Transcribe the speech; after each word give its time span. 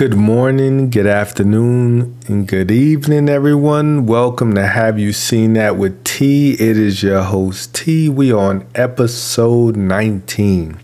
Good 0.00 0.16
morning, 0.16 0.88
good 0.88 1.06
afternoon, 1.06 2.16
and 2.26 2.48
good 2.48 2.70
evening, 2.70 3.28
everyone. 3.28 4.06
Welcome 4.06 4.54
to 4.54 4.66
Have 4.66 4.98
You 4.98 5.12
Seen 5.12 5.52
That 5.52 5.76
with 5.76 6.02
T? 6.04 6.52
It 6.52 6.78
is 6.78 7.02
your 7.02 7.22
host, 7.22 7.74
T. 7.74 8.08
We 8.08 8.32
are 8.32 8.38
on 8.38 8.66
episode 8.74 9.76
19. 9.76 10.78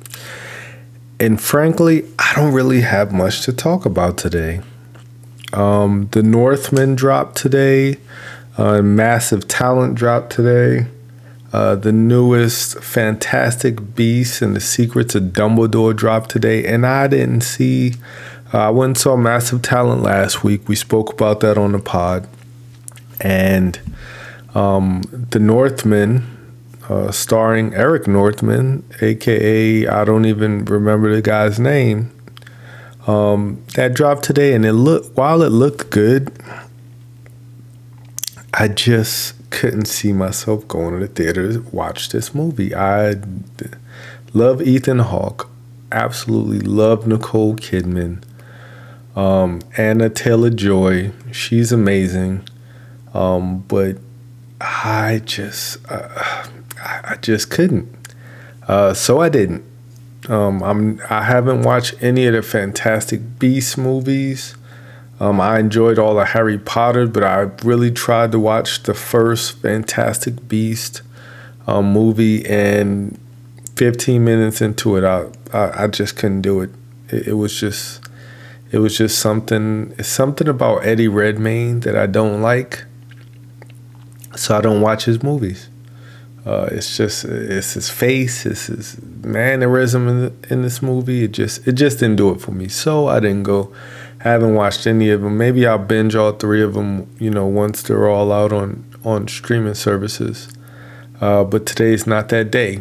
And 1.18 1.40
frankly, 1.40 2.04
I 2.18 2.34
don't 2.36 2.52
really 2.52 2.82
have 2.82 3.10
much 3.10 3.40
to 3.46 3.54
talk 3.54 3.86
about 3.86 4.18
today. 4.18 4.60
Um, 5.54 6.10
the 6.12 6.22
Northman 6.22 6.94
dropped 6.94 7.38
today, 7.38 7.96
uh, 8.58 8.82
Massive 8.82 9.48
Talent 9.48 9.94
dropped 9.94 10.30
today. 10.30 10.88
Uh, 11.54 11.74
the 11.74 11.92
newest 11.92 12.80
Fantastic 12.80 13.94
Beasts 13.94 14.42
and 14.42 14.54
the 14.54 14.60
Secrets 14.60 15.14
of 15.14 15.22
Dumbledore 15.32 15.96
dropped 15.96 16.28
today, 16.28 16.66
and 16.66 16.84
I 16.84 17.06
didn't 17.06 17.40
see 17.40 17.94
I 18.60 18.70
went 18.70 18.90
and 18.90 18.98
saw 18.98 19.16
Massive 19.16 19.62
Talent 19.62 20.02
last 20.02 20.44
week. 20.44 20.68
We 20.68 20.76
spoke 20.76 21.12
about 21.12 21.40
that 21.40 21.58
on 21.58 21.72
the 21.72 21.78
pod. 21.78 22.28
And 23.20 23.78
um, 24.54 25.02
The 25.30 25.38
Northman, 25.38 26.24
uh, 26.88 27.10
starring 27.10 27.74
Eric 27.74 28.06
Northman, 28.06 28.84
aka 29.00 29.86
I 29.86 30.04
don't 30.04 30.24
even 30.24 30.64
remember 30.64 31.14
the 31.14 31.22
guy's 31.22 31.58
name. 31.58 32.10
Um, 33.06 33.62
that 33.74 33.94
dropped 33.94 34.24
today, 34.24 34.54
and 34.54 34.64
it 34.64 34.72
looked 34.72 35.16
while 35.16 35.42
it 35.42 35.50
looked 35.50 35.90
good, 35.90 36.36
I 38.54 38.68
just 38.68 39.34
couldn't 39.50 39.86
see 39.86 40.12
myself 40.12 40.66
going 40.66 40.94
to 40.94 41.06
the 41.06 41.12
theater 41.12 41.52
to 41.52 41.60
watch 41.72 42.08
this 42.08 42.34
movie. 42.34 42.74
I 42.74 43.16
love 44.32 44.60
Ethan 44.60 44.98
Hawke, 45.00 45.48
absolutely 45.92 46.60
love 46.60 47.06
Nicole 47.06 47.54
Kidman. 47.56 48.22
Um, 49.16 49.62
Anya 49.78 50.10
Taylor 50.10 50.50
Joy, 50.50 51.10
she's 51.32 51.72
amazing. 51.72 52.46
Um, 53.14 53.60
but 53.60 53.96
I 54.60 55.22
just, 55.24 55.78
uh, 55.90 56.46
I 56.82 57.16
just 57.22 57.50
couldn't. 57.50 57.88
Uh, 58.68 58.92
so 58.94 59.20
I 59.20 59.28
didn't. 59.30 59.64
Um, 60.28 60.62
I'm, 60.62 61.00
I 61.08 61.22
haven't 61.22 61.62
watched 61.62 61.94
any 62.02 62.26
of 62.26 62.34
the 62.34 62.42
Fantastic 62.42 63.38
Beasts 63.38 63.78
movies. 63.78 64.54
Um, 65.18 65.40
I 65.40 65.60
enjoyed 65.60 65.98
all 65.98 66.18
of 66.20 66.28
Harry 66.28 66.58
Potter, 66.58 67.06
but 67.06 67.24
I 67.24 67.42
really 67.64 67.90
tried 67.90 68.32
to 68.32 68.38
watch 68.38 68.82
the 68.82 68.92
first 68.92 69.58
Fantastic 69.62 70.46
Beast 70.46 71.00
um, 71.66 71.92
movie, 71.92 72.44
and 72.44 73.18
15 73.76 74.22
minutes 74.22 74.60
into 74.60 74.96
it, 74.96 75.04
I, 75.04 75.26
I, 75.52 75.84
I 75.84 75.86
just 75.86 76.16
couldn't 76.16 76.42
do 76.42 76.60
it. 76.60 76.70
it. 77.08 77.28
It 77.28 77.34
was 77.34 77.58
just 77.58 78.05
it 78.72 78.78
was 78.78 78.96
just 78.96 79.18
something 79.18 79.94
something 80.02 80.48
about 80.48 80.84
Eddie 80.84 81.08
Redmayne 81.08 81.80
that 81.80 81.96
I 81.96 82.06
don't 82.06 82.42
like. 82.42 82.84
So 84.34 84.56
I 84.56 84.60
don't 84.60 84.80
watch 84.80 85.04
his 85.04 85.22
movies. 85.22 85.68
Uh, 86.44 86.68
it's 86.70 86.96
just 86.96 87.24
it's 87.24 87.74
his 87.74 87.90
face, 87.90 88.46
it's 88.46 88.66
his 88.66 89.00
mannerism 89.24 90.08
in, 90.08 90.38
in 90.50 90.62
this 90.62 90.82
movie. 90.82 91.24
It 91.24 91.32
just 91.32 91.66
it 91.66 91.72
just 91.72 92.00
didn't 92.00 92.16
do 92.16 92.30
it 92.32 92.40
for 92.40 92.52
me. 92.52 92.68
So 92.68 93.08
I 93.08 93.20
didn't 93.20 93.44
go. 93.44 93.72
I 94.20 94.30
haven't 94.30 94.54
watched 94.54 94.86
any 94.86 95.10
of 95.10 95.22
them. 95.22 95.36
Maybe 95.36 95.66
I'll 95.66 95.78
binge 95.78 96.14
all 96.14 96.32
three 96.32 96.62
of 96.62 96.74
them. 96.74 97.08
You 97.18 97.30
know, 97.30 97.46
once 97.46 97.82
they're 97.82 98.08
all 98.08 98.32
out 98.32 98.52
on 98.52 98.84
on 99.04 99.28
streaming 99.28 99.74
services. 99.74 100.48
Uh, 101.20 101.44
but 101.44 101.64
today's 101.66 102.06
not 102.06 102.28
that 102.28 102.50
day. 102.50 102.80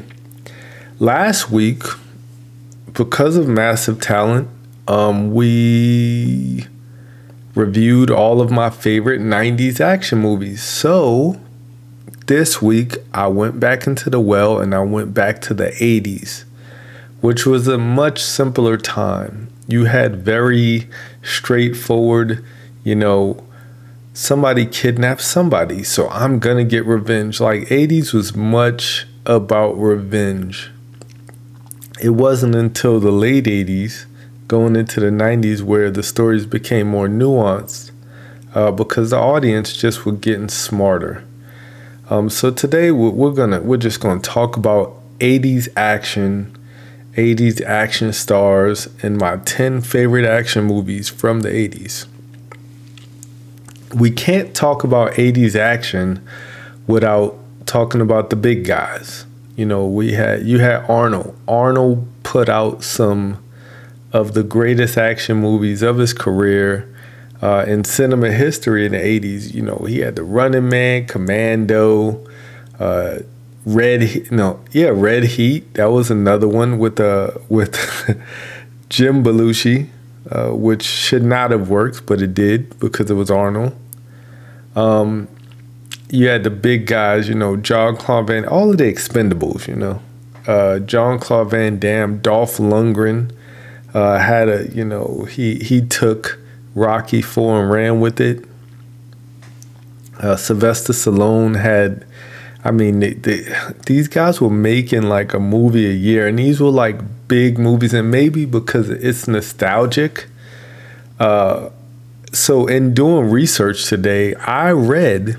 Last 1.00 1.50
week, 1.52 1.84
because 2.92 3.38
of 3.38 3.48
massive 3.48 4.02
talent, 4.02 4.50
um, 4.88 5.34
we 5.34 6.68
reviewed 7.56 8.12
all 8.12 8.42
of 8.42 8.52
my 8.52 8.70
favorite 8.70 9.22
90s 9.22 9.80
action 9.80 10.20
movies. 10.20 10.62
So 10.62 11.40
this 12.28 12.62
week, 12.62 12.98
I 13.14 13.28
went 13.28 13.60
back 13.60 13.88
into 13.88 14.10
the 14.10 14.20
well 14.20 14.60
and 14.60 14.76
I 14.76 14.82
went 14.82 15.14
back 15.14 15.42
to 15.44 15.54
the 15.54 15.68
80s, 15.70 16.44
which 17.22 17.46
was 17.46 17.68
a 17.68 17.78
much 17.78 18.22
simpler 18.22 18.78
time. 18.78 19.48
You 19.68 19.86
had 19.86 20.18
very 20.18 20.90
straightforward, 21.24 22.44
you 22.84 22.96
know, 22.96 23.44
somebody 24.14 24.66
kidnapped 24.66 25.22
somebody, 25.22 25.84
so 25.84 26.08
I'm 26.10 26.40
gonna 26.40 26.64
get 26.64 26.86
revenge. 26.86 27.40
Like 27.40 27.64
80s 27.70 28.14
was 28.14 28.36
much 28.36 29.08
about 29.26 29.74
revenge. 29.74 30.72
It 32.02 32.12
wasn't 32.12 32.56
until 32.56 33.00
the 33.00 33.12
late 33.12 33.46
80s 33.46 34.06
going 34.48 34.76
into 34.76 35.00
the 35.00 35.08
90s 35.08 35.62
where 35.62 35.90
the 35.90 36.04
stories 36.04 36.46
became 36.46 36.88
more 36.88 37.08
nuanced 37.08 37.92
uh, 38.54 38.72
because 38.72 39.10
the 39.10 39.18
audience 39.18 39.76
just 39.76 40.06
were 40.06 40.12
getting 40.12 40.50
smarter. 40.50 41.24
Um, 42.10 42.30
so 42.30 42.52
today 42.52 42.92
we're 42.92 43.32
gonna 43.32 43.62
we're 43.62 43.78
just 43.78 44.00
gonna 44.00 44.22
talk 44.22 44.58
about 44.58 44.96
80s 45.20 45.68
action, 45.76 46.56
80s 47.14 47.62
action 47.64 48.14
stars, 48.14 48.88
and 49.02 49.18
my 49.18 49.38
10 49.38 49.82
favorite 49.82 50.26
action 50.26 50.66
movies 50.66 51.10
from 51.10 51.40
the 51.40 51.50
80s. 51.50 52.06
We 53.94 54.12
can't 54.12 54.54
talk 54.54 54.84
about 54.84 55.14
80s 55.14 55.56
action 55.56 56.24
without 56.86 57.38
talking 57.66 58.02
about 58.02 58.30
the 58.30 58.36
big 58.36 58.66
guys. 58.66 59.26
You 59.56 59.66
know, 59.66 59.88
we 59.88 60.14
had 60.14 60.46
you 60.46 60.60
had 60.60 60.88
Arnold. 60.90 61.36
Arnold 61.48 62.08
put 62.24 62.50
out 62.50 62.84
some 62.84 63.40
of 64.16 64.34
the 64.34 64.44
greatest 64.44 64.98
action 64.98 65.36
movies 65.36 65.82
of 65.82 65.98
his 65.98 66.14
career 66.14 66.90
uh, 67.42 67.66
in 67.68 67.84
cinema 67.84 68.32
history 68.32 68.86
in 68.86 68.94
the 68.94 68.98
80s. 68.98 69.54
You 69.54 69.62
know, 69.62 69.86
he 69.90 70.00
had 70.00 70.16
The 70.16 70.24
Running 70.24 70.70
Man, 70.70 71.06
Commando, 71.06 72.26
uh, 72.80 73.20
Red, 73.66 74.32
no, 74.32 74.62
yeah, 74.72 74.92
Red 74.94 75.26
Heat. 75.26 75.74
That 75.74 75.88
was 75.88 76.10
another 76.10 76.48
one 76.48 76.78
with 76.80 76.98
uh, 76.98 77.32
with 77.50 77.76
Jim 78.90 79.22
Belushi, 79.22 79.90
uh, 80.32 80.52
which 80.52 80.84
should 80.84 81.24
not 81.24 81.52
have 81.52 81.70
worked, 81.70 82.06
but 82.06 82.22
it 82.22 82.34
did 82.34 82.80
because 82.80 83.12
it 83.12 83.16
was 83.16 83.30
Arnold. 83.30 83.76
Um, 84.78 85.28
you 86.10 86.28
had 86.30 86.46
the 86.46 86.52
big 86.52 86.88
guys, 86.88 87.28
you 87.28 87.36
know, 87.36 87.58
John 87.58 87.98
Claude 87.98 88.28
Van, 88.28 88.46
all 88.46 88.72
of 88.72 88.78
the 88.78 88.86
Expendables, 88.86 89.68
you 89.68 89.76
know, 89.76 90.02
uh, 90.48 90.80
John 90.80 91.20
Claude 91.20 91.50
Van 91.50 91.80
Damme, 91.80 92.20
Dolph 92.20 92.58
Lundgren, 92.58 93.32
uh, 93.96 94.20
had 94.20 94.50
a 94.50 94.68
you 94.76 94.84
know 94.84 95.26
he 95.32 95.56
he 95.56 95.82
took 95.82 96.38
Rocky 96.76 97.22
Four 97.22 97.62
and 97.62 97.72
ran 97.72 98.02
with 98.02 98.20
it. 98.20 98.44
Uh, 100.20 100.36
Sylvester 100.36 100.94
Stallone 100.94 101.60
had, 101.60 102.06
I 102.64 102.72
mean, 102.72 103.00
they, 103.00 103.14
they, 103.14 103.54
these 103.86 104.08
guys 104.08 104.40
were 104.40 104.50
making 104.50 105.04
like 105.04 105.34
a 105.34 105.40
movie 105.40 105.88
a 105.88 105.94
year, 105.94 106.28
and 106.28 106.40
these 106.40 106.60
were 106.60 106.70
like 106.70 107.00
big 107.28 107.58
movies, 107.58 107.94
and 107.94 108.12
maybe 108.12 108.46
because 108.46 108.90
it's 108.90 109.28
nostalgic. 109.28 110.28
Uh, 111.20 111.70
so 112.34 112.68
in 112.68 112.94
doing 112.94 113.30
research 113.30 113.88
today, 113.88 114.36
I 114.36 114.72
read 114.72 115.38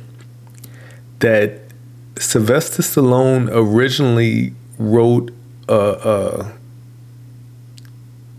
that 1.19 1.61
Sylvester 2.19 2.83
Stallone 2.83 3.51
originally 3.53 4.55
wrote 4.79 5.31
a, 5.69 5.75
a 5.75 6.53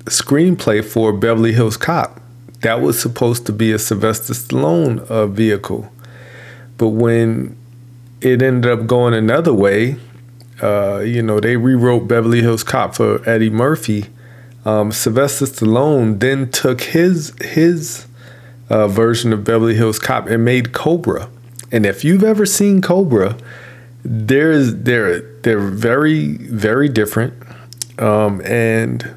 screenplay 0.09 0.83
for 0.83 1.13
Beverly 1.13 1.53
Hills 1.53 1.77
Cop. 1.77 2.21
That 2.61 2.81
was 2.81 2.99
supposed 2.99 3.45
to 3.45 3.51
be 3.51 3.71
a 3.71 3.79
Sylvester 3.79 4.33
Stallone 4.33 4.99
uh, 5.07 5.27
vehicle. 5.27 5.91
But 6.77 6.89
when 6.89 7.55
it 8.21 8.41
ended 8.41 8.71
up 8.71 8.87
going 8.87 9.13
another 9.13 9.53
way, 9.53 9.97
uh, 10.61 10.99
you 10.99 11.21
know, 11.21 11.39
they 11.39 11.55
rewrote 11.55 12.07
Beverly 12.07 12.41
Hills 12.41 12.63
Cop 12.63 12.95
for 12.95 13.27
Eddie 13.29 13.49
Murphy. 13.49 14.05
Um, 14.65 14.91
Sylvester 14.91 15.45
Stallone 15.45 16.19
then 16.19 16.49
took 16.49 16.81
his 16.81 17.33
his 17.41 18.07
uh, 18.69 18.87
version 18.87 19.31
of 19.33 19.43
Beverly 19.43 19.75
Hills 19.75 19.99
Cop 19.99 20.27
and 20.27 20.43
made 20.43 20.73
Cobra. 20.73 21.29
And 21.71 21.85
if 21.85 22.03
you've 22.03 22.23
ever 22.23 22.45
seen 22.45 22.81
Cobra, 22.81 23.37
there's 24.03 24.75
they're 24.75 25.21
they're 25.41 25.59
very 25.59 26.37
very 26.37 26.89
different. 26.89 27.33
Um, 27.99 28.41
and 28.45 29.15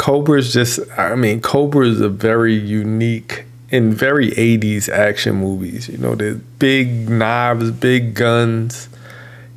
Cobra 0.00 0.38
is 0.38 0.50
just, 0.50 0.80
I 0.96 1.14
mean, 1.14 1.42
Cobra 1.42 1.84
is 1.84 2.00
a 2.00 2.08
very 2.08 2.54
unique 2.54 3.44
and 3.70 3.92
very 3.92 4.30
80s 4.30 4.88
action 4.88 5.36
movies. 5.36 5.90
You 5.90 5.98
know, 5.98 6.14
the 6.14 6.40
big 6.58 7.10
knives, 7.10 7.70
big 7.70 8.14
guns, 8.14 8.88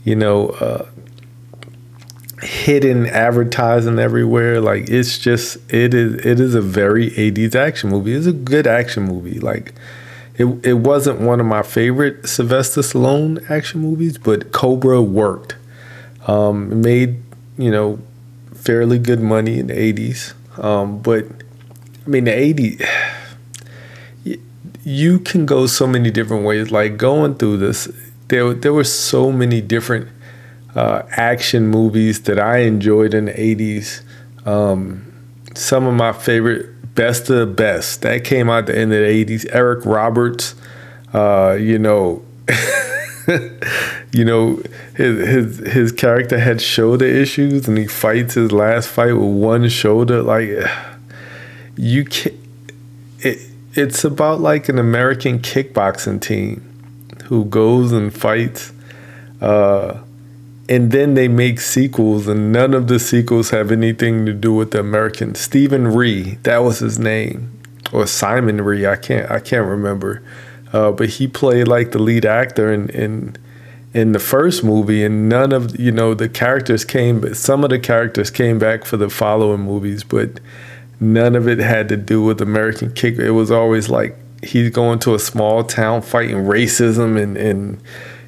you 0.04 0.18
know, 0.18 0.50
uh, 0.50 0.86
hidden 2.42 3.06
advertising 3.06 4.00
everywhere. 4.00 4.60
Like 4.60 4.90
it's 4.90 5.18
just, 5.18 5.60
it 5.74 5.94
is, 5.94 6.16
it 6.26 6.42
is 6.42 6.56
a 6.56 6.62
very 6.62 7.12
80s 7.12 7.56
action 7.56 7.90
movie. 7.90 8.12
It's 8.12 8.28
a 8.28 8.34
good 8.34 8.68
action 8.68 9.04
movie. 9.04 9.40
Like 9.40 9.74
it, 10.36 10.46
it 10.66 10.74
wasn't 10.74 11.22
one 11.22 11.40
of 11.40 11.46
my 11.46 11.64
favorite 11.64 12.28
Sylvester 12.28 12.82
Stallone 12.82 13.50
action 13.50 13.80
movies, 13.80 14.18
but 14.18 14.52
Cobra 14.52 15.02
worked. 15.02 15.56
Um, 16.28 16.82
made, 16.82 17.22
you 17.58 17.72
know, 17.72 18.00
fairly 18.64 18.98
good 18.98 19.20
money 19.20 19.60
in 19.60 19.68
the 19.68 19.74
80s. 19.74 20.34
Um, 20.64 21.02
but 21.02 21.26
I 22.06 22.10
mean, 22.10 22.26
the 22.26 22.32
80s, 22.32 22.88
you 24.84 25.20
can 25.20 25.46
go 25.46 25.68
so 25.68 25.86
many 25.86 26.12
different 26.12 26.46
ways. 26.46 26.72
Like 26.72 26.98
going 26.98 27.36
through 27.36 27.58
this, 27.58 27.92
there, 28.30 28.54
there 28.54 28.74
were 28.74 28.84
so 28.84 29.32
many 29.32 29.62
different 29.62 30.08
uh, 30.76 31.04
action 31.12 31.68
movies 31.68 32.22
that 32.24 32.40
I 32.40 32.60
enjoyed 32.60 33.14
in 33.14 33.26
the 33.26 33.34
80s. 33.34 34.02
Um, 34.48 35.12
some 35.56 35.86
of 35.86 35.94
my 35.94 36.14
favorite, 36.14 36.96
best 36.96 37.30
of 37.30 37.38
the 37.40 37.46
best, 37.46 38.02
that 38.02 38.24
came 38.24 38.50
out 38.50 38.68
the 38.68 38.78
end 38.78 38.94
of 38.94 39.00
the 39.00 39.26
80s. 39.26 39.46
Eric 39.52 39.86
Roberts, 39.86 40.56
uh, 41.14 41.58
you 41.60 41.80
know, 41.80 42.24
you 44.14 44.24
know, 44.24 44.62
his 44.96 45.28
his 45.28 45.74
his 45.74 45.92
character 45.92 46.38
had 46.38 46.62
shoulder 46.62 47.06
issues, 47.06 47.68
and 47.68 47.78
he 47.80 47.88
fights 47.88 48.36
his 48.36 48.52
last 48.52 48.88
fight 48.88 49.14
with 49.14 49.34
one 49.34 49.68
shoulder. 49.70 50.22
Like 50.22 50.50
you 51.76 52.06
can 52.06 52.40
it, 53.20 53.40
it's 53.74 54.04
about 54.04 54.40
like 54.40 54.70
an 54.70 54.78
American 54.78 55.40
kickboxing 55.40 56.22
team 56.22 56.62
who 57.26 57.46
goes 57.46 57.92
and 57.92 58.14
fights. 58.14 58.72
Uh, 59.42 60.00
and 60.70 60.92
then 60.92 61.16
they 61.16 61.28
make 61.28 61.60
sequels, 61.60 62.28
and 62.28 62.54
none 62.54 62.74
of 62.76 62.88
the 62.88 63.00
sequels 63.00 63.50
have 63.50 63.72
anything 63.72 64.28
to 64.28 64.34
do 64.34 64.54
with 64.54 64.72
the 64.72 64.80
American. 64.80 65.34
Stephen 65.34 65.88
Ree 65.88 66.36
that 66.44 66.60
was 66.60 66.80
his 66.80 67.00
name, 67.00 67.60
or 67.92 68.06
Simon 68.06 68.62
Rhee. 68.62 68.86
I 68.86 68.96
can't, 68.96 69.30
I 69.32 69.40
can't 69.40 69.68
remember. 69.68 70.22
Uh, 70.72 70.92
but 70.92 71.10
he 71.10 71.28
played 71.28 71.68
like 71.68 71.92
the 71.92 72.00
lead 72.00 72.26
actor 72.26 72.72
in, 72.72 72.90
in 72.90 73.36
in 73.94 74.12
the 74.12 74.20
first 74.20 74.64
movie, 74.64 75.04
and 75.04 75.30
none 75.30 75.52
of 75.52 75.80
you 75.80 75.92
know 75.92 76.14
the 76.14 76.30
characters 76.30 76.84
came. 76.84 77.22
But 77.22 77.38
some 77.38 77.64
of 77.64 77.70
the 77.70 77.80
characters 77.80 78.32
came 78.32 78.60
back 78.60 78.86
for 78.86 78.98
the 78.98 79.10
following 79.10 79.62
movies, 79.62 80.04
but 80.04 80.40
none 81.00 81.36
of 81.36 81.48
it 81.48 81.60
had 81.60 81.90
to 81.90 81.98
do 81.98 82.24
with 82.24 82.42
American 82.42 82.92
kick. 82.94 83.18
It 83.18 83.32
was 83.32 83.52
always 83.52 83.90
like 83.90 84.16
he's 84.44 84.70
going 84.70 85.00
to 85.00 85.16
a 85.16 85.20
small 85.20 85.64
town 85.64 86.02
fighting 86.02 86.38
racism 86.38 87.22
and 87.22 87.38
and 87.38 87.82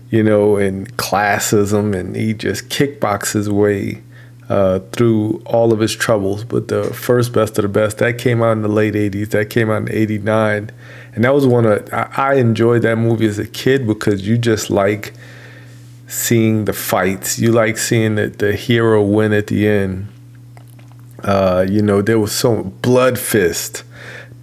you 0.09 0.23
know 0.23 0.57
and 0.57 0.95
classism, 0.97 1.95
and 1.95 2.15
he 2.15 2.33
just 2.33 2.69
kickboxes 2.69 3.33
his 3.33 3.50
way 3.50 4.01
uh, 4.50 4.79
through 4.91 5.41
all 5.47 5.73
of 5.73 5.79
his 5.79 5.95
troubles. 5.95 6.44
But 6.44 6.67
the 6.67 6.94
first 6.94 7.33
best 7.33 7.57
of 7.57 7.63
the 7.63 7.69
best 7.69 7.97
that 7.97 8.19
came 8.19 8.44
out 8.44 8.51
in 8.51 8.62
the 8.62 8.67
late 8.67 8.94
'80s. 8.94 9.31
That 9.31 9.50
came 9.50 9.71
out 9.71 9.89
in 9.89 9.91
'89, 9.91 10.69
and 11.15 11.23
that 11.23 11.33
was 11.33 11.47
one 11.47 11.65
of 11.65 11.91
I, 11.91 12.12
I 12.15 12.33
enjoyed 12.35 12.83
that 12.83 12.97
movie 12.97 13.25
as 13.25 13.39
a 13.39 13.47
kid 13.47 13.88
because 13.88 14.27
you 14.27 14.38
just 14.38 14.69
like 14.69 15.13
seeing 16.07 16.66
the 16.66 16.74
fights. 16.74 17.40
You 17.40 17.52
like 17.52 17.78
seeing 17.78 18.16
the, 18.16 18.28
the 18.28 18.54
hero 18.56 19.04
win 19.04 19.34
at 19.34 19.48
the 19.48 19.68
end. 19.68 20.07
Uh, 21.24 21.66
you 21.68 21.81
know, 21.81 22.02
there 22.02 22.19
was 22.19 22.31
so 22.31 22.63
Blood 22.63 23.18
Fist, 23.18 23.84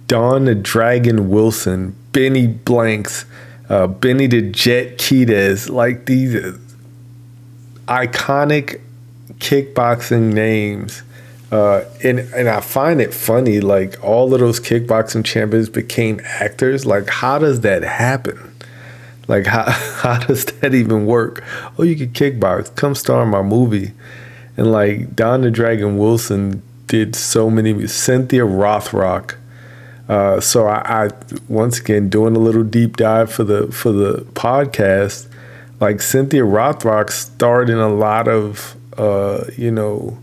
Don 0.07 0.45
the 0.45 0.55
Dragon 0.55 1.29
Wilson, 1.29 1.95
Benny 2.11 2.47
Blanks, 2.47 3.25
uh, 3.69 3.87
Benny 3.87 4.27
the 4.27 4.41
Jet 4.41 4.97
Quidez, 4.97 5.69
like 5.69 6.05
these 6.05 6.35
iconic 7.87 8.81
kickboxing 9.35 10.33
names. 10.33 11.03
Uh, 11.51 11.85
and 12.03 12.19
and 12.19 12.49
I 12.49 12.61
find 12.61 12.99
it 12.99 13.13
funny, 13.13 13.61
like 13.61 14.03
all 14.03 14.33
of 14.33 14.39
those 14.39 14.59
kickboxing 14.59 15.23
champions 15.23 15.69
became 15.69 16.19
actors. 16.23 16.85
Like, 16.85 17.07
how 17.07 17.37
does 17.37 17.61
that 17.61 17.83
happen? 17.83 18.52
Like 19.27 19.45
how 19.45 19.69
how 19.71 20.19
does 20.19 20.45
that 20.45 20.73
even 20.73 21.05
work? 21.05 21.43
Oh, 21.77 21.83
you 21.83 21.95
could 21.95 22.13
kickbox. 22.13 22.75
Come 22.75 22.95
star 22.95 23.23
in 23.23 23.29
my 23.29 23.41
movie. 23.41 23.91
And 24.57 24.71
like 24.71 25.15
Don 25.15 25.41
the 25.41 25.51
Dragon 25.51 25.97
Wilson 25.97 26.61
did 26.87 27.15
so 27.15 27.49
many. 27.49 27.87
Cynthia 27.87 28.43
Rothrock. 28.43 29.35
Uh, 30.07 30.39
so 30.39 30.67
I, 30.67 31.05
I 31.05 31.09
once 31.47 31.79
again 31.79 32.09
doing 32.09 32.35
a 32.35 32.39
little 32.39 32.63
deep 32.63 32.97
dive 32.97 33.31
for 33.31 33.43
the 33.43 33.71
for 33.71 33.91
the 33.91 34.25
podcast. 34.33 35.27
Like 35.79 36.01
Cynthia 36.01 36.43
Rothrock 36.43 37.09
starred 37.09 37.69
in 37.69 37.77
a 37.77 37.89
lot 37.89 38.27
of 38.27 38.75
uh, 38.97 39.45
you 39.57 39.71
know 39.71 40.17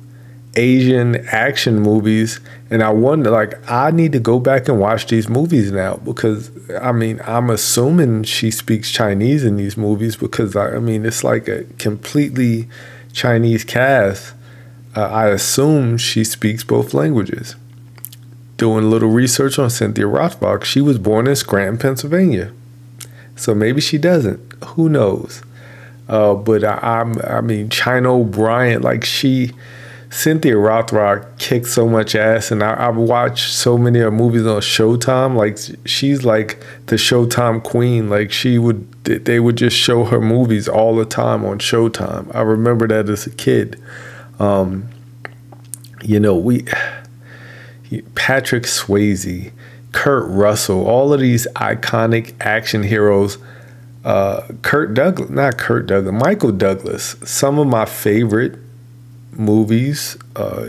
Asian 0.57 1.17
action 1.29 1.81
movies, 1.81 2.41
and 2.71 2.83
I 2.83 2.91
wonder, 2.91 3.31
like, 3.31 3.59
I 3.71 3.91
need 3.91 4.13
to 4.13 4.21
go 4.21 4.41
back 4.41 4.69
and 4.69 4.81
watch 4.81 5.07
these 5.07 5.29
movies 5.29 5.71
now 5.71 5.97
because 6.05 6.51
I 6.81 6.93
mean, 6.93 7.21
I'm 7.25 7.51
assuming 7.51 8.25
she 8.25 8.51
speaks 8.51 8.91
Chinese 8.91 9.45
in 9.45 9.57
these 9.57 9.77
movies 9.77 10.17
because 10.17 10.57
I, 10.57 10.77
I 10.77 10.79
mean, 10.79 11.07
it's 11.07 11.23
like 11.23 11.49
a 11.49 11.65
completely 11.79 12.69
Chinese 13.13 13.65
cast. 13.65 14.35
Uh, 14.97 15.07
I 15.07 15.29
assume 15.29 15.99
she 15.99 16.25
speaks 16.25 16.65
both 16.65 16.95
languages. 16.95 17.55
Doing 18.57 18.85
a 18.85 18.89
little 18.89 19.09
research 19.09 19.59
on 19.59 19.71
Cynthia 19.71 20.05
Rothrock, 20.05 20.65
she 20.65 20.81
was 20.81 20.99
born 20.99 21.27
in 21.27 21.37
Scranton, 21.37 21.79
Pennsylvania, 21.79 22.53
so 23.37 23.55
maybe 23.55 23.81
she 23.81 23.97
doesn't. 23.99 24.41
Who 24.65 24.89
knows? 24.89 25.43
Uh, 26.09 26.35
but 26.35 26.65
I, 26.65 27.01
I'm, 27.01 27.19
I 27.23 27.41
mean, 27.41 27.71
China 27.71 28.17
O'Brien, 28.17 28.83
like 28.83 29.05
she 29.05 29.53
Cynthia 30.11 30.55
Rothrock 30.55 31.39
kicked 31.39 31.69
so 31.69 31.89
much 31.89 32.17
ass, 32.17 32.51
and 32.51 32.65
I, 32.65 32.77
have 32.87 32.97
watched 32.97 33.53
so 33.53 33.79
many 33.79 34.01
of 34.01 34.07
her 34.07 34.11
movies 34.11 34.45
on 34.45 34.61
Showtime. 34.61 35.37
Like 35.37 35.57
she's 35.87 36.25
like 36.25 36.63
the 36.87 36.97
Showtime 36.97 37.63
queen. 37.63 38.11
Like 38.11 38.33
she 38.33 38.59
would, 38.59 38.91
they 39.05 39.39
would 39.39 39.57
just 39.57 39.77
show 39.77 40.05
her 40.05 40.21
movies 40.21 40.69
all 40.69 40.97
the 40.97 41.05
time 41.05 41.45
on 41.45 41.61
Showtime. 41.61 42.35
I 42.35 42.41
remember 42.41 42.89
that 42.89 43.09
as 43.09 43.29
a 43.29 43.31
kid. 43.31 43.81
Um, 44.41 44.89
you 46.03 46.19
know, 46.19 46.37
we 46.37 46.65
Patrick 48.17 48.65
Swayze, 48.65 49.53
Kurt 49.93 50.29
Russell, 50.29 50.87
all 50.89 51.13
of 51.13 51.21
these 51.21 51.47
iconic 51.55 52.35
action 52.41 52.83
heroes. 52.83 53.39
Uh, 54.05 54.49
Kurt 54.63 54.95
Douglas, 54.95 55.31
not 55.31 55.57
Kurt 55.57 55.87
Douglas, 55.87 56.21
Michael 56.21 56.53
Douglas. 56.53 57.15
Some 57.23 57.61
of 57.61 57.69
my 57.69 57.85
favorite 57.85 58.59
movies. 59.41 60.17
Uh, 60.37 60.69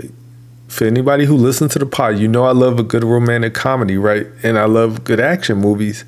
for 0.67 0.85
anybody 0.85 1.25
who 1.25 1.35
listens 1.35 1.73
to 1.73 1.79
the 1.79 1.85
pod, 1.85 2.17
you 2.17 2.27
know 2.27 2.45
I 2.45 2.51
love 2.51 2.79
a 2.79 2.83
good 2.83 3.03
romantic 3.03 3.53
comedy, 3.53 3.97
right? 3.97 4.25
And 4.41 4.57
I 4.57 4.65
love 4.65 5.03
good 5.03 5.19
action 5.19 5.57
movies. 5.57 6.05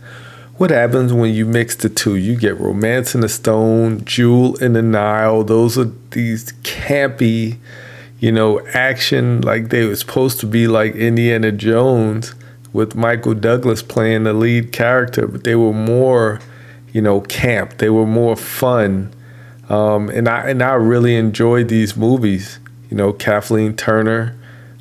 What 0.57 0.71
happens 0.71 1.11
when 1.11 1.33
you 1.33 1.45
mix 1.45 1.75
the 1.75 1.89
two? 1.89 2.15
You 2.15 2.35
get 2.35 2.59
Romancing 2.59 3.21
the 3.21 3.29
Stone, 3.29 4.05
Jewel 4.05 4.55
in 4.63 4.73
the 4.73 4.81
Nile. 4.81 5.43
Those 5.43 5.77
are 5.77 5.91
these 6.11 6.53
campy, 6.63 7.57
you 8.19 8.31
know, 8.31 8.65
action 8.67 9.41
like 9.41 9.69
they 9.69 9.85
were 9.85 9.95
supposed 9.95 10.39
to 10.39 10.45
be 10.45 10.67
like 10.67 10.95
Indiana 10.95 11.51
Jones 11.51 12.33
with 12.71 12.95
Michael 12.95 13.33
Douglas 13.33 13.83
playing 13.83 14.23
the 14.23 14.33
lead 14.33 14.71
character, 14.71 15.27
but 15.27 15.43
they 15.43 15.55
were 15.55 15.73
more, 15.73 16.39
you 16.93 17.01
know, 17.01 17.21
camp. 17.21 17.79
They 17.79 17.89
were 17.89 18.07
more 18.07 18.35
fun 18.35 19.13
um, 19.69 20.09
and 20.09 20.27
I 20.27 20.49
and 20.49 20.61
I 20.61 20.73
really 20.73 21.15
enjoyed 21.15 21.69
these 21.69 21.95
movies. 21.95 22.59
You 22.93 22.97
know, 22.97 23.11
Kathleen 23.11 23.75
Turner, 23.75 24.37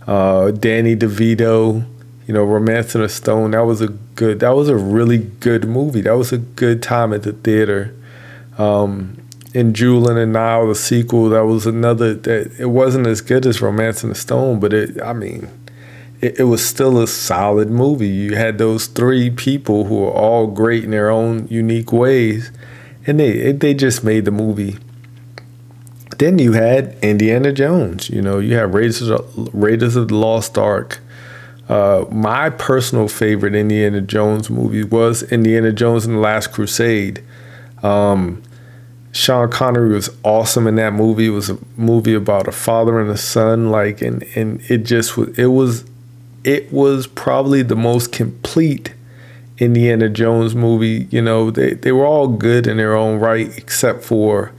uh, 0.06 0.50
Danny 0.50 0.94
DeVito. 0.94 1.86
You 2.26 2.34
know, 2.34 2.44
Romancing 2.44 3.00
the 3.00 3.08
Stone. 3.08 3.52
That 3.52 3.64
was 3.64 3.80
a 3.80 3.88
good. 3.88 4.40
That 4.40 4.50
was 4.50 4.68
a 4.68 4.76
really 4.76 5.16
good 5.16 5.66
movie. 5.66 6.02
That 6.02 6.18
was 6.18 6.30
a 6.30 6.36
good 6.36 6.82
time 6.82 7.14
at 7.14 7.22
the 7.22 7.32
theater. 7.32 7.94
Um, 8.58 9.16
and 9.54 9.74
in 9.80 10.02
the 10.02 10.26
Nile, 10.26 10.68
the 10.68 10.74
sequel, 10.74 11.30
that 11.30 11.46
was 11.46 11.66
another. 11.66 12.12
That 12.12 12.52
it 12.58 12.66
wasn't 12.66 13.06
as 13.06 13.22
good 13.22 13.46
as 13.46 13.62
Romancing 13.62 14.10
the 14.10 14.14
Stone, 14.14 14.60
but 14.60 14.74
it. 14.74 15.00
I 15.00 15.14
mean, 15.14 15.48
it, 16.20 16.40
it 16.40 16.44
was 16.44 16.62
still 16.62 17.00
a 17.00 17.06
solid 17.08 17.70
movie. 17.70 18.08
You 18.08 18.36
had 18.36 18.58
those 18.58 18.88
three 18.88 19.30
people 19.30 19.84
who 19.84 20.00
were 20.00 20.12
all 20.12 20.48
great 20.48 20.84
in 20.84 20.90
their 20.90 21.08
own 21.08 21.48
unique 21.48 21.94
ways 21.94 22.52
and 23.06 23.18
they 23.18 23.52
they 23.52 23.72
just 23.74 24.04
made 24.04 24.26
the 24.26 24.30
movie. 24.30 24.76
Then 26.22 26.38
you 26.38 26.52
had 26.52 26.96
Indiana 27.02 27.52
Jones. 27.52 28.08
You 28.08 28.22
know, 28.22 28.38
you 28.38 28.54
have 28.54 28.74
Raiders 28.74 29.08
of, 29.08 29.52
Raiders 29.52 29.96
of 29.96 30.06
the 30.06 30.14
Lost 30.14 30.56
Ark. 30.56 31.00
Uh, 31.68 32.04
my 32.12 32.48
personal 32.48 33.08
favorite 33.08 33.56
Indiana 33.56 34.00
Jones 34.00 34.48
movie 34.48 34.84
was 34.84 35.24
Indiana 35.32 35.72
Jones 35.72 36.06
and 36.06 36.14
the 36.14 36.20
Last 36.20 36.52
Crusade. 36.52 37.24
Um, 37.82 38.40
Sean 39.10 39.50
Connery 39.50 39.92
was 39.92 40.10
awesome 40.22 40.68
in 40.68 40.76
that 40.76 40.92
movie. 40.92 41.26
It 41.26 41.30
was 41.30 41.50
a 41.50 41.58
movie 41.76 42.14
about 42.14 42.46
a 42.46 42.52
father 42.52 43.00
and 43.00 43.10
a 43.10 43.16
son, 43.16 43.72
like, 43.72 44.00
and 44.00 44.22
and 44.36 44.60
it 44.70 44.84
just 44.84 45.16
was. 45.16 45.36
It 45.36 45.46
was, 45.46 45.84
it 46.44 46.72
was 46.72 47.08
probably 47.08 47.62
the 47.62 47.74
most 47.74 48.12
complete 48.12 48.94
Indiana 49.58 50.08
Jones 50.08 50.54
movie, 50.54 51.08
you 51.10 51.22
know, 51.22 51.50
they, 51.50 51.74
they 51.74 51.90
were 51.90 52.06
all 52.06 52.28
good 52.28 52.68
in 52.68 52.76
their 52.76 52.94
own 52.94 53.18
right, 53.18 53.56
except 53.58 54.04
for, 54.04 54.52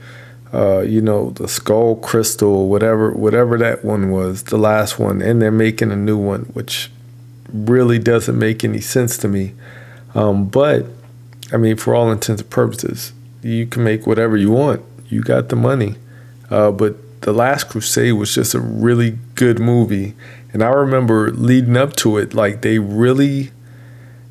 uh, 0.54 0.82
you 0.82 1.00
know, 1.00 1.30
the 1.30 1.48
Skull 1.48 1.96
Crystal, 1.96 2.68
whatever, 2.68 3.10
whatever 3.10 3.58
that 3.58 3.84
one 3.84 4.12
was, 4.12 4.44
the 4.44 4.56
last 4.56 5.00
one, 5.00 5.20
and 5.20 5.42
they're 5.42 5.50
making 5.50 5.90
a 5.90 5.96
new 5.96 6.16
one, 6.16 6.42
which 6.52 6.92
really 7.52 7.98
doesn't 7.98 8.38
make 8.38 8.62
any 8.62 8.80
sense 8.80 9.16
to 9.18 9.26
me. 9.26 9.52
Um, 10.14 10.46
but 10.46 10.86
I 11.52 11.56
mean, 11.56 11.76
for 11.76 11.96
all 11.96 12.12
intents 12.12 12.40
and 12.40 12.50
purposes, 12.50 13.12
you 13.42 13.66
can 13.66 13.82
make 13.82 14.06
whatever 14.06 14.36
you 14.36 14.52
want. 14.52 14.82
You 15.08 15.22
got 15.22 15.48
the 15.48 15.56
money, 15.56 15.96
uh, 16.50 16.70
but 16.70 17.22
The 17.22 17.32
Last 17.32 17.68
Crusade 17.70 18.12
was 18.12 18.32
just 18.32 18.54
a 18.54 18.60
really 18.60 19.18
good 19.34 19.58
movie. 19.58 20.14
And 20.52 20.62
I 20.62 20.68
remember 20.68 21.32
leading 21.32 21.76
up 21.76 21.96
to 21.96 22.16
it, 22.16 22.32
like 22.32 22.62
they 22.62 22.78
really, 22.78 23.50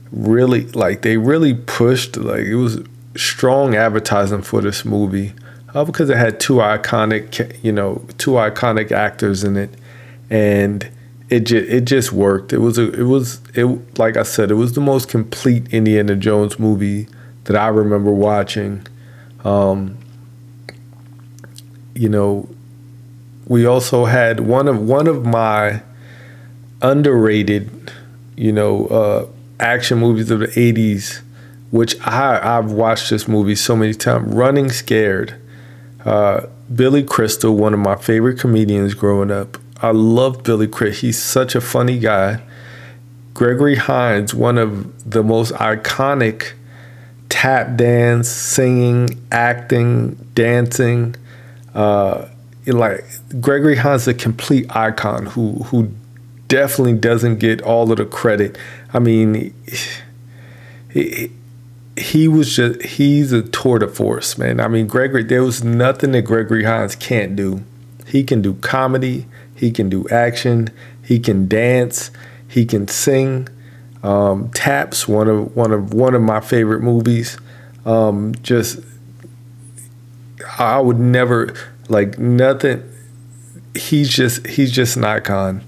really, 0.10 0.68
like 0.68 1.02
they 1.02 1.18
really 1.18 1.54
pushed, 1.54 2.16
like 2.16 2.46
it 2.46 2.56
was 2.56 2.80
strong 3.18 3.76
advertising 3.76 4.42
for 4.42 4.62
this 4.62 4.86
movie 4.86 5.34
uh, 5.74 5.84
because 5.84 6.10
it 6.10 6.18
had 6.18 6.40
two 6.40 6.56
iconic, 6.56 7.64
you 7.64 7.72
know, 7.72 8.04
two 8.18 8.32
iconic 8.32 8.92
actors 8.92 9.44
in 9.44 9.58
it, 9.58 9.74
and 10.30 10.90
it 11.30 11.42
just 11.42 11.70
it 11.70 11.86
just 11.86 12.12
worked. 12.12 12.54
It 12.54 12.60
was 12.60 12.78
a 12.78 12.92
it 12.92 13.04
was 13.04 13.42
it 13.56 13.98
like 13.98 14.18
I 14.18 14.24
said, 14.24 14.52
it 14.52 14.56
was 14.56 14.74
the 14.74 14.82
most 14.82 15.10
complete 15.10 15.74
Indiana 15.74 16.16
Jones 16.16 16.60
movie 16.60 17.08
that 17.46 17.56
I 17.56 17.68
remember 17.70 18.12
watching. 18.12 18.86
Um, 19.44 19.98
you 21.96 22.10
know, 22.10 22.50
we 23.48 23.66
also 23.66 24.06
had 24.06 24.42
one 24.42 24.68
of 24.68 24.80
one 24.80 25.08
of 25.08 25.26
my 25.26 25.82
underrated, 26.82 27.92
you 28.36 28.52
know, 28.52 28.86
uh, 28.88 29.28
action 29.60 29.98
movies 29.98 30.30
of 30.30 30.40
the 30.40 30.48
'80s, 30.48 31.22
which 31.72 32.00
I 32.02 32.58
I've 32.58 32.72
watched 32.72 33.10
this 33.10 33.28
movie 33.28 33.56
so 33.56 33.76
many 33.76 33.94
times. 33.94 34.32
Running 34.32 34.70
Scared. 34.70 35.40
Uh, 36.06 36.48
Billy 36.74 37.04
Crystal, 37.04 37.56
one 37.56 37.74
of 37.74 37.80
my 37.80 37.96
favorite 37.96 38.40
comedians 38.40 38.94
growing 38.94 39.32
up. 39.32 39.58
I 39.82 39.92
love 39.92 40.44
Billy 40.44 40.68
Crystal. 40.68 41.08
He's 41.08 41.22
such 41.22 41.56
a 41.56 41.62
funny 41.62 42.00
guy. 42.00 42.42
Gregory 43.34 43.76
Hines, 43.76 44.34
one 44.34 44.58
of 44.58 45.10
the 45.10 45.24
most 45.24 45.54
iconic 45.54 46.54
tap 47.30 47.76
dance, 47.76 48.30
singing, 48.30 49.26
acting, 49.32 50.16
dancing. 50.36 51.16
Uh, 51.74 52.28
like 52.68 53.04
Gregory 53.42 53.76
Hines, 53.76 54.08
a 54.08 54.14
complete 54.14 54.74
icon 54.76 55.26
who 55.26 55.54
who 55.64 55.92
definitely 56.48 56.94
doesn't 56.94 57.40
get 57.40 57.62
all 57.62 57.92
of 57.92 57.98
the 57.98 58.06
credit. 58.06 58.58
I 58.94 59.00
mean, 59.00 59.34
he, 59.34 59.54
he 60.92 61.32
was 62.28 62.56
just 62.56 62.82
he's 62.84 63.32
a 63.32 63.44
tour 63.44 63.80
de 63.80 63.88
force, 63.88 64.38
man. 64.38 64.60
I 64.60 64.68
mean, 64.68 64.88
Gregory, 64.88 65.24
there 65.24 65.44
was 65.44 65.64
nothing 65.64 66.12
that 66.14 66.24
Gregory 66.24 66.64
Hines 66.64 66.96
can't 66.96 67.36
do. 67.36 67.64
He 68.08 68.24
can 68.24 68.42
do 68.42 68.56
comedy, 68.56 69.28
he 69.56 69.72
can 69.72 69.90
do 69.90 70.08
action, 70.10 70.70
he 71.04 71.20
can 71.20 71.48
dance, 71.48 72.12
he 72.48 72.66
can 72.66 72.88
sing. 72.88 73.48
Um, 74.02 74.50
Taps, 74.50 75.08
one 75.08 75.30
of 75.30 75.56
one 75.56 75.72
of 75.72 75.94
one 75.94 76.14
of 76.14 76.22
my 76.22 76.40
favorite 76.40 76.82
movies. 76.82 77.38
Um, 77.86 78.34
just 78.42 78.80
I 80.58 80.80
would 80.80 81.00
never 81.00 81.54
like 81.90 82.18
nothing. 82.18 82.84
He's 83.76 84.10
just 84.10 84.46
he's 84.48 84.72
just 84.72 84.98
an 84.98 85.06
icon 85.06 85.64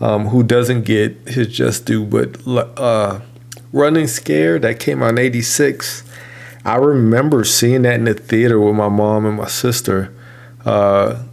um, 0.00 0.26
who 0.28 0.42
doesn't 0.42 0.82
get 0.82 1.16
his 1.28 1.48
just 1.48 1.86
due. 1.86 2.04
But 2.04 2.36
uh, 2.78 3.20
Running 3.72 4.06
Scared 4.06 4.62
that 4.62 4.80
came 4.80 5.02
out 5.02 5.10
in 5.10 5.18
'86. 5.18 6.04
I 6.64 6.76
remember 6.76 7.44
seeing 7.44 7.82
that 7.82 7.94
in 7.94 8.04
the 8.04 8.14
theater 8.14 8.60
with 8.60 8.74
my 8.74 8.88
mom 8.88 9.26
and 9.26 9.36
my 9.36 9.48
sister. 9.48 10.12
Uh, 10.64 11.24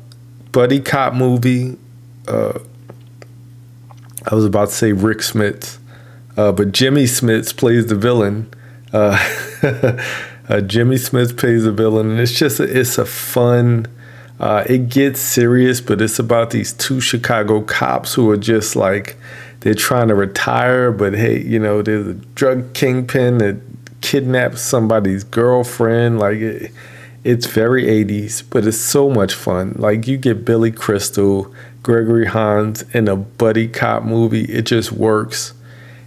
buddy 0.52 0.80
cop 0.80 1.14
movie. 1.14 1.78
Uh, 2.28 2.60
I 4.26 4.34
was 4.34 4.46
about 4.46 4.70
to 4.70 4.74
say 4.74 4.94
Rick 4.94 5.20
Smits, 5.20 5.78
uh, 6.38 6.52
but 6.52 6.72
Jimmy 6.72 7.04
Smits 7.04 7.56
plays 7.56 7.88
the 7.88 7.96
villain. 7.96 8.52
Uh, 8.94 9.18
uh, 10.50 10.62
Jimmy 10.62 10.96
Smits 10.96 11.36
plays 11.38 11.66
the 11.66 11.72
villain, 11.72 12.10
and 12.10 12.20
it's 12.20 12.32
just 12.32 12.60
a, 12.60 12.64
it's 12.64 12.98
a 12.98 13.06
fun. 13.06 13.88
Uh, 14.40 14.64
it 14.68 14.90
gets 14.90 15.20
serious, 15.20 15.82
but 15.82 16.02
it's 16.02 16.20
about 16.20 16.52
these 16.52 16.74
two 16.74 17.00
Chicago 17.00 17.62
cops 17.62 18.14
who 18.14 18.30
are 18.30 18.38
just 18.38 18.76
like 18.76 19.18
they're 19.66 19.74
trying 19.74 20.10
to 20.10 20.14
retire, 20.14 20.92
but 20.92 21.16
hey, 21.16 21.42
you 21.42 21.58
know, 21.58 21.82
there's 21.82 22.06
a 22.06 22.14
drug 22.14 22.76
kingpin 22.76 23.40
that 23.40 23.60
kidnaps 24.02 24.62
somebody's 24.62 25.24
girlfriend. 25.24 26.20
Like 26.20 26.38
it, 26.38 26.72
it's 27.24 27.48
very 27.48 27.86
80s, 27.86 28.44
but 28.48 28.68
it's 28.68 28.78
so 28.78 29.10
much 29.10 29.34
fun. 29.34 29.74
Like 29.80 30.08
you 30.08 30.18
get 30.18 30.46
Billy 30.46 30.72
Crystal, 30.72 31.52
Gregory 31.82 32.28
Hines 32.28 32.84
in 32.94 33.08
a 33.08 33.16
buddy 33.16 33.68
cop 33.68 34.04
movie. 34.04 34.44
It 34.44 34.68
just 34.68 34.92
works. 34.92 35.56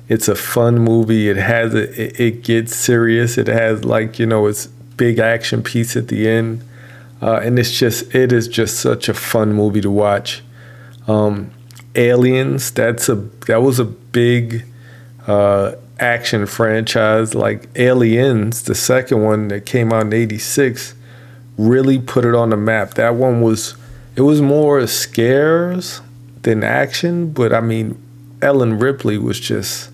It's 0.08 0.28
a 0.28 0.36
fun 0.36 0.78
movie. 0.78 1.28
It 1.28 1.36
has 1.36 1.74
a, 1.74 1.90
it, 2.00 2.20
it 2.20 2.44
gets 2.44 2.76
serious. 2.76 3.36
It 3.38 3.48
has 3.48 3.84
like 3.84 4.20
you 4.20 4.26
know 4.26 4.46
it's 4.46 4.68
big 4.68 5.18
action 5.18 5.64
piece 5.64 5.96
at 5.96 6.06
the 6.06 6.28
end, 6.28 6.62
uh, 7.20 7.40
and 7.42 7.58
it's 7.58 7.76
just 7.76 8.14
it 8.14 8.32
is 8.32 8.46
just 8.46 8.78
such 8.78 9.08
a 9.08 9.14
fun 9.14 9.52
movie 9.52 9.80
to 9.80 9.90
watch. 9.90 10.44
Um, 11.08 11.50
Aliens. 11.94 12.70
That's 12.70 13.08
a 13.08 13.16
that 13.46 13.62
was 13.62 13.78
a 13.78 13.84
big 13.84 14.64
uh, 15.26 15.72
action 15.98 16.46
franchise. 16.46 17.34
Like 17.34 17.68
Aliens, 17.76 18.62
the 18.62 18.74
second 18.74 19.22
one 19.22 19.48
that 19.48 19.66
came 19.66 19.92
out 19.92 20.02
in 20.02 20.12
'86, 20.12 20.94
really 21.56 21.98
put 21.98 22.24
it 22.24 22.34
on 22.34 22.50
the 22.50 22.56
map. 22.56 22.94
That 22.94 23.14
one 23.14 23.40
was 23.40 23.74
it 24.16 24.22
was 24.22 24.40
more 24.40 24.86
scares 24.86 26.00
than 26.42 26.64
action, 26.64 27.30
but 27.30 27.52
I 27.52 27.60
mean, 27.60 28.00
Ellen 28.42 28.78
Ripley 28.78 29.18
was 29.18 29.38
just 29.38 29.90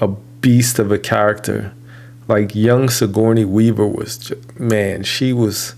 a 0.00 0.08
beast 0.08 0.78
of 0.78 0.92
a 0.92 0.98
character. 0.98 1.72
Like 2.28 2.54
young 2.54 2.88
Sigourney 2.88 3.44
Weaver 3.44 3.86
was, 3.86 4.18
just, 4.18 4.60
man, 4.60 5.02
she 5.02 5.32
was 5.32 5.74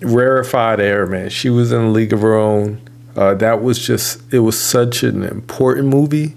rarefied 0.00 0.80
air, 0.80 1.06
man. 1.06 1.30
She 1.30 1.50
was 1.50 1.72
in 1.72 1.92
league 1.92 2.12
of 2.12 2.22
her 2.22 2.34
own. 2.34 2.80
Uh, 3.20 3.34
that 3.34 3.62
was 3.62 3.78
just, 3.78 4.22
it 4.32 4.38
was 4.38 4.58
such 4.58 5.02
an 5.02 5.22
important 5.22 5.86
movie, 5.86 6.34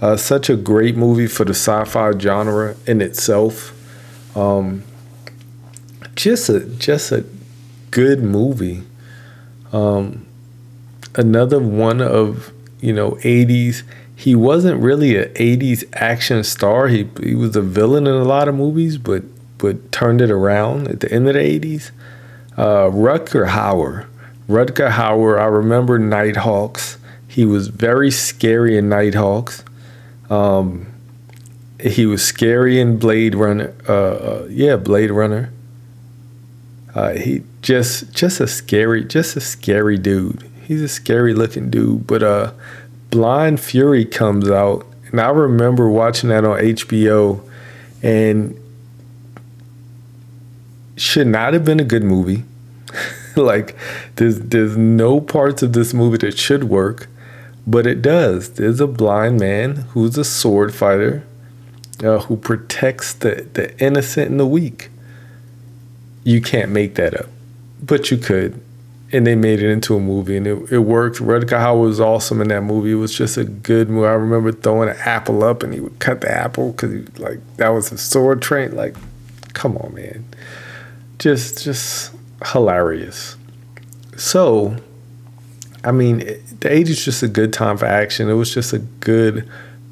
uh, 0.00 0.16
such 0.16 0.48
a 0.48 0.56
great 0.56 0.96
movie 0.96 1.26
for 1.26 1.44
the 1.44 1.52
sci 1.52 1.84
fi 1.84 2.10
genre 2.18 2.74
in 2.86 3.02
itself. 3.02 3.78
Um, 4.34 4.82
just 6.14 6.48
a 6.48 6.60
just 6.60 7.12
a 7.12 7.26
good 7.90 8.22
movie. 8.22 8.82
Um, 9.74 10.24
another 11.14 11.58
one 11.58 12.00
of 12.00 12.50
you 12.80 12.94
know 12.94 13.12
80s 13.22 13.82
he 14.16 14.34
wasn't 14.34 14.80
really 14.80 15.16
an 15.18 15.28
80s 15.34 15.84
action 15.92 16.42
star 16.44 16.88
he 16.88 17.10
he 17.22 17.34
was 17.34 17.54
a 17.56 17.60
villain 17.60 18.06
in 18.06 18.14
a 18.14 18.24
lot 18.24 18.48
of 18.48 18.54
movies 18.54 18.96
but 18.96 19.22
but 19.58 19.92
turned 19.92 20.22
it 20.22 20.30
around 20.30 20.88
at 20.88 21.00
the 21.00 21.12
end 21.12 21.28
of 21.28 21.34
the 21.34 21.40
80s 21.40 21.90
uh, 22.56 22.88
Rutger 22.90 23.48
Hauer 23.48 24.06
Rutger 24.48 24.90
Hauer, 24.90 25.38
I 25.38 25.46
remember 25.46 25.98
Nighthawks. 25.98 26.98
He 27.28 27.44
was 27.44 27.68
very 27.68 28.10
scary 28.10 28.76
in 28.76 28.88
Nighthawks. 28.88 29.64
Um, 30.28 30.86
he 31.80 32.06
was 32.06 32.22
scary 32.24 32.80
in 32.80 32.98
Blade 32.98 33.34
Runner. 33.34 33.74
Uh, 33.88 33.92
uh, 33.92 34.46
yeah, 34.50 34.76
Blade 34.76 35.10
Runner. 35.10 35.52
Uh, 36.94 37.14
he 37.14 37.42
just 37.62 38.12
just 38.12 38.40
a 38.40 38.46
scary, 38.46 39.04
just 39.04 39.36
a 39.36 39.40
scary 39.40 39.96
dude. 39.96 40.48
He's 40.62 40.82
a 40.82 40.88
scary 40.88 41.34
looking 41.34 41.70
dude. 41.70 42.06
But 42.06 42.22
uh, 42.22 42.52
Blind 43.10 43.60
Fury 43.60 44.04
comes 44.04 44.50
out, 44.50 44.86
and 45.10 45.20
I 45.20 45.30
remember 45.30 45.88
watching 45.88 46.28
that 46.28 46.44
on 46.44 46.58
HBO, 46.58 47.40
and 48.02 48.58
should 50.96 51.26
not 51.26 51.52
have 51.54 51.64
been 51.64 51.80
a 51.80 51.84
good 51.84 52.04
movie. 52.04 52.44
like 53.36 53.76
there's 54.16 54.38
there's 54.40 54.76
no 54.76 55.20
parts 55.20 55.62
of 55.62 55.72
this 55.72 55.94
movie 55.94 56.18
that 56.18 56.38
should 56.38 56.64
work, 56.64 57.08
but 57.66 57.86
it 57.86 58.02
does. 58.02 58.50
There's 58.54 58.80
a 58.80 58.86
blind 58.86 59.40
man 59.40 59.76
who's 59.92 60.18
a 60.18 60.24
sword 60.24 60.74
fighter 60.74 61.24
uh, 62.02 62.18
who 62.20 62.36
protects 62.36 63.12
the, 63.12 63.46
the 63.52 63.78
innocent 63.82 64.30
and 64.30 64.40
the 64.40 64.46
weak. 64.46 64.90
You 66.24 66.40
can't 66.40 66.70
make 66.70 66.94
that 66.96 67.18
up, 67.18 67.26
but 67.82 68.10
you 68.10 68.16
could. 68.16 68.60
And 69.14 69.26
they 69.26 69.34
made 69.34 69.60
it 69.60 69.70
into 69.70 69.94
a 69.94 70.00
movie 70.00 70.38
and 70.38 70.46
it, 70.46 70.72
it 70.72 70.78
worked. 70.78 71.18
Rutger 71.18 71.44
Hauer 71.44 71.82
was 71.82 72.00
awesome 72.00 72.40
in 72.40 72.48
that 72.48 72.62
movie. 72.62 72.92
It 72.92 72.96
was 72.96 73.14
just 73.14 73.36
a 73.36 73.44
good 73.44 73.90
movie. 73.90 74.06
I 74.06 74.12
remember 74.12 74.52
throwing 74.52 74.88
an 74.88 74.96
apple 75.00 75.44
up 75.44 75.62
and 75.62 75.74
he 75.74 75.80
would 75.80 75.98
cut 75.98 76.22
the 76.22 76.32
apple 76.32 76.72
because 76.72 77.18
like 77.18 77.38
that 77.58 77.68
was 77.68 77.92
a 77.92 77.98
sword 77.98 78.40
train. 78.40 78.74
Like, 78.74 78.96
come 79.52 79.76
on, 79.76 79.94
man. 79.94 80.24
Just 81.18 81.62
just 81.62 82.14
hilarious. 82.46 83.36
So, 84.16 84.76
I 85.84 85.92
mean, 85.92 86.18
the 86.18 86.68
80s 86.68 87.04
just 87.04 87.22
a 87.22 87.28
good 87.28 87.52
time 87.52 87.76
for 87.76 87.86
action. 87.86 88.28
It 88.28 88.34
was 88.34 88.52
just 88.52 88.72
a 88.72 88.78
good, 88.78 89.48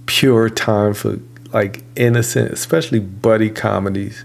pure 0.06 0.48
time 0.50 0.94
for 0.94 1.18
like 1.52 1.82
innocent, 1.96 2.52
especially 2.52 3.00
buddy 3.00 3.50
comedies. 3.50 4.24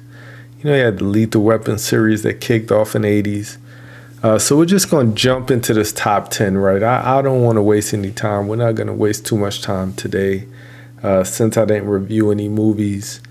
You 0.59 0.69
know, 0.69 0.75
you 0.75 0.83
had 0.83 0.99
the 0.99 1.05
Lethal 1.05 1.43
Weapon 1.43 1.77
series 1.77 2.23
that 2.23 2.41
kicked 2.41 2.71
off 2.71 2.95
in 2.95 3.03
the 3.03 3.23
80s. 3.23 3.57
Uh, 4.23 4.39
so 4.39 4.57
we're 4.57 4.65
just 4.65 4.89
going 4.89 5.09
to 5.09 5.13
jump 5.13 5.51
into 5.51 5.73
this 5.73 5.93
top 5.93 6.29
10, 6.29 6.57
right? 6.57 6.81
I, 6.81 7.19
I 7.19 7.21
don't 7.21 7.43
want 7.43 7.57
to 7.57 7.61
waste 7.61 7.93
any 7.93 8.11
time. 8.11 8.47
We're 8.47 8.55
not 8.55 8.73
going 8.73 8.87
to 8.87 8.93
waste 8.93 9.25
too 9.25 9.37
much 9.37 9.61
time 9.61 9.93
today 9.93 10.47
uh, 11.03 11.23
since 11.23 11.57
I 11.57 11.65
didn't 11.65 11.87
review 11.87 12.31
any 12.31 12.49
movies. 12.49 13.21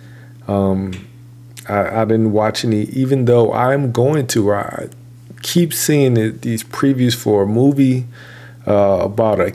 Um, 0.47 0.93
I, 1.69 2.03
I 2.03 2.05
didn't 2.05 2.33
watch 2.33 2.65
any, 2.65 2.83
even 2.85 3.25
though 3.25 3.53
I'm 3.53 3.93
going 3.93 4.27
to. 4.29 4.53
I 4.53 4.89
keep 5.43 5.73
seeing 5.73 6.17
it, 6.17 6.43
these 6.43 6.65
previews 6.65 7.15
for 7.15 7.43
a 7.43 7.47
movie 7.47 8.07
uh, 8.67 9.01
about 9.03 9.41
a 9.41 9.53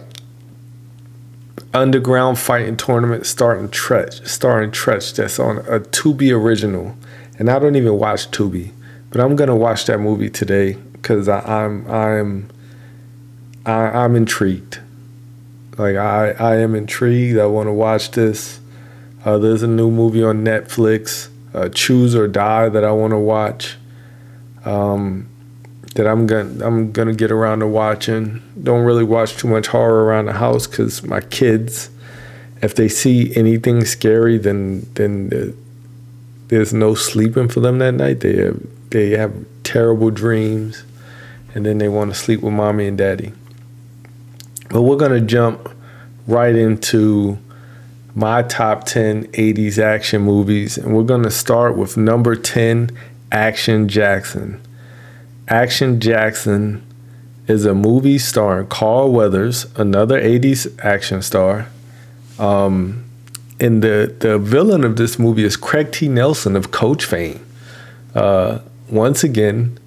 underground 1.74 2.40
fighting 2.40 2.78
tournament 2.78 3.26
starting 3.26 3.70
Treach, 3.70 4.26
starring 4.28 4.72
Treach. 4.72 5.16
That's 5.16 5.40
on 5.40 5.58
a 5.60 5.80
Tubi 5.80 6.32
original, 6.32 6.96
and 7.38 7.50
I 7.50 7.60
don't 7.60 7.76
even 7.76 7.98
watch 7.98 8.30
Tubi, 8.32 8.72
but 9.10 9.22
I'm 9.22 9.36
gonna 9.36 9.56
watch 9.56 9.86
that 9.86 10.00
movie 10.00 10.30
today 10.30 10.74
because 10.74 11.28
I'm 11.30 11.90
I'm 11.90 12.50
I, 13.66 13.74
I'm 13.74 14.16
intrigued. 14.16 14.80
Like 15.78 15.96
I 15.96 16.32
I 16.32 16.58
am 16.58 16.76
intrigued. 16.76 17.38
I 17.38 17.46
want 17.46 17.68
to 17.68 17.74
watch 17.74 18.12
this. 18.12 18.60
Uh, 19.26 19.38
there's 19.38 19.64
a 19.64 19.68
new 19.68 19.92
movie 19.92 20.24
on 20.24 20.44
Netflix, 20.46 21.28
uh, 21.54 21.70
Choose 21.70 22.16
or 22.16 22.28
Die, 22.28 22.70
that 22.70 22.84
I 22.84 22.92
want 22.92 23.12
to 23.12 23.18
watch. 23.18 23.78
Um, 24.66 25.30
that 25.96 26.08
I'm 26.08 26.28
gonna 26.28 26.66
I'm 26.66 26.92
gonna 26.92 27.14
get 27.14 27.32
around 27.32 27.60
to 27.60 27.68
watching. 27.68 28.42
Don't 28.62 28.86
really 28.86 29.04
watch 29.04 29.38
too 29.38 29.48
much 29.48 29.68
horror 29.68 30.04
around 30.06 30.26
the 30.26 30.34
house 30.34 30.68
because 30.68 31.04
my 31.04 31.22
kids, 31.22 31.90
if 32.62 32.76
they 32.76 32.88
see 32.88 33.36
anything 33.36 33.86
scary, 33.86 34.38
then 34.38 34.88
then 34.94 35.56
there's 36.50 36.74
no 36.74 36.96
sleeping 36.96 37.48
for 37.48 37.60
them 37.60 37.80
that 37.80 37.94
night. 37.94 38.20
They 38.20 38.38
have, 38.38 38.62
they 38.90 39.12
have 39.12 39.34
terrible 39.64 40.12
dreams, 40.12 40.84
and 41.54 41.66
then 41.66 41.80
they 41.80 41.88
want 41.88 42.12
to 42.12 42.18
sleep 42.18 42.42
with 42.42 42.54
mommy 42.54 42.88
and 42.88 42.98
daddy. 42.98 43.34
But 44.70 44.84
we're 44.84 44.98
gonna 44.98 45.22
jump 45.22 45.70
right 46.28 46.56
into 46.56 47.40
my 48.16 48.42
top 48.44 48.84
10 48.86 49.26
80s 49.28 49.78
action 49.78 50.22
movies, 50.22 50.78
and 50.78 50.96
we're 50.96 51.04
gonna 51.04 51.32
start 51.32 51.78
with 51.78 51.98
number 51.98 52.36
10, 52.36 52.92
Action 53.32 53.88
Jackson. 53.88 54.60
Action 55.48 56.00
Jackson 56.00 56.84
is 57.48 57.66
a 57.66 57.74
movie 57.74 58.18
starring 58.18 58.68
Carl 58.68 59.12
Weathers, 59.12 59.66
another 59.76 60.22
80s 60.22 60.78
action 60.84 61.22
star. 61.22 61.68
Um, 62.38 63.06
and 63.60 63.84
the, 63.84 64.16
the 64.20 64.38
villain 64.38 64.84
of 64.84 64.96
this 64.96 65.20
movie 65.20 65.44
is 65.44 65.58
Craig 65.58 65.92
T. 65.92 66.08
Nelson 66.08 66.56
of 66.56 66.72
Coach 66.72 67.06
fame. 67.06 67.46
Uh, 68.16 68.60
once 68.90 69.24
again, 69.24 69.78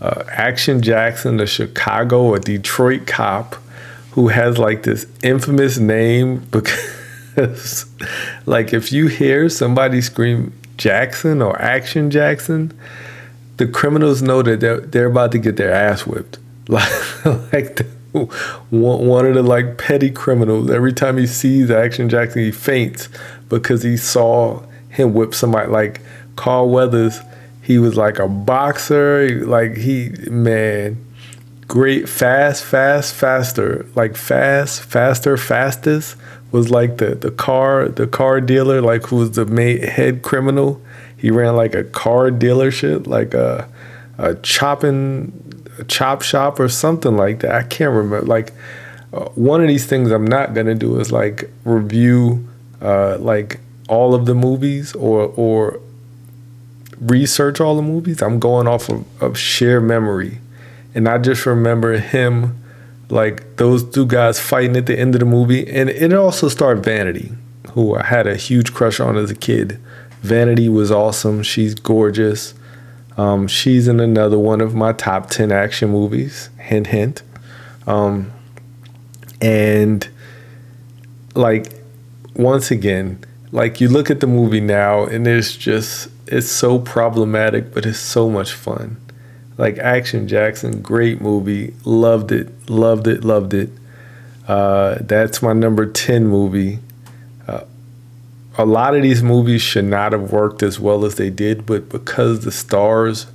uh, 0.00 0.24
Action 0.28 0.82
Jackson, 0.82 1.36
the 1.36 1.46
Chicago 1.46 2.22
or 2.24 2.38
Detroit 2.38 3.06
cop 3.06 3.56
who 4.12 4.28
has 4.28 4.58
like 4.58 4.82
this 4.82 5.06
infamous 5.22 5.78
name 5.78 6.38
because, 6.50 6.94
like, 8.46 8.72
if 8.72 8.92
you 8.92 9.08
hear 9.08 9.48
somebody 9.48 10.00
scream 10.00 10.52
Jackson 10.76 11.42
or 11.42 11.60
Action 11.60 12.10
Jackson, 12.10 12.72
the 13.56 13.66
criminals 13.66 14.22
know 14.22 14.42
that 14.42 14.60
they're, 14.60 14.80
they're 14.80 15.06
about 15.06 15.32
to 15.32 15.38
get 15.38 15.56
their 15.56 15.72
ass 15.72 16.06
whipped. 16.06 16.38
Like, 16.68 17.24
like 17.52 17.76
the, 17.76 17.86
one 18.70 19.26
of 19.26 19.34
the 19.34 19.42
like 19.42 19.78
petty 19.78 20.10
criminals. 20.10 20.70
Every 20.70 20.92
time 20.92 21.16
he 21.16 21.26
sees 21.26 21.70
Action 21.70 22.08
Jackson, 22.08 22.42
he 22.42 22.50
faints 22.50 23.08
because 23.48 23.82
he 23.82 23.96
saw 23.96 24.62
him 24.90 25.14
whip 25.14 25.34
somebody. 25.34 25.68
Like 25.68 26.00
Carl 26.36 26.68
Weathers, 26.68 27.20
he 27.62 27.78
was 27.78 27.96
like 27.96 28.18
a 28.18 28.28
boxer. 28.28 29.44
Like 29.46 29.76
he, 29.76 30.10
man, 30.30 31.04
great, 31.66 32.08
fast, 32.08 32.64
fast, 32.64 33.14
faster. 33.14 33.86
Like 33.94 34.16
fast, 34.16 34.82
faster, 34.82 35.36
fastest 35.36 36.16
was 36.52 36.70
like 36.70 36.98
the 36.98 37.14
the 37.14 37.30
car 37.30 37.88
the 37.88 38.06
car 38.06 38.40
dealer. 38.40 38.80
Like 38.80 39.06
who 39.06 39.16
was 39.16 39.32
the 39.32 39.46
main 39.46 39.82
head 39.82 40.22
criminal 40.22 40.80
he 41.22 41.30
ran 41.30 41.54
like 41.54 41.76
a 41.76 41.84
car 41.84 42.32
dealership, 42.32 43.06
like 43.06 43.32
a, 43.32 43.68
a 44.18 44.34
chopping, 44.34 45.32
a 45.78 45.84
chop 45.84 46.20
shop 46.20 46.58
or 46.58 46.68
something 46.68 47.16
like 47.16 47.38
that. 47.40 47.54
I 47.54 47.62
can't 47.62 47.92
remember. 47.92 48.26
Like 48.26 48.52
uh, 49.12 49.26
one 49.36 49.62
of 49.62 49.68
these 49.68 49.86
things 49.86 50.10
I'm 50.10 50.26
not 50.26 50.52
gonna 50.52 50.74
do 50.74 50.98
is 50.98 51.12
like 51.12 51.48
review 51.64 52.48
uh, 52.80 53.18
like 53.18 53.60
all 53.88 54.16
of 54.16 54.26
the 54.26 54.34
movies 54.34 54.96
or 54.96 55.32
or 55.36 55.78
research 56.98 57.60
all 57.60 57.76
the 57.76 57.82
movies. 57.82 58.20
I'm 58.20 58.40
going 58.40 58.66
off 58.66 58.88
of, 58.88 59.04
of 59.22 59.38
sheer 59.38 59.80
memory, 59.80 60.40
and 60.92 61.08
I 61.08 61.18
just 61.18 61.46
remember 61.46 61.98
him 61.98 62.60
like 63.12 63.56
those 63.58 63.84
two 63.84 64.06
guys 64.06 64.40
fighting 64.40 64.74
at 64.74 64.86
the 64.86 64.98
end 64.98 65.14
of 65.14 65.20
the 65.20 65.26
movie, 65.26 65.68
and 65.68 65.90
it 65.90 66.14
also 66.14 66.48
starred 66.48 66.82
Vanity, 66.82 67.30
who 67.72 67.94
I 67.94 68.04
had 68.04 68.26
a 68.26 68.36
huge 68.36 68.72
crush 68.72 69.00
on 69.00 69.18
as 69.18 69.30
a 69.30 69.34
kid. 69.34 69.78
Vanity 70.22 70.68
was 70.68 70.90
awesome. 70.90 71.42
She's 71.42 71.74
gorgeous. 71.74 72.54
Um, 73.18 73.46
she's 73.48 73.86
in 73.86 74.00
another 74.00 74.38
one 74.38 74.62
of 74.62 74.74
my 74.74 74.92
top 74.92 75.28
10 75.28 75.52
action 75.52 75.90
movies. 75.90 76.48
Hint, 76.58 76.86
hint. 76.86 77.22
Um, 77.86 78.32
and 79.42 80.08
like, 81.34 81.74
once 82.34 82.70
again, 82.70 83.22
like 83.50 83.78
you 83.78 83.88
look 83.88 84.10
at 84.10 84.20
the 84.20 84.26
movie 84.26 84.60
now 84.60 85.04
and 85.04 85.26
it's 85.26 85.54
just, 85.54 86.08
it's 86.28 86.50
so 86.50 86.78
problematic, 86.78 87.74
but 87.74 87.84
it's 87.84 87.98
so 87.98 88.30
much 88.30 88.54
fun. 88.54 88.96
Like 89.62 89.78
Action 89.78 90.26
Jackson, 90.26 90.82
great 90.82 91.20
movie. 91.20 91.72
Loved 91.84 92.32
it, 92.32 92.68
loved 92.68 93.06
it, 93.06 93.24
loved 93.24 93.54
it. 93.54 93.70
Uh, 94.48 94.98
that's 95.00 95.40
my 95.40 95.52
number 95.52 95.86
10 95.86 96.26
movie 96.26 96.80
a 98.58 98.66
lot 98.66 98.94
of 98.94 99.02
these 99.02 99.22
movies 99.22 99.62
should 99.62 99.84
not 99.84 100.12
have 100.12 100.32
worked 100.32 100.62
as 100.62 100.78
well 100.78 101.04
as 101.04 101.14
they 101.14 101.30
did, 101.30 101.64
but 101.64 101.88
because 101.88 102.40
the 102.40 102.52
stars 102.52 103.26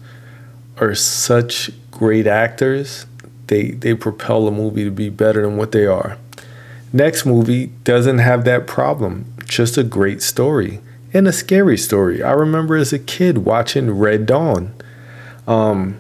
are 0.77 0.93
such 0.93 1.71
great 1.89 2.27
actors, 2.27 3.05
they 3.47 3.71
they 3.71 3.93
propel 3.93 4.47
a 4.47 4.51
movie 4.51 4.83
to 4.83 4.91
be 4.91 5.09
better 5.09 5.41
than 5.41 5.57
what 5.57 5.71
they 5.71 5.85
are. 5.85 6.17
Next 6.93 7.25
movie 7.25 7.67
doesn't 7.83 8.19
have 8.19 8.45
that 8.45 8.67
problem, 8.67 9.33
just 9.45 9.77
a 9.77 9.83
great 9.83 10.21
story 10.21 10.79
and 11.13 11.27
a 11.27 11.33
scary 11.33 11.77
story. 11.77 12.21
I 12.21 12.31
remember 12.31 12.75
as 12.75 12.93
a 12.93 12.99
kid 12.99 13.39
watching 13.39 13.97
Red 13.97 14.25
Dawn. 14.25 14.73
Um, 15.47 15.99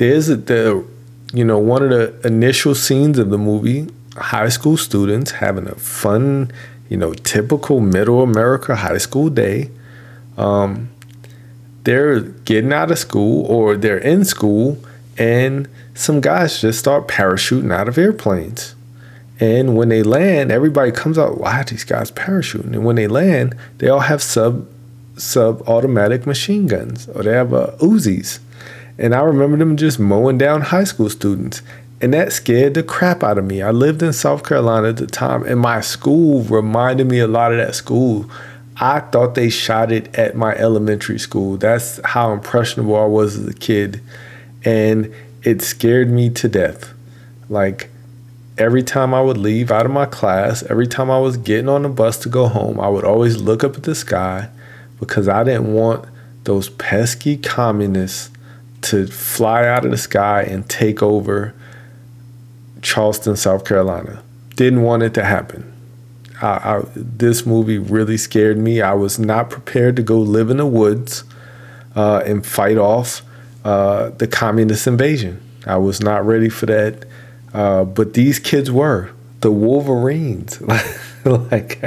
there's 0.00 0.28
a, 0.28 0.36
the 0.36 0.84
you 1.32 1.44
know 1.44 1.58
one 1.58 1.82
of 1.82 1.90
the 1.90 2.26
initial 2.26 2.74
scenes 2.74 3.18
of 3.18 3.30
the 3.30 3.38
movie 3.38 3.88
high 4.16 4.48
school 4.48 4.76
students 4.76 5.30
having 5.30 5.68
a 5.68 5.74
fun 5.76 6.50
you 6.90 6.96
know, 6.96 7.14
typical 7.14 7.80
middle 7.80 8.20
America 8.20 8.76
high 8.76 8.98
school 8.98 9.30
day. 9.30 9.70
Um, 10.36 10.90
they're 11.84 12.20
getting 12.20 12.72
out 12.72 12.90
of 12.90 12.98
school 12.98 13.46
or 13.46 13.76
they're 13.76 13.96
in 13.98 14.24
school, 14.24 14.76
and 15.16 15.68
some 15.94 16.20
guys 16.20 16.60
just 16.60 16.80
start 16.80 17.08
parachuting 17.08 17.72
out 17.72 17.88
of 17.88 17.96
airplanes. 17.96 18.74
And 19.38 19.76
when 19.76 19.88
they 19.88 20.02
land, 20.02 20.50
everybody 20.50 20.90
comes 20.90 21.16
out, 21.16 21.38
why 21.38 21.60
are 21.60 21.64
these 21.64 21.84
guys 21.84 22.10
parachuting? 22.10 22.74
And 22.74 22.84
when 22.84 22.96
they 22.96 23.06
land, 23.06 23.54
they 23.78 23.88
all 23.88 24.00
have 24.00 24.20
sub 24.20 24.68
sub 25.16 25.62
automatic 25.68 26.26
machine 26.26 26.66
guns 26.66 27.06
or 27.08 27.22
they 27.22 27.32
have 27.32 27.54
uh, 27.54 27.72
Uzis. 27.78 28.40
And 29.00 29.14
I 29.14 29.22
remember 29.22 29.56
them 29.56 29.78
just 29.78 29.98
mowing 29.98 30.36
down 30.36 30.60
high 30.60 30.84
school 30.84 31.08
students. 31.08 31.62
And 32.02 32.12
that 32.12 32.32
scared 32.32 32.74
the 32.74 32.82
crap 32.82 33.22
out 33.22 33.38
of 33.38 33.44
me. 33.44 33.62
I 33.62 33.70
lived 33.70 34.02
in 34.02 34.12
South 34.12 34.46
Carolina 34.46 34.90
at 34.90 34.98
the 34.98 35.06
time, 35.06 35.42
and 35.44 35.58
my 35.58 35.80
school 35.80 36.42
reminded 36.44 37.06
me 37.06 37.18
a 37.18 37.26
lot 37.26 37.50
of 37.50 37.58
that 37.58 37.74
school. 37.74 38.30
I 38.76 39.00
thought 39.00 39.34
they 39.34 39.50
shot 39.50 39.90
it 39.90 40.14
at 40.14 40.36
my 40.36 40.54
elementary 40.54 41.18
school. 41.18 41.56
That's 41.56 41.98
how 42.04 42.32
impressionable 42.32 42.96
I 42.96 43.06
was 43.06 43.38
as 43.38 43.48
a 43.48 43.54
kid. 43.54 44.02
And 44.64 45.12
it 45.42 45.62
scared 45.62 46.10
me 46.10 46.30
to 46.30 46.48
death. 46.48 46.92
Like 47.48 47.90
every 48.56 48.82
time 48.82 49.12
I 49.14 49.22
would 49.22 49.38
leave 49.38 49.70
out 49.70 49.86
of 49.86 49.92
my 49.92 50.06
class, 50.06 50.62
every 50.64 50.86
time 50.86 51.10
I 51.10 51.18
was 51.18 51.36
getting 51.38 51.68
on 51.68 51.82
the 51.82 51.88
bus 51.88 52.18
to 52.18 52.28
go 52.28 52.46
home, 52.48 52.78
I 52.80 52.88
would 52.88 53.04
always 53.04 53.38
look 53.38 53.64
up 53.64 53.76
at 53.76 53.82
the 53.82 53.94
sky 53.94 54.48
because 54.98 55.28
I 55.28 55.44
didn't 55.44 55.72
want 55.72 56.06
those 56.44 56.68
pesky 56.70 57.36
communists 57.36 58.30
to 58.82 59.06
fly 59.06 59.66
out 59.66 59.84
of 59.84 59.90
the 59.90 59.98
sky 59.98 60.42
and 60.42 60.68
take 60.68 61.02
over 61.02 61.54
Charleston, 62.82 63.36
South 63.36 63.64
Carolina. 63.64 64.22
Didn't 64.56 64.82
want 64.82 65.02
it 65.02 65.14
to 65.14 65.24
happen. 65.24 65.70
I, 66.40 66.46
I, 66.46 66.82
this 66.94 67.44
movie 67.44 67.78
really 67.78 68.16
scared 68.16 68.58
me. 68.58 68.80
I 68.80 68.94
was 68.94 69.18
not 69.18 69.50
prepared 69.50 69.96
to 69.96 70.02
go 70.02 70.18
live 70.18 70.50
in 70.50 70.56
the 70.56 70.66
woods 70.66 71.24
uh, 71.94 72.22
and 72.24 72.44
fight 72.44 72.78
off 72.78 73.22
uh, 73.64 74.10
the 74.10 74.26
communist 74.26 74.86
invasion. 74.86 75.40
I 75.66 75.76
was 75.76 76.00
not 76.00 76.24
ready 76.24 76.48
for 76.48 76.66
that. 76.66 77.04
Uh, 77.52 77.84
but 77.84 78.14
these 78.14 78.38
kids 78.38 78.70
were 78.70 79.10
the 79.40 79.50
Wolverines. 79.50 80.60
like 81.24 81.80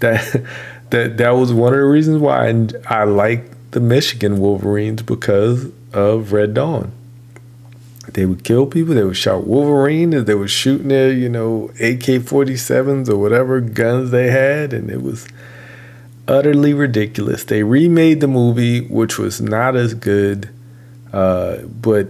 that. 0.00 0.42
That 0.90 1.16
that 1.16 1.30
was 1.30 1.52
one 1.52 1.72
of 1.72 1.80
the 1.80 1.84
reasons 1.84 2.18
why 2.18 2.48
I, 2.48 3.00
I 3.00 3.04
like 3.04 3.70
the 3.72 3.80
Michigan 3.80 4.38
Wolverines 4.38 5.02
because 5.02 5.70
of 5.92 6.32
Red 6.32 6.54
Dawn. 6.54 6.92
They 8.12 8.24
would 8.24 8.44
kill 8.44 8.66
people. 8.66 8.94
They 8.94 9.04
would 9.04 9.16
shout 9.16 9.46
Wolverine 9.46 10.14
as 10.14 10.24
they 10.26 10.34
were 10.34 10.48
shooting 10.48 10.88
their, 10.88 11.12
you 11.12 11.28
know, 11.28 11.70
AK 11.80 12.22
47s 12.22 13.08
or 13.08 13.16
whatever 13.16 13.60
guns 13.60 14.10
they 14.10 14.30
had. 14.30 14.72
And 14.72 14.90
it 14.90 15.02
was 15.02 15.26
utterly 16.28 16.72
ridiculous. 16.72 17.44
They 17.44 17.62
remade 17.62 18.20
the 18.20 18.28
movie, 18.28 18.86
which 18.86 19.18
was 19.18 19.40
not 19.40 19.76
as 19.76 19.94
good, 19.94 20.50
uh, 21.12 21.58
but 21.62 22.08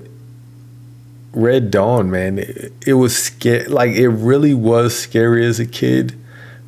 Red 1.32 1.70
Dawn, 1.70 2.10
man, 2.10 2.38
it, 2.38 2.72
it 2.86 2.94
was 2.94 3.16
scary. 3.16 3.66
Like 3.66 3.92
it 3.92 4.08
really 4.08 4.54
was 4.54 4.96
scary 4.96 5.44
as 5.46 5.60
a 5.60 5.66
kid 5.66 6.18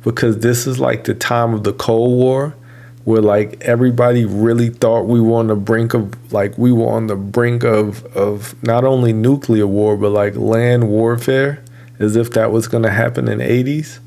because 0.03 0.39
this 0.39 0.67
is 0.67 0.79
like 0.79 1.03
the 1.05 1.15
time 1.15 1.53
of 1.53 1.63
the 1.63 1.73
Cold 1.73 2.11
War 2.11 2.55
where 3.09 3.23
like 3.23 3.59
everybody 3.61 4.23
really 4.23 4.69
thought 4.69 5.07
we 5.07 5.19
were 5.19 5.39
on 5.39 5.47
the 5.47 5.55
brink 5.55 5.95
of 5.95 6.31
like 6.31 6.55
we 6.59 6.71
were 6.71 6.89
on 6.89 7.07
the 7.07 7.15
brink 7.15 7.63
of 7.63 8.05
of 8.15 8.53
not 8.61 8.83
only 8.83 9.11
nuclear 9.11 9.65
war 9.65 9.97
but 9.97 10.11
like 10.11 10.35
land 10.35 10.87
warfare 10.87 11.59
as 11.97 12.15
if 12.15 12.29
that 12.29 12.51
was 12.51 12.67
going 12.67 12.83
to 12.83 12.91
happen 12.91 13.27
in 13.27 13.39
the 13.39 13.43
80s 13.43 13.97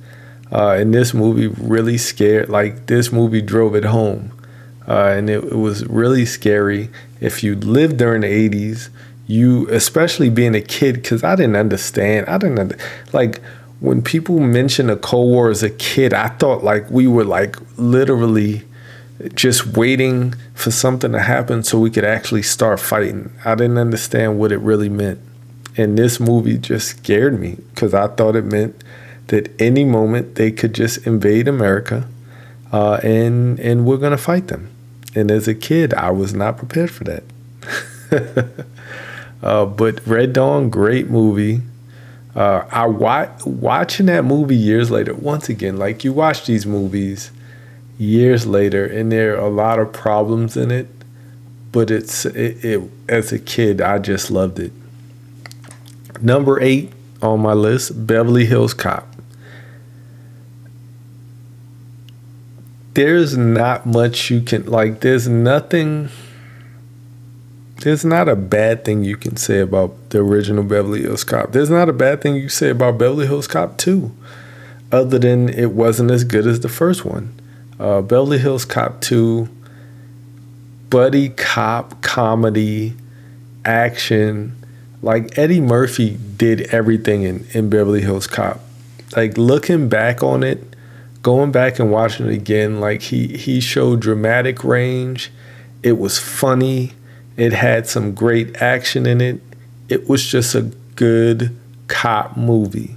uh, 0.53 0.77
and 0.79 0.95
this 0.95 1.13
movie 1.13 1.49
really 1.49 1.99
scared 1.99 2.49
like 2.49 2.87
this 2.87 3.11
movie 3.11 3.43
drove 3.43 3.75
it 3.75 3.87
home. 3.87 4.31
Uh, 4.87 5.15
and 5.17 5.29
it, 5.29 5.43
it 5.43 5.57
was 5.57 5.85
really 5.87 6.25
scary. 6.25 6.89
If 7.21 7.43
you 7.43 7.57
lived 7.57 7.97
during 7.97 8.21
the 8.21 8.49
80s 8.49 8.89
you 9.27 9.69
especially 9.71 10.29
being 10.29 10.55
a 10.57 10.61
kid 10.61 10.97
because 10.97 11.23
i 11.23 11.37
didn't 11.37 11.55
understand 11.55 12.27
i 12.27 12.37
didn't 12.37 12.59
under, 12.59 12.77
like 13.13 13.41
when 13.79 14.03
people 14.03 14.41
mention 14.41 14.89
the 14.89 14.97
cold 14.97 15.31
war 15.31 15.49
as 15.49 15.63
a 15.63 15.71
kid 15.71 16.13
i 16.13 16.27
thought 16.27 16.65
like 16.65 16.91
we 16.91 17.07
were 17.07 17.25
like 17.25 17.57
literally 17.79 18.65
just 19.35 19.67
waiting 19.67 20.35
for 20.55 20.71
something 20.71 21.13
to 21.13 21.21
happen 21.21 21.63
so 21.63 21.79
we 21.79 21.91
could 21.91 22.05
actually 22.05 22.43
start 22.43 22.81
fighting 22.81 23.33
i 23.45 23.55
didn't 23.55 23.79
understand 23.79 24.39
what 24.39 24.53
it 24.53 24.59
really 24.59 24.89
meant 24.89 25.19
and 25.77 25.97
this 25.99 26.21
movie 26.21 26.59
just 26.59 26.89
scared 26.89 27.39
me 27.39 27.57
because 27.71 27.95
i 27.95 28.07
thought 28.09 28.37
it 28.37 28.45
meant 28.45 28.83
that 29.29 29.49
any 29.61 29.85
moment 29.85 30.35
they 30.35 30.51
could 30.51 30.75
just 30.75 31.07
invade 31.07 31.47
america 31.49 32.07
uh, 32.73 32.95
and 33.03 33.61
and 33.61 33.85
we're 33.85 33.99
gonna 33.99 34.17
fight 34.19 34.49
them 34.49 34.71
and 35.15 35.31
as 35.31 35.47
a 35.47 35.55
kid 35.55 35.93
i 35.95 36.11
was 36.11 36.35
not 36.35 36.57
prepared 36.57 36.91
for 36.91 37.05
that 37.05 37.23
Uh, 39.43 39.67
but 39.67 40.07
Red 40.07 40.33
Dawn, 40.33 40.71
great 40.71 41.11
movie. 41.11 41.63
Uh, 42.35 42.65
I 42.71 42.87
wa- 42.87 43.29
watching 43.45 44.07
that 44.07 44.25
movie 44.25 44.57
years 44.57 44.91
later. 44.91 45.15
Once 45.15 45.49
again, 45.49 45.77
like 45.77 46.05
you 46.05 46.13
watch 46.13 46.47
these 46.47 46.65
movies 46.65 47.31
years 47.99 48.47
later, 48.47 48.85
and 48.85 49.11
there 49.11 49.37
are 49.37 49.47
a 49.47 49.51
lot 49.51 49.79
of 49.79 49.93
problems 49.93 50.57
in 50.57 50.71
it. 50.71 50.89
But 51.71 51.91
it's 51.91 52.27
it, 52.27 52.65
it 52.65 52.91
as 53.09 53.33
a 53.33 53.39
kid, 53.39 53.81
I 53.81 53.99
just 53.99 54.31
loved 54.31 54.59
it. 54.59 54.73
Number 56.21 56.61
eight 56.61 56.93
on 57.23 57.41
my 57.41 57.55
list, 57.55 58.07
Beverly 58.07 58.45
Hills 58.45 58.75
Cop. 58.75 59.09
There's 62.95 63.37
not 63.37 63.87
much 63.87 64.31
you 64.31 64.43
can 64.43 64.67
like. 64.67 65.01
There's 65.01 65.27
nothing 65.27 66.11
there's 67.83 68.05
not 68.05 68.29
a 68.29 68.37
bad 68.37 68.85
thing 68.85 69.03
you 69.03 69.17
can 69.17 69.37
say 69.37 69.59
about 69.59 70.11
the 70.11 70.19
original 70.21 70.63
Beverly 70.63 71.03
Hills 71.03 71.25
Cop. 71.25 71.51
There's 71.51 71.71
not 71.71 71.89
a 71.89 71.93
bad 71.93 72.23
thing 72.23 72.37
you 72.37 72.49
say 72.49 72.71
about 72.71 72.99
Beverly 72.99 73.27
Hills 73.27 73.49
Cop 73.49 73.77
2, 73.77 74.15
other 74.93 75.19
than 75.19 75.49
it 75.49 75.73
wasn't 75.73 76.13
as 76.13 76.23
good 76.23 76.47
as 76.47 76.61
the 76.61 76.69
first 76.69 77.05
one. 77.05 77.35
Uh, 77.83 78.01
Beverly 78.01 78.39
Hills 78.39 78.65
Cop 78.65 79.01
2, 79.01 79.49
buddy 80.89 81.31
cop 81.31 82.01
comedy, 82.01 82.95
action. 83.65 84.57
Like 85.03 85.37
Eddie 85.37 85.61
Murphy 85.61 86.17
did 86.37 86.61
everything 86.73 87.25
in, 87.25 87.45
in 87.53 87.69
Beverly 87.69 88.03
Hills 88.03 88.29
Cop. 88.29 88.61
Like 89.17 89.37
looking 89.37 89.89
back 89.89 90.23
on 90.23 90.45
it, 90.45 90.77
going 91.23 91.51
back 91.51 91.81
and 91.81 91.91
watching 91.91 92.27
it 92.27 92.33
again, 92.33 92.79
like 92.79 93.03
he 93.03 93.37
he 93.37 93.61
showed 93.61 94.01
dramatic 94.01 94.63
range. 94.63 95.33
It 95.83 95.99
was 95.99 96.21
funny 96.21 96.93
it 97.37 97.53
had 97.53 97.87
some 97.87 98.15
great 98.15 98.61
action 98.63 99.07
in 99.07 99.21
it. 99.21 99.41
It 99.89 100.09
was 100.09 100.25
just 100.25 100.55
a 100.55 100.63
good 100.95 101.57
cop 101.89 102.37
movie. 102.37 102.97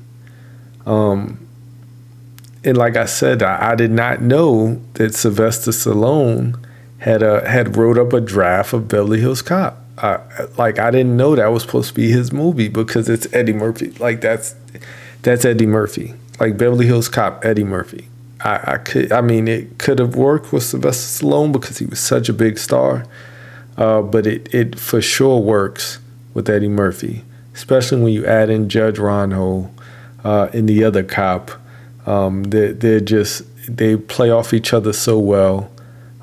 Um, 0.85 1.44
and 2.65 2.75
like 2.75 2.97
I 2.97 3.05
said, 3.05 3.43
I, 3.43 3.71
I, 3.71 3.75
did 3.75 3.91
not 3.91 4.21
know 4.21 4.81
that 4.93 5.13
Sylvester 5.13 5.69
Stallone 5.69 6.57
had 6.97 7.21
a 7.21 7.47
had 7.47 7.77
wrote 7.77 7.99
up 7.99 8.11
a 8.11 8.19
draft 8.19 8.73
of 8.73 8.87
Beverly 8.87 9.19
Hills 9.19 9.43
Cop. 9.43 9.77
Uh, 9.99 10.17
like 10.57 10.79
I 10.79 10.89
didn't 10.89 11.15
know 11.15 11.35
that 11.35 11.47
was 11.47 11.61
supposed 11.61 11.89
to 11.89 11.93
be 11.93 12.11
his 12.11 12.33
movie 12.33 12.67
because 12.67 13.07
it's 13.07 13.31
Eddie 13.33 13.53
Murphy. 13.53 13.91
Like 13.91 14.21
that's 14.21 14.55
that's 15.21 15.45
Eddie 15.45 15.67
Murphy. 15.67 16.15
Like 16.39 16.57
Beverly 16.57 16.87
Hills 16.87 17.07
Cop, 17.07 17.45
Eddie 17.45 17.63
Murphy. 17.63 18.09
I, 18.41 18.73
I 18.73 18.77
could 18.79 19.11
I 19.11 19.21
mean 19.21 19.47
it 19.47 19.77
could 19.77 19.99
have 19.99 20.15
worked 20.15 20.51
with 20.51 20.63
Sylvester 20.63 21.25
Stallone 21.25 21.51
because 21.51 21.77
he 21.77 21.85
was 21.85 21.99
such 21.99 22.29
a 22.29 22.33
big 22.33 22.57
star. 22.57 23.05
Uh, 23.77 24.01
but 24.01 24.25
it, 24.25 24.53
it 24.53 24.79
for 24.79 25.01
sure 25.01 25.39
works 25.39 25.99
with 26.33 26.49
Eddie 26.49 26.69
Murphy, 26.69 27.23
especially 27.53 28.01
when 28.01 28.13
you 28.13 28.25
add 28.25 28.49
in 28.49 28.69
Judge 28.69 28.97
Reinhold 28.97 29.69
uh, 30.23 30.49
and 30.53 30.67
the 30.67 30.83
other 30.83 31.03
cop. 31.03 31.51
Um, 32.05 32.43
they're, 32.43 32.73
they're 32.73 32.99
just 32.99 33.43
they 33.67 33.97
play 33.97 34.29
off 34.29 34.53
each 34.53 34.73
other 34.73 34.93
so 34.93 35.17
well, 35.17 35.71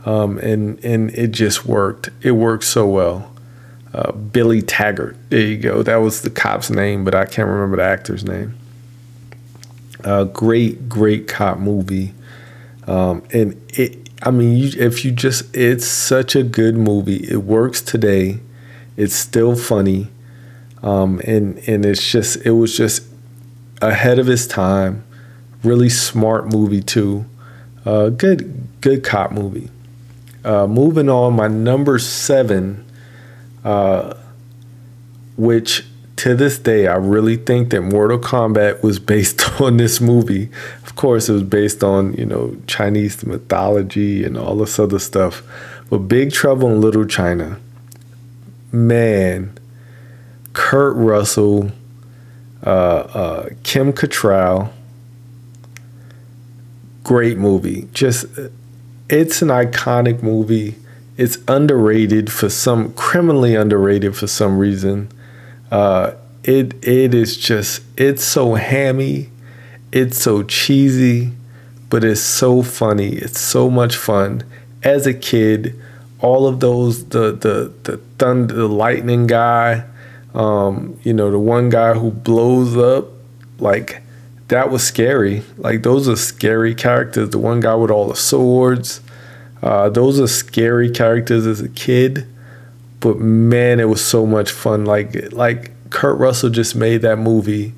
um, 0.05 0.39
and 0.39 0.83
and 0.85 1.11
it 1.11 1.33
just 1.33 1.67
worked. 1.67 2.11
It 2.23 2.33
worked 2.33 2.65
so 2.65 2.87
well. 2.87 3.31
Uh, 3.93 4.13
Billy 4.13 4.63
Taggart, 4.63 5.17
there 5.29 5.41
you 5.41 5.59
go. 5.59 5.83
That 5.83 5.97
was 5.97 6.23
the 6.23 6.31
cop's 6.31 6.71
name, 6.71 7.05
but 7.05 7.15
I 7.15 7.27
can't 7.27 7.49
remember 7.49 7.77
the 7.77 7.83
actor's 7.83 8.25
name. 8.25 8.57
Uh, 10.03 10.25
great, 10.25 10.89
great 10.89 11.29
cop 11.29 11.59
movie, 11.59 12.15
um, 12.87 13.23
and 13.33 13.61
it 13.69 14.03
I 14.23 14.31
mean, 14.31 14.57
you, 14.57 14.71
if 14.77 15.05
you 15.05 15.11
just, 15.11 15.55
it's 15.55 15.87
such 15.87 16.37
a 16.37 16.45
good 16.45 16.77
movie. 16.77 17.29
It 17.29 17.43
works 17.43 17.83
today. 17.83 18.39
It's 18.97 19.17
still 19.17 19.57
funny, 19.57 20.09
um, 20.83 21.21
and 21.25 21.59
and 21.67 21.85
it's 21.85 22.09
just, 22.09 22.37
it 22.47 22.53
was 22.53 22.77
just 22.77 23.05
ahead 23.81 24.21
of 24.21 24.29
its 24.29 24.47
time. 24.47 25.05
Really 25.63 25.89
smart 25.89 26.53
movie 26.53 26.83
too. 26.83 27.25
Uh, 27.85 28.09
good, 28.11 28.69
good 28.81 29.05
cop 29.05 29.33
movie. 29.33 29.71
Uh, 30.45 30.67
moving 30.67 31.09
on, 31.09 31.35
my 31.35 31.47
number 31.47 31.99
seven, 31.99 32.85
uh, 33.65 34.15
which 35.37 35.85
to 36.17 36.37
this 36.37 36.59
day, 36.59 36.87
I 36.87 36.95
really 36.95 37.37
think 37.37 37.71
that 37.71 37.81
Mortal 37.83 38.19
Kombat 38.19 38.83
was 38.83 38.99
based 38.99 39.43
on 39.61 39.77
this 39.77 40.01
movie. 40.01 40.51
Of 40.85 40.95
course, 40.95 41.29
it 41.29 41.33
was 41.33 41.43
based 41.43 41.83
on, 41.83 42.13
you 42.15 42.27
know, 42.27 42.57
Chinese 42.67 43.25
mythology 43.25 44.25
and 44.25 44.37
all 44.37 44.57
this 44.57 44.79
other 44.79 44.99
stuff. 44.99 45.43
But 45.91 45.99
Big 45.99 46.33
Trouble 46.33 46.71
in 46.71 46.81
Little 46.81 47.07
China, 47.07 47.59
man, 48.71 49.59
Kurt 50.53 50.97
Russell, 50.97 51.73
uh, 52.65 52.71
uh, 52.71 53.49
Kim 53.63 53.93
Cattrall, 53.93 54.71
great 57.05 57.39
movie. 57.39 57.89
Just, 57.93 58.27
it's 59.09 59.43
an 59.43 59.49
iconic 59.49 60.23
movie. 60.23 60.77
It's 61.17 61.39
underrated 61.47 62.33
for 62.33 62.49
some, 62.49 62.93
criminally 62.95 63.55
underrated 63.55 64.17
for 64.17 64.27
some 64.27 64.59
reason. 64.59 65.11
Uh, 65.71 66.15
it 66.45 66.75
it 66.85 67.15
is 67.15 67.37
just 67.37 67.83
it's 67.97 68.25
so 68.25 68.55
hammy, 68.55 69.31
it's 69.93 70.19
so 70.19 70.43
cheesy, 70.43 71.33
but 71.89 72.05
it's 72.05 72.21
so 72.21 72.63
funny. 72.63 73.11
It's 73.11 73.41
so 73.41 73.71
much 73.71 73.97
fun. 73.97 74.43
As 74.83 75.07
a 75.07 75.15
kid, 75.15 75.81
all 76.21 76.47
of 76.47 76.61
those 76.61 77.07
the 77.09 77.33
the 77.33 77.73
the 77.85 77.99
thunder, 78.19 78.55
the 78.55 78.69
lightning 78.69 79.27
guy, 79.27 79.85
um, 80.35 80.99
you 81.05 81.13
know, 81.13 81.31
the 81.31 81.39
one 81.39 81.69
guy 81.69 81.95
who 81.95 82.11
blows 82.11 82.77
up, 82.77 83.09
like 83.59 84.02
that 84.53 84.71
was 84.71 84.85
scary. 84.85 85.43
Like 85.59 85.83
those 85.83 86.09
are 86.09 86.17
scary 86.17 86.75
characters. 86.75 87.31
The 87.31 87.39
one 87.39 87.61
guy 87.61 87.75
with 87.75 87.91
all 87.91 88.07
the 88.07 88.17
swords, 88.17 89.01
uh, 89.63 89.89
those 89.91 90.21
are 90.21 90.29
scary 90.29 90.91
characters 90.91 91.47
as 91.47 91.61
a 91.61 91.69
kid 91.69 92.27
but 93.03 93.19
man, 93.19 93.81
it 93.81 93.89
was 93.89 94.03
so 94.03 94.25
much 94.25 94.53
fun. 94.53 94.87
Like 94.87 95.33
like 95.33 95.73
Kurt 95.91 96.19
Russell 96.19 96.49
just 96.49 96.75
made 96.75 97.03
that 97.03 97.19
movie 97.19 97.75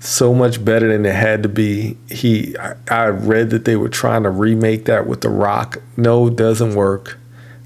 so 0.00 0.34
much 0.34 0.64
better 0.64 0.88
than 0.88 1.04
it 1.04 1.14
had 1.14 1.42
to 1.44 1.48
be. 1.48 1.98
He 2.10 2.56
I, 2.58 2.74
I 2.90 3.06
read 3.08 3.50
that 3.50 3.66
they 3.66 3.76
were 3.76 3.90
trying 3.90 4.24
to 4.24 4.30
remake 4.30 4.86
that 4.86 5.06
with 5.06 5.20
The 5.20 5.28
Rock. 5.28 5.76
No, 5.96 6.30
doesn't 6.30 6.74
work. 6.74 7.18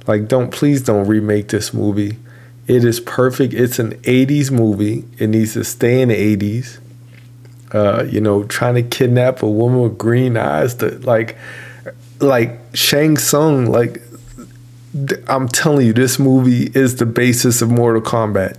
Like 0.09 0.27
don't 0.27 0.51
please 0.51 0.83
don't 0.83 1.07
remake 1.07 1.49
this 1.49 1.73
movie. 1.73 2.19
It 2.67 2.85
is 2.85 2.99
perfect. 2.99 3.55
It's 3.55 3.79
an 3.79 3.93
80s 4.03 4.51
movie. 4.51 5.05
It 5.19 5.29
needs 5.29 5.53
to 5.53 5.65
stay 5.65 6.01
in 6.01 6.09
the 6.09 6.37
80s. 6.37 6.79
Uh, 7.75 8.05
you 8.09 8.21
know, 8.21 8.45
trying 8.45 8.75
to 8.77 8.83
kidnap 8.83 9.43
a 9.43 9.51
woman 9.51 9.83
with 9.83 9.99
green 9.99 10.37
eyes 10.37 10.77
to 10.77 10.97
like 11.01 11.37
like 12.21 12.61
Shang 12.73 13.19
Tsung 13.19 13.67
like 13.67 14.01
I'm 15.27 15.49
telling 15.49 15.87
you, 15.87 15.93
this 15.93 16.19
movie 16.19 16.71
is 16.75 16.97
the 16.97 17.07
basis 17.07 17.61
of 17.63 17.71
Mortal 17.71 18.01
Kombat, 18.01 18.57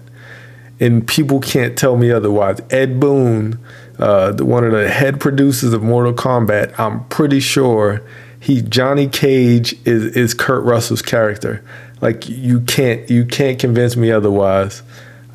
and 0.79 1.07
people 1.07 1.39
can't 1.39 1.77
tell 1.77 1.95
me 1.95 2.11
otherwise. 2.11 2.59
Ed 2.69 2.99
Boon, 2.99 3.57
uh, 3.97 4.33
the, 4.33 4.43
one 4.43 4.65
of 4.65 4.73
the 4.73 4.89
head 4.89 5.21
producers 5.21 5.71
of 5.71 5.81
Mortal 5.81 6.13
Kombat, 6.13 6.77
I'm 6.77 7.05
pretty 7.05 7.39
sure 7.39 8.01
he 8.39 8.61
Johnny 8.61 9.07
Cage 9.07 9.73
is 9.85 10.15
is 10.15 10.33
Kurt 10.33 10.63
Russell's 10.65 11.01
character. 11.01 11.63
Like 12.01 12.27
you 12.27 12.59
can't 12.61 13.09
you 13.09 13.25
can't 13.25 13.57
convince 13.57 13.95
me 13.95 14.11
otherwise. 14.11 14.83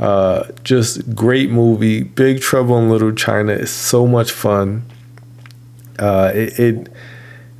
Uh, 0.00 0.50
just 0.64 1.14
great 1.14 1.50
movie. 1.50 2.02
Big 2.02 2.40
Trouble 2.40 2.78
in 2.78 2.88
Little 2.88 3.12
China 3.12 3.52
is 3.52 3.70
so 3.70 4.06
much 4.06 4.32
fun. 4.32 4.82
Uh, 5.98 6.32
it, 6.34 6.58
it, 6.58 6.88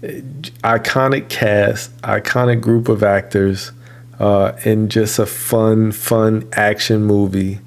it, 0.00 0.42
iconic 0.62 1.28
cast, 1.28 1.94
iconic 1.98 2.62
group 2.62 2.88
of 2.88 3.02
actors, 3.02 3.72
uh, 4.18 4.52
and 4.64 4.90
just 4.90 5.18
a 5.18 5.26
fun, 5.26 5.92
fun 5.92 6.48
action 6.54 7.04
movie 7.04 7.60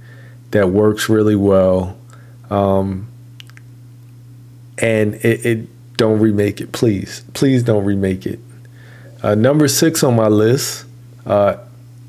that 0.49 0.69
works 0.69 1.07
really 1.07 1.35
well. 1.35 1.95
Um, 2.49 3.07
and 4.79 5.13
it, 5.15 5.45
it, 5.45 5.97
don't 5.97 6.19
remake 6.19 6.61
it, 6.61 6.71
please. 6.71 7.23
Please 7.33 7.61
don't 7.61 7.85
remake 7.85 8.25
it. 8.25 8.39
Uh, 9.21 9.35
number 9.35 9.67
six 9.67 10.03
on 10.03 10.15
my 10.15 10.27
list, 10.27 10.85
uh, 11.27 11.57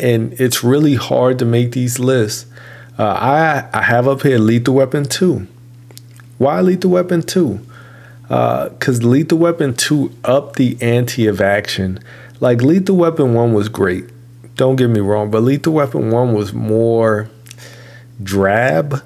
and 0.00 0.32
it's 0.40 0.64
really 0.64 0.94
hard 0.94 1.38
to 1.38 1.44
make 1.44 1.72
these 1.72 1.98
lists. 1.98 2.46
Uh, 2.96 3.02
I 3.04 3.68
I 3.78 3.82
have 3.82 4.06
up 4.06 4.22
here 4.22 4.38
Lethal 4.38 4.74
Weapon 4.74 5.04
two. 5.04 5.46
Why 6.38 6.60
Lethal 6.60 6.92
Weapon 6.92 7.22
two? 7.22 7.60
Because 8.22 9.04
uh, 9.04 9.08
Lethal 9.08 9.38
Weapon 9.38 9.74
two 9.74 10.12
upped 10.24 10.56
the 10.56 10.78
ante 10.80 11.26
of 11.26 11.40
action. 11.40 11.98
Like 12.40 12.62
Lethal 12.62 12.96
Weapon 12.96 13.34
one 13.34 13.52
was 13.52 13.68
great. 13.68 14.04
Don't 14.54 14.76
get 14.76 14.90
me 14.90 15.00
wrong, 15.00 15.30
but 15.30 15.42
Lethal 15.42 15.72
Weapon 15.72 16.10
one 16.10 16.34
was 16.34 16.52
more 16.52 17.28
drab, 18.22 19.02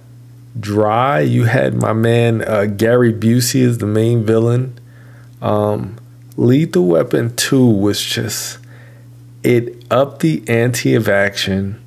dry. 0.58 1.20
You 1.20 1.44
had 1.44 1.74
my 1.74 1.94
man 1.94 2.42
uh, 2.46 2.66
Gary 2.66 3.12
Busey 3.12 3.66
as 3.66 3.78
the 3.78 3.86
main 3.86 4.24
villain. 4.24 4.78
Um, 5.40 5.96
Lethal 6.36 6.86
Weapon 6.86 7.34
2 7.36 7.66
was 7.66 8.02
just, 8.04 8.58
it 9.42 9.84
upped 9.90 10.20
the 10.20 10.42
ante 10.46 10.94
of 10.94 11.08
action 11.08 11.82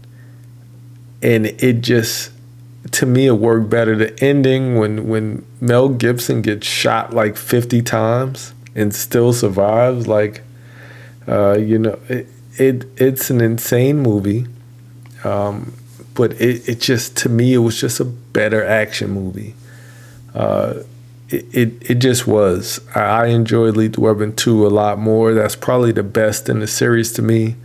and 1.21 1.45
it 1.45 1.81
just, 1.81 2.31
to 2.91 3.05
me, 3.05 3.27
it 3.27 3.33
worked 3.33 3.69
better. 3.69 3.95
The 3.95 4.17
ending 4.23 4.77
when, 4.77 5.07
when 5.07 5.45
Mel 5.59 5.89
Gibson 5.89 6.41
gets 6.41 6.65
shot 6.65 7.13
like 7.13 7.37
50 7.37 7.81
times 7.81 8.53
and 8.75 8.93
still 8.93 9.33
survives, 9.33 10.07
like, 10.07 10.41
uh, 11.27 11.57
you 11.57 11.77
know, 11.77 11.99
it, 12.09 12.27
it 12.57 12.85
it's 12.97 13.29
an 13.29 13.41
insane 13.41 13.99
movie. 13.99 14.47
Um, 15.23 15.73
but 16.15 16.33
it, 16.41 16.67
it 16.67 16.79
just, 16.79 17.15
to 17.17 17.29
me, 17.29 17.53
it 17.53 17.59
was 17.59 17.79
just 17.79 17.99
a 17.99 18.05
better 18.05 18.65
action 18.65 19.11
movie. 19.11 19.53
Uh, 20.33 20.79
it, 21.29 21.45
it, 21.55 21.91
it 21.91 21.95
just 21.95 22.27
was. 22.27 22.81
I 22.95 23.27
enjoyed 23.27 23.77
Lethal 23.77 24.03
Weapon 24.03 24.35
2 24.35 24.65
a 24.65 24.69
lot 24.69 24.97
more. 24.97 25.33
That's 25.33 25.55
probably 25.55 25.91
the 25.91 26.03
best 26.03 26.49
in 26.49 26.59
the 26.59 26.67
series 26.67 27.13
to 27.13 27.21
me. 27.21 27.55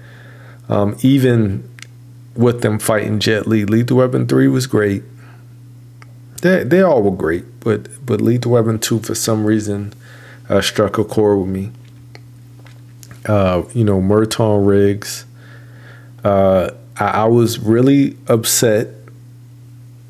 Um, 0.68 0.96
even 1.02 1.68
with 2.36 2.62
them 2.62 2.78
fighting 2.78 3.18
Jet 3.18 3.46
Li, 3.46 3.64
Lethal 3.64 3.98
Weapon 3.98 4.26
3 4.26 4.48
was 4.48 4.66
great. 4.66 5.02
They, 6.42 6.64
they 6.64 6.82
all 6.82 7.02
were 7.02 7.16
great, 7.16 7.60
but, 7.60 7.88
but 8.04 8.20
Lethal 8.20 8.52
Weapon 8.52 8.78
2 8.78 9.00
for 9.00 9.14
some 9.14 9.44
reason 9.44 9.92
uh, 10.48 10.60
struck 10.60 10.98
a 10.98 11.04
chord 11.04 11.38
with 11.40 11.48
me. 11.48 11.70
Uh, 13.26 13.64
you 13.72 13.84
know, 13.84 14.00
Merton 14.00 14.64
Riggs. 14.64 15.24
Uh, 16.22 16.70
I, 16.98 17.04
I 17.04 17.24
was 17.24 17.58
really 17.58 18.16
upset 18.28 18.88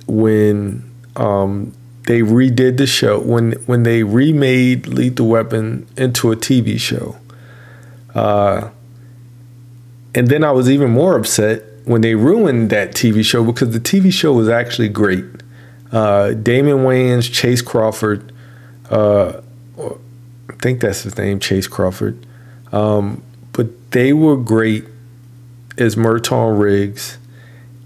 when 0.06 0.88
um, 1.16 1.72
they 2.06 2.20
redid 2.20 2.76
the 2.76 2.86
show 2.86 3.18
when 3.18 3.52
when 3.66 3.82
they 3.82 4.02
remade 4.02 4.86
Lethal 4.86 5.28
Weapon 5.28 5.86
into 5.96 6.30
a 6.30 6.36
TV 6.36 6.78
show. 6.78 7.16
Uh, 8.14 8.70
and 10.14 10.28
then 10.28 10.44
I 10.44 10.52
was 10.52 10.70
even 10.70 10.90
more 10.90 11.16
upset 11.16 11.62
when 11.86 12.02
they 12.02 12.14
ruined 12.14 12.70
that 12.70 12.92
TV 12.92 13.24
show 13.24 13.42
because 13.44 13.72
the 13.72 13.80
TV 13.80 14.12
show 14.12 14.32
was 14.32 14.48
actually 14.48 14.88
great. 14.88 15.24
Uh, 15.90 16.32
Damon 16.32 16.78
Wayans, 16.78 17.32
Chase 17.32 17.62
Crawford, 17.62 18.32
uh, 18.90 19.40
I 19.78 20.52
think 20.60 20.80
that's 20.80 21.02
his 21.02 21.16
name, 21.16 21.40
Chase 21.40 21.66
Crawford. 21.66 22.26
Um, 22.72 23.22
but 23.52 23.92
they 23.92 24.12
were 24.12 24.36
great 24.36 24.84
as 25.78 25.96
Merton 25.96 26.58
Riggs, 26.58 27.18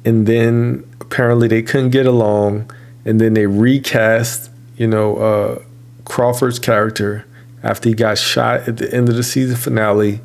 and 0.04 0.26
then 0.26 0.84
apparently 1.00 1.46
they 1.46 1.62
couldn't 1.62 1.90
get 1.90 2.06
along 2.06 2.70
and 3.04 3.20
then 3.20 3.34
they 3.34 3.46
recast, 3.46 4.50
you 4.76 4.86
know, 4.86 5.16
uh, 5.16 5.62
Crawford's 6.04 6.58
character 6.58 7.24
after 7.62 7.88
he 7.88 7.94
got 7.94 8.18
shot 8.18 8.68
at 8.68 8.76
the 8.78 8.92
end 8.94 9.08
of 9.08 9.16
the 9.16 9.22
season 9.22 9.56
finale, 9.56 10.20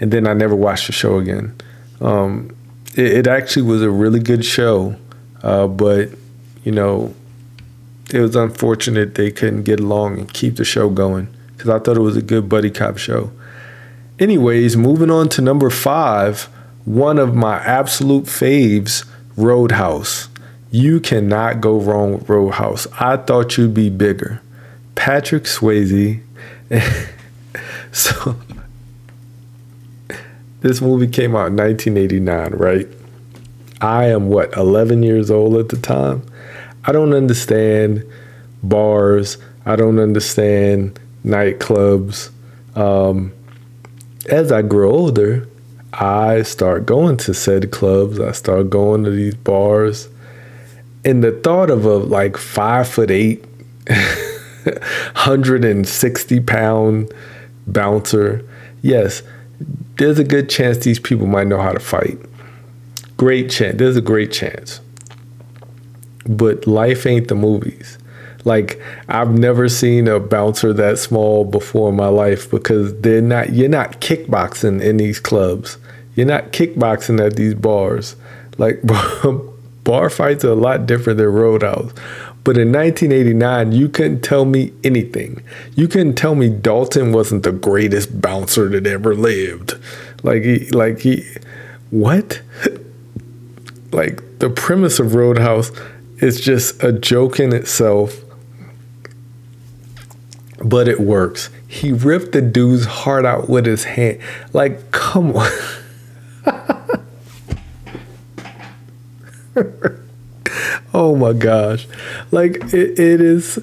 and 0.00 0.10
then 0.10 0.26
I 0.26 0.34
never 0.34 0.54
watched 0.54 0.86
the 0.86 0.92
show 0.92 1.18
again. 1.18 1.54
Um, 2.00 2.54
it, 2.96 3.06
it, 3.06 3.26
actually 3.26 3.62
was 3.62 3.82
a 3.82 3.90
really 3.90 4.20
good 4.20 4.44
show, 4.44 4.96
uh, 5.42 5.66
but 5.66 6.10
you 6.64 6.72
know, 6.72 7.14
it 8.12 8.20
was 8.20 8.36
unfortunate 8.36 9.14
they 9.14 9.30
couldn't 9.30 9.62
get 9.62 9.80
along 9.80 10.18
and 10.18 10.32
keep 10.32 10.56
the 10.56 10.64
show 10.64 10.90
going 10.90 11.28
because 11.52 11.70
I 11.70 11.78
thought 11.78 11.96
it 11.96 12.00
was 12.00 12.16
a 12.16 12.22
good 12.22 12.48
buddy 12.48 12.70
cop 12.70 12.98
show. 12.98 13.30
Anyways, 14.18 14.76
moving 14.76 15.10
on 15.10 15.28
to 15.30 15.42
number 15.42 15.70
five, 15.70 16.48
one 16.84 17.18
of 17.18 17.34
my 17.34 17.56
absolute 17.58 18.24
faves, 18.24 19.06
Roadhouse. 19.36 20.28
You 20.70 21.00
cannot 21.00 21.60
go 21.60 21.78
wrong 21.78 22.12
with 22.14 22.28
Roadhouse. 22.28 22.86
I 23.00 23.16
thought 23.16 23.56
you'd 23.56 23.74
be 23.74 23.90
bigger. 23.90 24.40
Patrick 24.94 25.44
Swayze. 25.44 26.22
so 27.92 28.36
this 30.60 30.80
movie 30.80 31.06
came 31.06 31.34
out 31.34 31.48
in 31.48 31.56
1989, 31.56 32.52
right? 32.52 32.88
I 33.80 34.06
am 34.06 34.28
what, 34.28 34.54
11 34.56 35.02
years 35.02 35.30
old 35.30 35.56
at 35.56 35.68
the 35.68 35.76
time? 35.76 36.22
I 36.84 36.92
don't 36.92 37.14
understand 37.14 38.04
bars. 38.62 39.38
I 39.64 39.76
don't 39.76 39.98
understand 39.98 40.98
nightclubs. 41.24 42.30
Um, 42.76 43.32
as 44.28 44.52
I 44.52 44.62
grow 44.62 44.90
older, 44.90 45.48
I 45.92 46.42
start 46.42 46.86
going 46.86 47.16
to 47.18 47.34
said 47.34 47.70
clubs. 47.70 48.20
I 48.20 48.32
start 48.32 48.70
going 48.70 49.04
to 49.04 49.10
these 49.10 49.34
bars 49.34 50.08
and 51.04 51.24
the 51.24 51.32
thought 51.32 51.70
of 51.70 51.84
a 51.84 51.96
like 51.96 52.36
five 52.36 52.88
foot 52.88 53.10
eight, 53.10 53.44
160 54.64 56.40
pound 56.40 57.12
bouncer, 57.66 58.44
yes, 58.82 59.22
there's 60.00 60.18
a 60.18 60.24
good 60.24 60.48
chance 60.48 60.78
these 60.78 60.98
people 60.98 61.26
might 61.26 61.46
know 61.46 61.60
how 61.60 61.72
to 61.72 61.78
fight. 61.78 62.18
Great 63.18 63.50
chance. 63.50 63.76
There's 63.76 63.98
a 63.98 64.00
great 64.00 64.32
chance. 64.32 64.80
But 66.26 66.66
life 66.66 67.04
ain't 67.04 67.28
the 67.28 67.34
movies. 67.34 67.98
Like 68.46 68.80
I've 69.10 69.38
never 69.38 69.68
seen 69.68 70.08
a 70.08 70.18
bouncer 70.18 70.72
that 70.72 70.98
small 70.98 71.44
before 71.44 71.90
in 71.90 71.96
my 71.96 72.08
life 72.08 72.50
because 72.50 72.98
they're 73.02 73.20
not 73.20 73.52
you're 73.52 73.68
not 73.68 74.00
kickboxing 74.00 74.80
in 74.80 74.96
these 74.96 75.20
clubs. 75.20 75.76
You're 76.14 76.26
not 76.26 76.50
kickboxing 76.52 77.22
at 77.24 77.36
these 77.36 77.52
bars. 77.52 78.16
Like 78.56 78.80
bar 79.84 80.08
fights 80.08 80.46
are 80.46 80.52
a 80.52 80.54
lot 80.54 80.86
different 80.86 81.18
than 81.18 81.26
Roadhouse. 81.26 81.92
But 82.42 82.56
in 82.56 82.72
1989, 82.72 83.72
you 83.72 83.88
couldn't 83.88 84.22
tell 84.22 84.44
me 84.44 84.72
anything. 84.82 85.42
You 85.74 85.88
couldn't 85.88 86.14
tell 86.14 86.34
me 86.34 86.48
Dalton 86.48 87.12
wasn't 87.12 87.42
the 87.42 87.52
greatest 87.52 88.20
bouncer 88.20 88.68
that 88.70 88.86
ever 88.86 89.14
lived. 89.14 89.74
Like 90.22 90.42
he, 90.42 90.70
like 90.70 91.00
he, 91.00 91.24
what? 91.90 92.40
like 93.92 94.38
the 94.38 94.48
premise 94.48 94.98
of 94.98 95.14
Roadhouse 95.14 95.70
is 96.18 96.40
just 96.40 96.82
a 96.82 96.92
joke 96.92 97.38
in 97.38 97.54
itself, 97.54 98.16
but 100.64 100.88
it 100.88 101.00
works. 101.00 101.50
He 101.68 101.92
ripped 101.92 102.32
the 102.32 102.42
dude's 102.42 102.86
heart 102.86 103.26
out 103.26 103.50
with 103.50 103.66
his 103.66 103.84
hand. 103.84 104.20
Like, 104.52 104.90
come 104.92 105.36
on. 105.36 105.50
oh 110.94 111.16
my 111.16 111.32
gosh. 111.32 111.86
Like 112.30 112.56
it, 112.72 112.98
it 112.98 113.20
is 113.20 113.58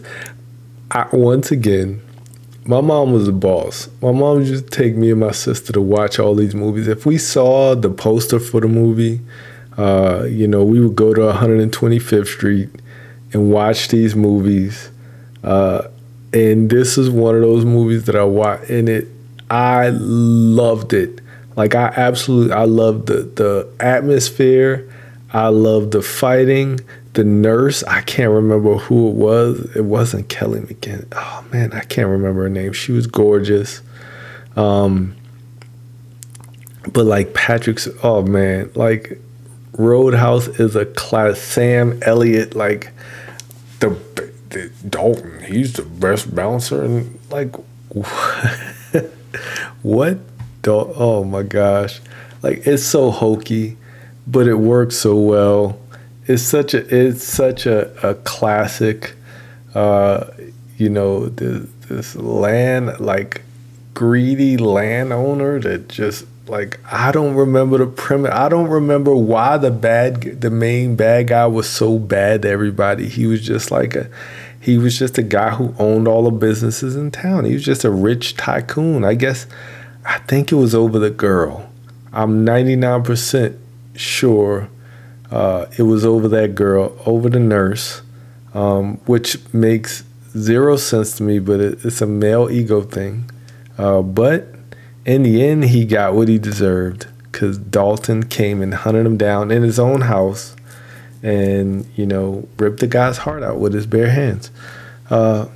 I, 0.92 1.08
once 1.12 1.52
again, 1.52 2.02
my 2.66 2.82
mom 2.82 3.14
was 3.14 3.28
a 3.28 3.34
boss. 3.34 3.90
My 4.02 4.12
mom 4.12 4.42
used 4.42 4.66
to 4.66 4.70
take 4.70 4.96
me 4.96 5.12
and 5.12 5.20
my 5.20 5.32
sister 5.32 5.74
to 5.74 5.82
watch 5.82 6.20
all 6.20 6.36
these 6.36 6.56
movies. 6.56 6.88
If 6.88 7.06
we 7.06 7.18
saw 7.18 7.76
the 7.76 7.90
poster 7.90 8.40
for 8.40 8.62
the 8.62 8.68
movie, 8.68 9.22
uh, 9.78 10.26
you 10.30 10.48
know, 10.48 10.64
we 10.64 10.80
would 10.82 10.96
go 10.96 11.14
to 11.14 11.22
125th 11.22 12.28
Street 12.28 12.70
and 13.34 13.52
watch 13.52 13.90
these 13.90 14.16
movies. 14.16 14.90
Uh, 15.44 15.88
and 16.34 16.70
this 16.70 16.98
is 16.98 17.10
one 17.10 17.36
of 17.36 17.42
those 17.42 17.64
movies 17.64 18.06
that 18.06 18.16
I 18.16 18.24
watched, 18.24 18.70
and 18.70 18.90
it, 18.90 19.08
I 19.50 19.90
loved 19.90 20.94
it. 20.94 21.22
Like 21.56 21.74
I 21.74 21.94
absolutely, 21.96 22.54
I 22.54 22.66
loved 22.66 23.08
the 23.08 23.24
the 23.24 23.70
atmosphere. 23.80 24.92
I 25.38 25.50
love 25.50 25.92
the 25.92 26.02
fighting. 26.02 26.80
The 27.14 27.24
nurse, 27.24 27.84
I 27.84 28.02
can't 28.02 28.32
remember 28.32 28.74
who 28.78 29.10
it 29.10 29.14
was. 29.14 29.76
It 29.76 29.86
wasn't 29.86 30.30
Kelly 30.30 30.62
McGinn. 30.62 31.06
Oh 31.12 31.46
man, 31.54 31.74
I 31.74 31.82
can't 31.82 32.10
remember 32.10 32.42
her 32.42 32.50
name. 32.50 32.74
She 32.74 32.92
was 32.92 33.06
gorgeous. 33.06 33.82
Um, 34.56 35.16
but 36.92 37.06
like 37.06 37.36
Patrick's, 37.36 37.88
oh 38.02 38.24
man, 38.24 38.72
like 38.74 39.20
Roadhouse 39.74 40.48
is 40.48 40.76
a 40.76 40.88
class. 40.88 41.40
Sam 41.40 42.00
Elliott, 42.02 42.56
like 42.56 42.92
the, 43.80 43.90
the 44.50 44.72
Dalton, 44.90 45.44
he's 45.44 45.74
the 45.74 45.84
best 45.84 46.34
bouncer, 46.34 46.84
and 46.84 47.20
like 47.30 47.56
what? 49.84 50.18
Oh 50.66 51.24
my 51.24 51.44
gosh, 51.44 52.02
like 52.42 52.66
it's 52.66 52.84
so 52.84 53.12
hokey, 53.12 53.78
but 54.28 54.48
it 54.48 54.56
works 54.56 54.98
so 54.98 55.16
well. 55.16 55.80
It's 56.26 56.44
such 56.44 56.74
a 56.74 56.96
it's 56.96 57.24
such 57.24 57.66
a, 57.66 58.10
a 58.10 58.16
classic. 58.16 59.14
Uh, 59.74 60.28
you 60.78 60.90
know, 60.90 61.28
this, 61.28 61.68
this 61.88 62.16
land 62.16 63.00
like 63.00 63.42
greedy 63.94 64.58
landowner 64.58 65.60
that 65.60 65.88
just 65.88 66.26
like 66.48 66.80
I 66.92 67.12
don't 67.12 67.36
remember 67.36 67.78
the 67.78 67.88
premise. 67.88 68.32
I 68.32 68.50
don't 68.50 68.70
remember 68.70 69.16
why 69.16 69.58
the 69.58 69.72
bad 69.72 70.42
the 70.42 70.52
main 70.52 70.96
bad 70.96 71.28
guy 71.28 71.48
was 71.48 71.70
so 71.70 71.98
bad 71.98 72.42
to 72.44 72.50
everybody. 72.50 73.08
He 73.08 73.26
was 73.26 73.42
just 73.42 73.72
like 73.72 73.96
a 73.96 74.10
he 74.60 74.78
was 74.78 75.00
just 75.00 75.18
a 75.18 75.24
guy 75.24 75.52
who 75.52 75.74
owned 75.80 76.08
all 76.08 76.24
the 76.24 76.32
businesses 76.32 76.96
in 76.96 77.12
town. 77.12 77.46
He 77.46 77.54
was 77.54 77.64
just 77.64 77.86
a 77.86 77.92
rich 77.92 78.36
tycoon. 78.36 79.06
I 79.06 79.14
guess 79.14 79.48
I 80.06 80.20
think 80.20 80.52
it 80.52 80.56
was 80.56 80.76
over 80.76 81.00
the 81.00 81.10
girl. 81.10 81.70
I'm 82.12 82.46
99% 82.46 83.58
sure 84.00 84.70
uh, 85.32 85.66
it 85.78 85.84
was 85.84 86.06
over 86.06 86.28
that 86.30 86.56
girl, 86.56 86.98
over 87.06 87.30
the 87.30 87.40
nurse, 87.40 88.02
um, 88.54 88.98
which 89.06 89.38
makes 89.54 90.04
zero 90.38 90.78
sense 90.78 91.18
to 91.18 91.24
me, 91.24 91.40
but 91.40 91.60
it, 91.60 91.86
it's 91.86 92.02
a 92.02 92.06
male 92.06 92.50
ego 92.50 92.82
thing. 92.82 93.30
Uh, 93.78 94.02
but 94.02 94.48
in 95.06 95.24
the 95.24 95.44
end, 95.44 95.66
he 95.66 95.86
got 95.86 96.14
what 96.14 96.28
he 96.28 96.38
deserved 96.38 97.08
because 97.24 97.58
Dalton 97.58 98.24
came 98.24 98.62
and 98.62 98.74
hunted 98.74 99.06
him 99.06 99.18
down 99.18 99.52
in 99.52 99.64
his 99.64 99.80
own 99.80 100.02
house 100.02 100.56
and, 101.22 101.86
you 101.96 102.06
know, 102.06 102.48
ripped 102.58 102.80
the 102.80 102.88
guy's 102.88 103.20
heart 103.20 103.44
out 103.44 103.60
with 103.60 103.74
his 103.74 103.86
bare 103.86 104.10
hands. 104.10 104.50
Uh, 105.10 105.48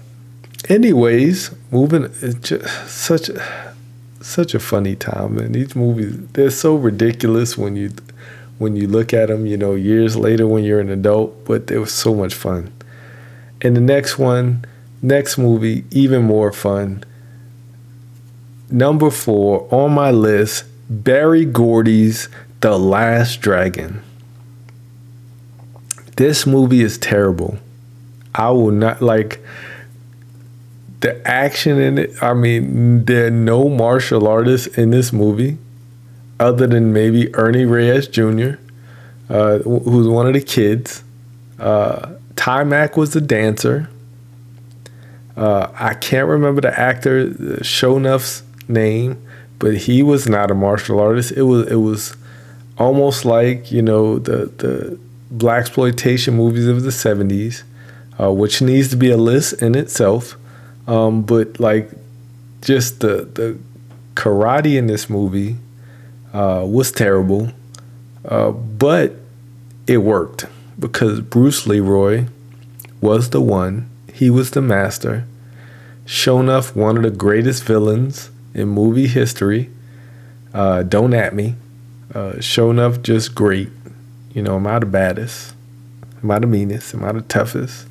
anyways, 0.69 1.51
moving, 1.71 2.03
it's 2.21 2.49
just 2.49 2.89
such 2.89 3.29
a, 3.29 3.73
such 4.21 4.53
a 4.53 4.59
funny 4.59 4.95
time, 4.95 5.37
and 5.37 5.55
these 5.55 5.75
movies, 5.75 6.15
they're 6.33 6.51
so 6.51 6.75
ridiculous 6.75 7.57
when 7.57 7.75
you 7.75 7.91
when 8.61 8.75
you 8.75 8.87
look 8.87 9.11
at 9.11 9.29
them, 9.29 9.47
you 9.47 9.57
know, 9.57 9.73
years 9.73 10.15
later 10.15 10.45
when 10.45 10.63
you're 10.63 10.79
an 10.79 10.91
adult, 10.91 11.45
but 11.45 11.71
it 11.71 11.79
was 11.79 11.91
so 11.91 12.13
much 12.13 12.35
fun. 12.35 12.71
And 13.59 13.75
the 13.75 13.81
next 13.81 14.19
one, 14.19 14.63
next 15.01 15.39
movie, 15.39 15.83
even 15.89 16.21
more 16.21 16.51
fun 16.51 17.03
number 18.69 19.09
four 19.09 19.67
on 19.73 19.91
my 19.91 20.11
list 20.11 20.63
Berry 20.89 21.43
Gordy's 21.43 22.29
The 22.61 22.77
Last 22.77 23.41
Dragon. 23.41 24.01
This 26.15 26.45
movie 26.45 26.81
is 26.81 26.97
terrible. 26.97 27.57
I 28.35 28.51
will 28.51 28.71
not 28.71 29.01
like 29.01 29.43
the 30.99 31.27
action 31.27 31.79
in 31.79 31.97
it. 31.97 32.21
I 32.21 32.33
mean, 32.33 33.05
there 33.05 33.27
are 33.27 33.31
no 33.31 33.67
martial 33.69 34.27
artists 34.27 34.67
in 34.77 34.91
this 34.91 35.11
movie 35.11 35.57
other 36.41 36.65
than 36.65 36.91
maybe 36.91 37.33
Ernie 37.35 37.65
Reyes 37.65 38.07
Jr., 38.07 38.53
uh, 39.29 39.59
who's 39.59 40.07
one 40.07 40.27
of 40.27 40.33
the 40.33 40.41
kids. 40.41 41.03
Uh, 41.59 42.13
Taimak 42.33 42.97
was 42.97 43.13
the 43.13 43.21
dancer. 43.21 43.89
Uh, 45.37 45.71
I 45.75 45.93
can't 45.93 46.27
remember 46.27 46.61
the 46.61 46.77
actor, 46.77 47.29
Sho'nuff's 47.63 48.43
name, 48.67 49.25
but 49.59 49.77
he 49.77 50.01
was 50.01 50.27
not 50.27 50.49
a 50.49 50.55
martial 50.55 50.99
artist. 50.99 51.31
It 51.33 51.43
was 51.43 51.67
it 51.67 51.75
was 51.75 52.15
almost 52.77 53.23
like 53.23 53.71
you 53.71 53.81
know 53.81 54.17
the 54.17 54.47
the 54.57 54.99
black 55.29 55.61
exploitation 55.61 56.35
movies 56.35 56.67
of 56.67 56.81
the 56.81 56.91
seventies, 56.91 57.63
uh, 58.19 58.31
which 58.33 58.61
needs 58.61 58.89
to 58.89 58.97
be 58.97 59.11
a 59.11 59.17
list 59.17 59.61
in 59.61 59.75
itself. 59.75 60.35
Um, 60.87 61.21
but 61.21 61.59
like 61.59 61.91
just 62.61 62.99
the 62.99 63.29
the 63.33 63.57
karate 64.15 64.77
in 64.77 64.87
this 64.87 65.09
movie 65.09 65.57
uh, 66.33 66.63
was 66.67 66.91
terrible, 66.91 67.51
uh, 68.25 68.51
but 68.51 69.15
it 69.87 69.97
worked 69.97 70.45
because 70.79 71.21
Bruce 71.21 71.67
Leroy 71.67 72.25
was 73.01 73.29
the 73.31 73.41
one. 73.41 73.89
He 74.13 74.29
was 74.29 74.51
the 74.51 74.61
master. 74.61 75.25
Sho'nuff, 76.05 76.75
one 76.75 76.97
of 76.97 77.03
the 77.03 77.11
greatest 77.11 77.63
villains 77.63 78.29
in 78.53 78.67
movie 78.67 79.07
history. 79.07 79.69
Uh, 80.53 80.83
Don't 80.83 81.13
at 81.13 81.33
me. 81.33 81.55
Uh, 82.13 82.33
Sho'nuff, 82.33 83.01
just 83.01 83.33
great. 83.35 83.69
You 84.33 84.41
know, 84.41 84.55
am 84.55 84.67
I 84.67 84.79
the 84.79 84.85
baddest? 84.85 85.53
Am 86.23 86.31
I 86.31 86.39
the 86.39 86.47
meanest? 86.47 86.93
Am 86.93 87.03
I 87.03 87.13
the 87.13 87.21
toughest? 87.21 87.87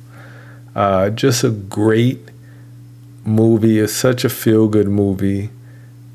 Uh, 0.75 1.09
just 1.09 1.43
a 1.43 1.49
great 1.49 2.19
movie. 3.25 3.79
It's 3.79 3.93
such 3.93 4.23
a 4.23 4.29
feel 4.29 4.67
good 4.67 4.87
movie. 4.87 5.49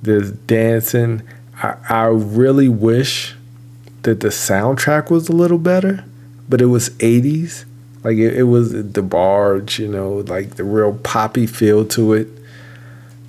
There's 0.02 0.30
dancing. 0.32 1.22
I, 1.62 1.76
I 1.88 2.04
really 2.06 2.68
wish 2.68 3.34
that 4.02 4.20
the 4.20 4.28
soundtrack 4.28 5.10
was 5.10 5.28
a 5.28 5.32
little 5.32 5.58
better, 5.58 6.04
but 6.48 6.60
it 6.60 6.66
was 6.66 6.90
80s. 6.90 7.64
Like 8.04 8.18
it, 8.18 8.36
it 8.36 8.44
was 8.44 8.70
the 8.70 9.02
barge, 9.02 9.78
you 9.78 9.88
know, 9.88 10.18
like 10.28 10.56
the 10.56 10.64
real 10.64 10.94
poppy 10.94 11.46
feel 11.46 11.84
to 11.88 12.12
it. 12.12 12.28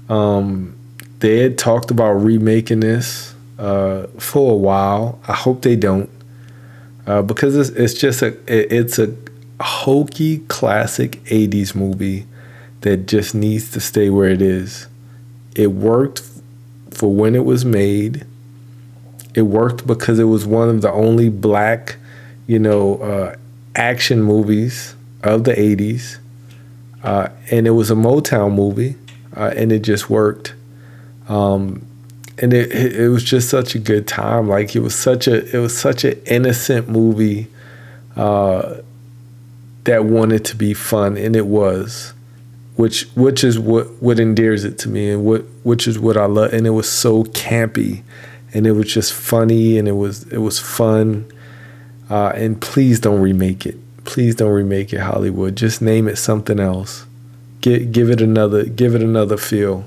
Um, 0.10 0.76
they 1.20 1.40
had 1.40 1.58
talked 1.58 1.90
about 1.90 2.12
remaking 2.14 2.82
this 2.82 3.34
uh, 3.58 4.08
for 4.20 4.52
a 4.52 4.56
while. 4.56 5.20
I 5.28 5.34
hope 5.34 5.64
they 5.64 5.76
don't, 5.76 6.10
uh, 7.08 7.24
because 7.24 7.56
it's, 7.56 7.70
it's 7.72 8.00
just 8.00 8.22
a 8.22 8.28
it, 8.46 8.72
it's 8.72 9.00
a 9.00 9.16
hokey 9.60 10.40
classic 10.48 11.24
'80s 11.26 11.74
movie 11.74 12.28
that 12.82 13.08
just 13.08 13.34
needs 13.34 13.72
to 13.72 13.80
stay 13.80 14.12
where 14.12 14.30
it 14.30 14.42
is. 14.44 14.88
It 15.56 15.72
worked 15.72 16.22
for 16.98 17.14
when 17.14 17.36
it 17.36 17.46
was 17.46 17.64
made. 17.64 18.26
It 19.36 19.44
worked 19.44 19.86
because 19.86 20.18
it 20.18 20.24
was 20.24 20.48
one 20.48 20.68
of 20.68 20.82
the 20.82 20.92
only 20.92 21.30
black, 21.30 21.98
you 22.48 22.58
know, 22.58 22.98
uh, 22.98 23.36
action 23.76 24.24
movies 24.24 24.96
of 25.22 25.44
the 25.44 25.54
'80s, 25.54 26.18
uh, 27.04 27.30
and 27.52 27.68
it 27.68 27.72
was 27.72 27.92
a 27.92 27.96
Motown 27.96 28.56
movie, 28.56 28.96
uh, 29.36 29.54
and 29.56 29.72
it 29.72 29.84
just 29.84 30.10
worked. 30.10 30.56
Um, 31.30 31.86
and 32.40 32.52
it, 32.52 32.72
it 32.72 33.10
was 33.10 33.24
just 33.24 33.50
such 33.50 33.76
a 33.76 33.80
good 33.80 34.08
time. 34.08 34.48
Like 34.48 34.76
it 34.76 34.80
was 34.80 34.96
such 34.96 35.28
a 35.28 35.56
it 35.56 35.60
was 35.60 35.78
such 35.78 36.04
an 36.04 36.20
innocent 36.26 36.90
movie 36.90 37.48
uh, 38.16 38.82
that 39.84 40.06
wanted 40.06 40.46
to 40.46 40.56
be 40.56 40.74
fun, 40.74 41.16
and 41.16 41.36
it 41.36 41.46
was, 41.46 42.14
which 42.78 43.04
which 43.16 43.44
is 43.44 43.60
what 43.60 43.88
what 44.02 44.20
endears 44.20 44.64
it 44.64 44.78
to 44.80 44.90
me, 44.90 45.12
and 45.12 45.26
what 45.26 45.44
which 45.64 45.88
is 45.88 46.00
what 46.00 46.16
I 46.16 46.26
love. 46.26 46.54
And 46.54 46.66
it 46.66 46.72
was 46.72 46.90
so 46.90 47.24
campy, 47.26 48.04
and 48.54 48.66
it 48.66 48.72
was 48.72 48.92
just 48.92 49.14
funny, 49.14 49.78
and 49.78 49.88
it 49.88 49.94
was 49.94 50.24
it 50.32 50.38
was 50.38 50.60
fun. 50.60 51.30
Uh, 52.10 52.32
and 52.36 52.62
please 52.62 53.02
don't 53.02 53.20
remake 53.20 53.66
it. 53.66 53.76
Please 54.06 54.36
don't 54.36 54.52
remake 54.52 54.94
it, 54.94 55.02
Hollywood. 55.02 55.58
Just 55.58 55.82
name 55.82 56.08
it 56.08 56.18
something 56.18 56.60
else. 56.60 57.06
Give 57.62 57.92
give 57.92 58.10
it 58.10 58.22
another 58.22 58.64
give 58.64 58.96
it 58.96 59.02
another 59.02 59.38
feel. 59.38 59.84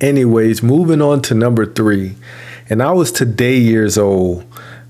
Anyways, 0.00 0.62
moving 0.62 1.00
on 1.00 1.22
to 1.22 1.34
number 1.34 1.64
three. 1.64 2.16
And 2.68 2.82
I 2.82 2.92
was 2.92 3.12
today 3.12 3.56
years 3.56 3.96
old 3.96 4.42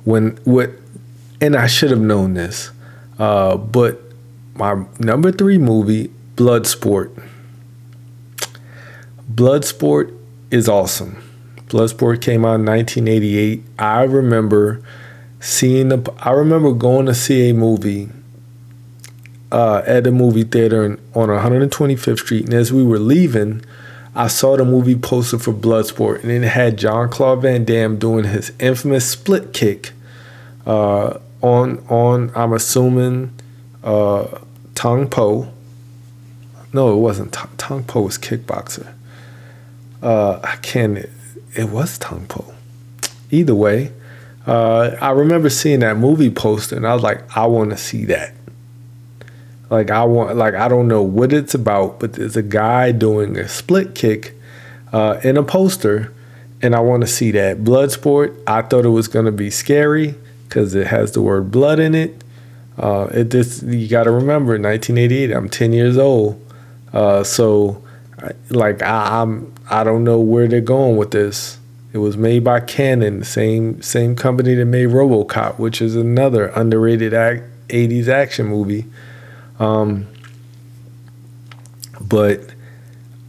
when 0.04 0.38
what 0.44 0.70
and 1.40 1.54
I 1.54 1.66
should 1.66 1.90
have 1.90 2.00
known 2.00 2.34
this. 2.34 2.70
Uh, 3.18 3.56
but 3.56 4.00
my 4.54 4.84
number 4.98 5.30
three 5.30 5.58
movie, 5.58 6.10
Bloodsport. 6.36 7.28
Bloodsport 9.32 10.16
is 10.50 10.68
awesome. 10.68 11.22
Bloodsport 11.68 12.20
came 12.22 12.44
out 12.44 12.56
in 12.56 12.66
1988. 12.66 13.62
I 13.78 14.02
remember 14.02 14.82
seeing 15.40 15.90
the. 15.90 16.12
I 16.18 16.30
remember 16.30 16.72
going 16.72 17.06
to 17.06 17.14
see 17.14 17.50
a 17.50 17.54
movie 17.54 18.08
uh, 19.52 19.82
at 19.86 20.06
a 20.08 20.10
movie 20.10 20.42
theater 20.42 20.98
on 21.14 21.28
125th 21.28 22.18
Street, 22.18 22.46
and 22.46 22.54
as 22.54 22.72
we 22.72 22.82
were 22.82 22.98
leaving, 22.98 23.64
I 24.16 24.26
saw 24.26 24.56
the 24.56 24.64
movie 24.64 24.96
poster 24.96 25.38
for 25.38 25.52
Bloodsport, 25.52 26.24
and 26.24 26.32
it 26.32 26.42
had 26.48 26.76
John 26.76 27.08
Claude 27.08 27.42
Van 27.42 27.64
Damme 27.64 27.96
doing 27.96 28.24
his 28.24 28.52
infamous 28.58 29.08
split 29.08 29.52
kick 29.52 29.92
uh, 30.66 31.18
on 31.40 31.78
on 31.88 32.32
I'm 32.34 32.52
assuming 32.52 33.32
uh, 33.84 34.40
Tong 34.74 35.08
Po. 35.08 35.53
No, 36.74 36.92
it 36.92 36.96
wasn't. 36.96 37.32
Tong 37.32 37.84
Po 37.84 38.00
was 38.02 38.18
kickboxer. 38.18 38.92
Uh, 40.02 40.40
I 40.42 40.56
can't. 40.56 40.98
It, 41.56 41.70
was 41.70 41.98
Tong 41.98 42.26
Po. 42.26 42.52
Either 43.30 43.54
way, 43.54 43.92
uh, 44.44 44.96
I 45.00 45.10
remember 45.12 45.48
seeing 45.50 45.80
that 45.80 45.96
movie 45.96 46.30
poster, 46.30 46.74
and 46.74 46.84
I 46.84 46.92
was 46.92 47.04
like, 47.04 47.36
I 47.36 47.46
want 47.46 47.70
to 47.70 47.76
see 47.76 48.04
that. 48.06 48.34
Like 49.70 49.92
I 49.92 50.02
want, 50.02 50.36
like 50.36 50.54
I 50.54 50.66
don't 50.66 50.88
know 50.88 51.00
what 51.00 51.32
it's 51.32 51.54
about, 51.54 52.00
but 52.00 52.14
there's 52.14 52.36
a 52.36 52.42
guy 52.42 52.90
doing 52.90 53.38
a 53.38 53.48
split 53.48 53.94
kick 53.94 54.34
uh, 54.92 55.20
in 55.22 55.36
a 55.36 55.44
poster, 55.44 56.12
and 56.60 56.74
I 56.74 56.80
want 56.80 57.02
to 57.02 57.06
see 57.06 57.30
that 57.30 57.58
Bloodsport. 57.58 58.36
I 58.48 58.62
thought 58.62 58.84
it 58.84 58.90
was 58.90 59.06
gonna 59.06 59.32
be 59.32 59.48
scary 59.48 60.16
because 60.48 60.74
it 60.74 60.88
has 60.88 61.12
the 61.12 61.22
word 61.22 61.52
blood 61.52 61.78
in 61.78 61.94
it. 61.94 62.24
Uh, 62.76 63.06
it 63.12 63.30
just 63.30 63.62
you 63.62 63.86
got 63.86 64.04
to 64.04 64.10
remember 64.10 64.52
1988. 64.58 65.30
I'm 65.30 65.48
10 65.48 65.72
years 65.72 65.96
old, 65.96 66.43
uh, 66.94 67.24
so 67.24 67.82
like 68.50 68.82
I, 68.82 69.20
I'm 69.20 69.52
I 69.68 69.84
don't 69.84 70.04
know 70.04 70.20
where 70.20 70.48
they're 70.48 70.60
going 70.60 70.96
with 70.96 71.10
this. 71.10 71.58
It 71.92 71.98
was 71.98 72.16
made 72.16 72.42
by 72.42 72.60
Cannon, 72.60 73.20
the 73.20 73.24
same 73.24 73.82
same 73.82 74.16
company 74.16 74.54
that 74.54 74.64
made 74.64 74.88
RoboCop, 74.88 75.58
which 75.58 75.82
is 75.82 75.96
another 75.96 76.46
underrated 76.48 77.12
act, 77.12 77.42
80s 77.68 78.08
action 78.08 78.46
movie. 78.46 78.86
Um, 79.58 80.06
but 82.00 82.40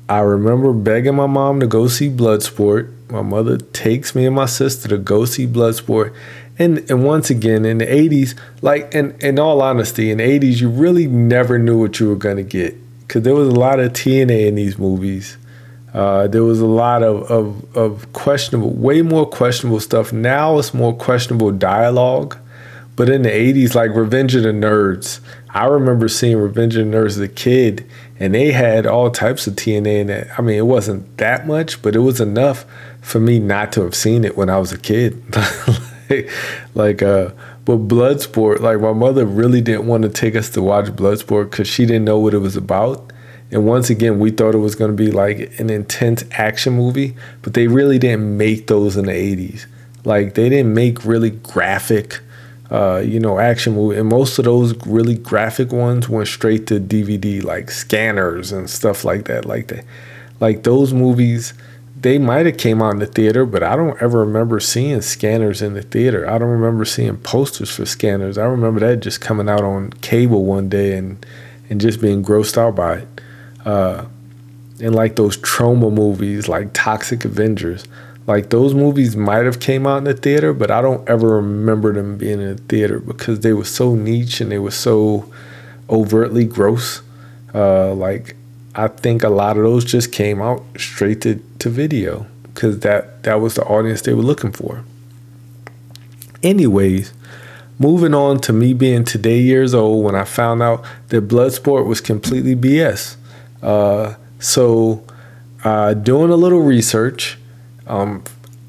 I 0.07 0.19
remember 0.19 0.71
begging 0.71 1.15
my 1.15 1.27
mom 1.27 1.59
to 1.59 1.67
go 1.67 1.87
see 1.87 2.09
Bloodsport. 2.09 2.91
My 3.09 3.21
mother 3.21 3.57
takes 3.57 4.15
me 4.15 4.25
and 4.25 4.35
my 4.35 4.45
sister 4.45 4.87
to 4.89 4.97
go 4.97 5.25
see 5.25 5.47
Bloodsport. 5.47 6.15
And 6.57 6.89
and 6.89 7.03
once 7.03 7.29
again 7.29 7.65
in 7.65 7.79
the 7.79 7.85
80s, 7.85 8.37
like 8.61 8.93
in, 8.93 9.15
in 9.19 9.39
all 9.39 9.61
honesty, 9.61 10.11
in 10.11 10.19
the 10.19 10.39
80s 10.39 10.61
you 10.61 10.69
really 10.69 11.07
never 11.07 11.57
knew 11.57 11.79
what 11.79 11.99
you 11.99 12.09
were 12.09 12.15
gonna 12.15 12.43
get. 12.43 12.75
Cause 13.07 13.21
there 13.23 13.35
was 13.35 13.47
a 13.47 13.59
lot 13.59 13.79
of 13.79 13.93
TNA 13.93 14.47
in 14.47 14.55
these 14.55 14.77
movies. 14.77 15.37
Uh, 15.93 16.27
there 16.27 16.43
was 16.43 16.59
a 16.59 16.65
lot 16.65 17.03
of, 17.03 17.23
of, 17.31 17.77
of 17.77 18.11
questionable, 18.13 18.71
way 18.71 19.01
more 19.01 19.25
questionable 19.25 19.79
stuff. 19.79 20.11
Now 20.11 20.59
it's 20.59 20.73
more 20.73 20.93
questionable 20.93 21.51
dialogue. 21.51 22.37
But 22.95 23.09
in 23.09 23.23
the 23.23 23.29
80s, 23.29 23.75
like 23.75 23.91
Revenge 23.95 24.35
of 24.35 24.43
the 24.43 24.49
Nerds, 24.49 25.19
I 25.49 25.65
remember 25.65 26.07
seeing 26.07 26.37
Revenge 26.37 26.75
of 26.75 26.89
the 26.89 26.97
Nerds 26.97 27.07
as 27.07 27.19
a 27.19 27.27
kid, 27.27 27.89
and 28.19 28.33
they 28.33 28.51
had 28.51 28.85
all 28.85 29.09
types 29.09 29.47
of 29.47 29.55
TNA 29.55 30.01
in 30.01 30.09
it. 30.09 30.27
I 30.37 30.41
mean, 30.41 30.57
it 30.57 30.65
wasn't 30.65 31.17
that 31.17 31.47
much, 31.47 31.81
but 31.81 31.95
it 31.95 31.99
was 31.99 32.21
enough 32.21 32.65
for 33.01 33.19
me 33.19 33.39
not 33.39 33.71
to 33.73 33.81
have 33.83 33.95
seen 33.95 34.23
it 34.23 34.37
when 34.37 34.49
I 34.49 34.57
was 34.57 34.71
a 34.71 34.77
kid. 34.77 35.21
like, 36.09 36.29
like, 36.73 37.01
uh, 37.01 37.31
but 37.65 37.87
Bloodsport, 37.87 38.59
like 38.59 38.79
my 38.79 38.93
mother 38.93 39.25
really 39.25 39.59
didn't 39.59 39.87
want 39.87 40.03
to 40.03 40.09
take 40.09 40.35
us 40.35 40.51
to 40.51 40.61
watch 40.61 40.85
Bloodsport 40.85 41.49
because 41.49 41.67
she 41.67 41.85
didn't 41.85 42.05
know 42.05 42.19
what 42.19 42.35
it 42.35 42.37
was 42.37 42.55
about. 42.55 43.11
And 43.51 43.65
once 43.65 43.89
again, 43.89 44.19
we 44.19 44.31
thought 44.31 44.53
it 44.53 44.59
was 44.59 44.75
going 44.75 44.91
to 44.91 44.97
be 44.97 45.11
like 45.11 45.59
an 45.59 45.69
intense 45.69 46.23
action 46.31 46.73
movie, 46.73 47.15
but 47.41 47.53
they 47.53 47.67
really 47.67 47.97
didn't 47.97 48.37
make 48.37 48.67
those 48.67 48.97
in 48.97 49.05
the 49.05 49.11
80s. 49.11 49.65
Like 50.03 50.35
they 50.35 50.49
didn't 50.49 50.73
make 50.73 51.05
really 51.05 51.31
graphic, 51.31 52.19
uh, 52.69 53.01
you 53.03 53.19
know, 53.19 53.39
action 53.39 53.73
movie. 53.73 53.97
And 53.97 54.09
most 54.09 54.37
of 54.37 54.45
those 54.45 54.75
really 54.85 55.15
graphic 55.15 55.71
ones 55.71 56.07
went 56.07 56.27
straight 56.27 56.67
to 56.67 56.79
DVD, 56.79 57.43
like 57.43 57.71
scanners 57.71 58.51
and 58.51 58.69
stuff 58.69 59.03
like 59.03 59.25
that. 59.25 59.45
Like 59.45 59.67
that, 59.67 59.83
like 60.39 60.63
those 60.63 60.93
movies, 60.93 61.53
they 62.05 62.19
might 62.19 62.45
have 62.45 62.57
came 62.57 62.83
out 62.83 62.91
in 62.91 62.99
the 62.99 63.07
theater, 63.07 63.47
but 63.47 63.63
I 63.63 63.75
don't 63.75 63.99
ever 63.99 64.19
remember 64.19 64.59
seeing 64.59 65.01
scanners 65.01 65.63
in 65.63 65.73
the 65.73 65.81
theater. 65.81 66.29
I 66.29 66.37
don't 66.37 66.49
remember 66.49 66.85
seeing 66.85 67.17
posters 67.17 67.75
for 67.75 67.83
scanners. 67.87 68.37
I 68.37 68.45
remember 68.45 68.79
that 68.81 68.99
just 68.99 69.21
coming 69.21 69.49
out 69.49 69.63
on 69.63 69.89
cable 70.01 70.45
one 70.45 70.69
day 70.69 70.95
and 70.95 71.25
and 71.67 71.81
just 71.81 71.99
being 71.99 72.23
grossed 72.23 72.59
out 72.59 72.75
by 72.75 72.97
it 72.97 73.07
uh, 73.65 74.05
and 74.79 74.93
like 74.93 75.15
those 75.15 75.35
Troma 75.37 75.91
movies, 75.91 76.47
like 76.47 76.73
Toxic 76.73 77.25
Avengers. 77.25 77.85
Like 78.27 78.51
those 78.51 78.75
movies 78.75 79.15
might 79.15 79.45
have 79.45 79.59
came 79.59 79.87
out 79.87 79.97
in 79.97 80.03
the 80.03 80.13
theater, 80.13 80.53
but 80.53 80.69
I 80.69 80.83
don't 80.83 81.09
ever 81.09 81.37
remember 81.37 81.91
them 81.91 82.19
being 82.19 82.39
in 82.39 82.55
the 82.55 82.61
theater 82.61 82.99
because 82.99 83.39
they 83.39 83.53
were 83.53 83.65
so 83.65 83.95
niche 83.95 84.41
and 84.41 84.51
they 84.51 84.59
were 84.59 84.69
so 84.69 85.33
overtly 85.89 86.45
gross. 86.45 87.01
Uh, 87.51 87.95
like 87.95 88.35
I 88.75 88.89
think 88.89 89.23
a 89.23 89.29
lot 89.29 89.57
of 89.57 89.63
those 89.63 89.85
just 89.85 90.11
came 90.11 90.41
out 90.41 90.63
straight 90.77 91.21
to, 91.21 91.41
to 91.59 91.69
video 91.69 92.27
because 92.53 92.79
that 92.79 93.23
that 93.23 93.39
was 93.39 93.55
the 93.55 93.63
audience 93.63 94.01
they 94.01 94.13
were 94.13 94.21
looking 94.21 94.51
for. 94.51 94.83
Anyways, 96.43 97.13
moving 97.79 98.13
on 98.13 98.39
to 98.41 98.53
me 98.53 98.73
being 98.73 99.03
today 99.03 99.39
years 99.39 99.73
old 99.73 100.03
when 100.03 100.15
I 100.15 100.25
found 100.25 100.61
out 100.61 100.83
that 101.09 101.27
Bloodsport 101.27 101.85
was 101.85 102.01
completely 102.01 102.55
BS. 102.55 103.15
Uh, 103.61 104.15
so, 104.39 105.03
uh, 105.63 105.93
doing 105.93 106.29
a 106.29 106.35
little 106.35 106.61
research, 106.61 107.37
um, 107.87 108.23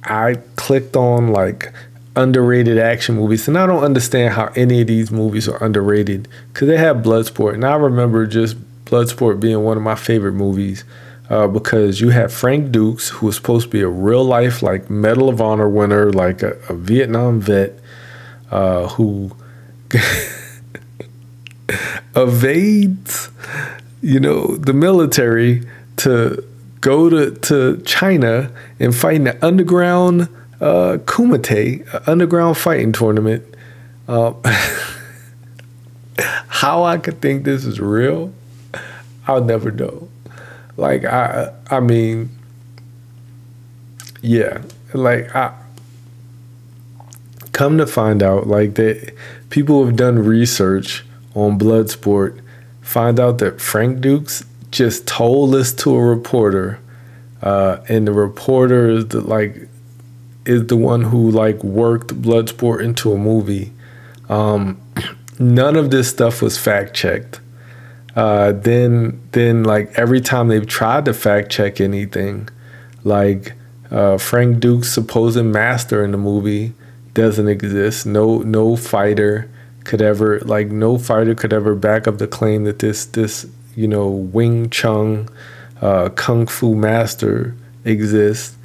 I 0.04 0.36
clicked 0.54 0.96
on 0.96 1.32
like 1.32 1.72
underrated 2.14 2.78
action 2.78 3.16
movies, 3.16 3.46
and 3.46 3.58
I 3.58 3.66
don't 3.66 3.84
understand 3.84 4.34
how 4.34 4.52
any 4.56 4.80
of 4.80 4.86
these 4.86 5.10
movies 5.10 5.48
are 5.48 5.62
underrated 5.62 6.28
because 6.52 6.68
they 6.68 6.78
have 6.78 6.98
Bloodsport, 6.98 7.54
and 7.54 7.64
I 7.64 7.74
remember 7.74 8.26
just 8.26 8.56
Bloodsport 8.86 9.38
being 9.40 9.62
one 9.62 9.76
of 9.76 9.82
my 9.82 9.94
favorite 9.94 10.32
movies. 10.32 10.84
Uh, 11.28 11.48
because 11.48 12.00
you 12.00 12.10
have 12.10 12.32
Frank 12.32 12.70
Dux, 12.70 13.08
who 13.08 13.26
was 13.26 13.34
supposed 13.34 13.66
to 13.66 13.70
be 13.70 13.80
a 13.80 13.88
real 13.88 14.24
life 14.24 14.62
like 14.62 14.88
Medal 14.88 15.28
of 15.28 15.40
Honor 15.40 15.68
winner, 15.68 16.12
like 16.12 16.40
a, 16.42 16.52
a 16.68 16.74
Vietnam 16.74 17.40
vet, 17.40 17.72
uh, 18.52 18.86
who 18.90 19.36
evades 22.14 23.28
you 24.06 24.20
know, 24.20 24.56
the 24.56 24.72
military 24.72 25.62
to 25.96 26.44
go 26.80 27.10
to, 27.10 27.32
to 27.32 27.82
China 27.84 28.52
and 28.78 28.94
fight 28.94 29.16
in 29.16 29.24
the 29.24 29.44
underground 29.44 30.28
uh, 30.60 30.98
Kumite, 31.06 32.08
underground 32.08 32.56
fighting 32.56 32.92
tournament. 32.92 33.44
Uh, 34.06 34.32
how 36.46 36.84
I 36.84 36.98
could 36.98 37.20
think 37.20 37.44
this 37.44 37.64
is 37.64 37.80
real, 37.80 38.32
I'll 39.26 39.44
never 39.44 39.70
know. 39.70 40.08
Like 40.76 41.04
I, 41.04 41.52
I 41.70 41.80
mean, 41.80 42.30
yeah, 44.22 44.62
like 44.92 45.34
I. 45.34 45.54
Come 47.52 47.78
to 47.78 47.86
find 47.86 48.22
out, 48.22 48.46
like 48.46 48.74
that, 48.74 49.14
people 49.48 49.80
who 49.80 49.86
have 49.86 49.96
done 49.96 50.18
research 50.18 51.06
on 51.34 51.58
Bloodsport 51.58 52.40
find 52.82 53.18
out 53.18 53.38
that 53.38 53.60
Frank 53.60 54.00
Dux 54.00 54.44
just 54.70 55.06
told 55.06 55.54
this 55.54 55.72
to 55.74 55.94
a 55.94 56.04
reporter, 56.04 56.78
uh, 57.42 57.78
and 57.88 58.06
the 58.06 58.12
reporter 58.12 58.90
is 58.90 59.08
the, 59.08 59.22
like 59.22 59.68
is 60.44 60.66
the 60.66 60.76
one 60.76 61.02
who 61.02 61.30
like 61.30 61.62
worked 61.64 62.20
Bloodsport 62.20 62.82
into 62.82 63.12
a 63.12 63.18
movie. 63.18 63.72
Um, 64.28 64.80
none 65.38 65.76
of 65.76 65.90
this 65.90 66.08
stuff 66.08 66.42
was 66.42 66.58
fact 66.58 66.94
checked. 66.94 67.40
Uh, 68.16 68.52
then 68.52 69.20
then 69.32 69.62
like 69.62 69.92
every 69.98 70.22
time 70.22 70.48
they've 70.48 70.66
tried 70.66 71.04
to 71.04 71.12
fact 71.12 71.50
check 71.50 71.80
anything, 71.80 72.48
like 73.04 73.52
uh, 73.90 74.16
Frank 74.16 74.58
Duke's 74.58 74.90
supposed 74.90 75.44
master 75.44 76.02
in 76.02 76.12
the 76.12 76.18
movie 76.18 76.72
doesn't 77.12 77.48
exist. 77.48 78.06
No 78.06 78.38
no 78.38 78.74
fighter 78.74 79.50
could 79.84 80.00
ever 80.02 80.40
like 80.40 80.68
no 80.68 80.98
fighter 80.98 81.34
could 81.34 81.52
ever 81.52 81.74
back 81.74 82.08
up 82.08 82.18
the 82.18 82.26
claim 82.26 82.64
that 82.64 82.78
this 82.78 83.04
this 83.04 83.46
you 83.74 83.86
know 83.86 84.08
Wing 84.08 84.70
Chun 84.70 85.28
uh, 85.82 86.08
kung 86.10 86.46
fu 86.46 86.74
master 86.74 87.54
exists. 87.84 88.56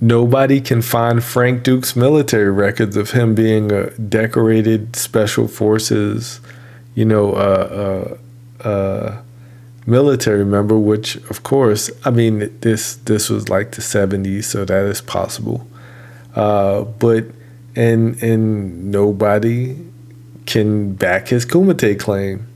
Nobody 0.00 0.60
can 0.60 0.80
find 0.80 1.22
Frank 1.22 1.62
Duke's 1.62 1.94
military 1.94 2.50
records 2.50 2.96
of 2.96 3.10
him 3.10 3.34
being 3.34 3.70
a 3.70 3.90
decorated 3.98 4.96
special 4.96 5.46
forces, 5.46 6.40
you 6.94 7.04
know, 7.04 7.34
uh, 7.34 8.16
uh, 8.62 9.20
military 9.86 10.44
member. 10.44 10.78
Which, 10.78 11.16
of 11.30 11.42
course, 11.42 11.90
I 12.04 12.10
mean 12.10 12.56
this 12.60 12.96
this 12.96 13.30
was 13.30 13.48
like 13.48 13.72
the 13.72 13.82
'70s, 13.82 14.44
so 14.44 14.64
that 14.64 14.84
is 14.84 15.00
possible. 15.00 15.66
Uh, 16.34 16.82
but 16.82 17.26
and 17.76 18.20
and 18.22 18.90
nobody 18.90 19.76
can 20.46 20.94
back 20.94 21.28
his 21.28 21.46
Kumite 21.46 21.98
claim. 21.98 22.46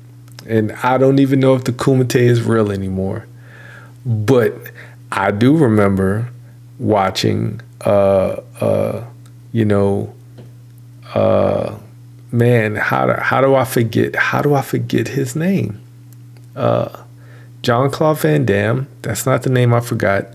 And 0.47 0.73
I 0.83 0.99
don't 0.99 1.19
even 1.19 1.41
know 1.41 1.55
if 1.55 1.65
the 1.65 1.73
Kumite 1.73 2.17
is 2.17 2.43
real 2.43 2.73
anymore. 2.73 3.27
But 4.07 4.55
I 5.13 5.31
do 5.31 5.57
remember 5.57 6.31
watching, 6.79 7.61
uh, 7.85 8.41
uh, 8.61 9.05
you 9.53 9.65
know, 9.65 10.15
uh, 11.15 11.77
man, 12.33 12.77
how 12.77 13.07
do, 13.07 13.13
how 13.15 13.41
do 13.41 13.55
I 13.55 13.65
forget? 13.65 14.17
How 14.17 14.43
do 14.43 14.55
I 14.55 14.63
forget 14.63 15.09
his 15.09 15.35
name? 15.37 15.81
Uh, 16.59 17.05
Jean 17.63 17.91
Claude 17.91 18.19
Van 18.19 18.45
Damme. 18.45 18.89
That's 19.03 19.27
not 19.27 19.43
the 19.43 19.51
name 19.51 19.73
I 19.73 19.81
forgot. 19.81 20.27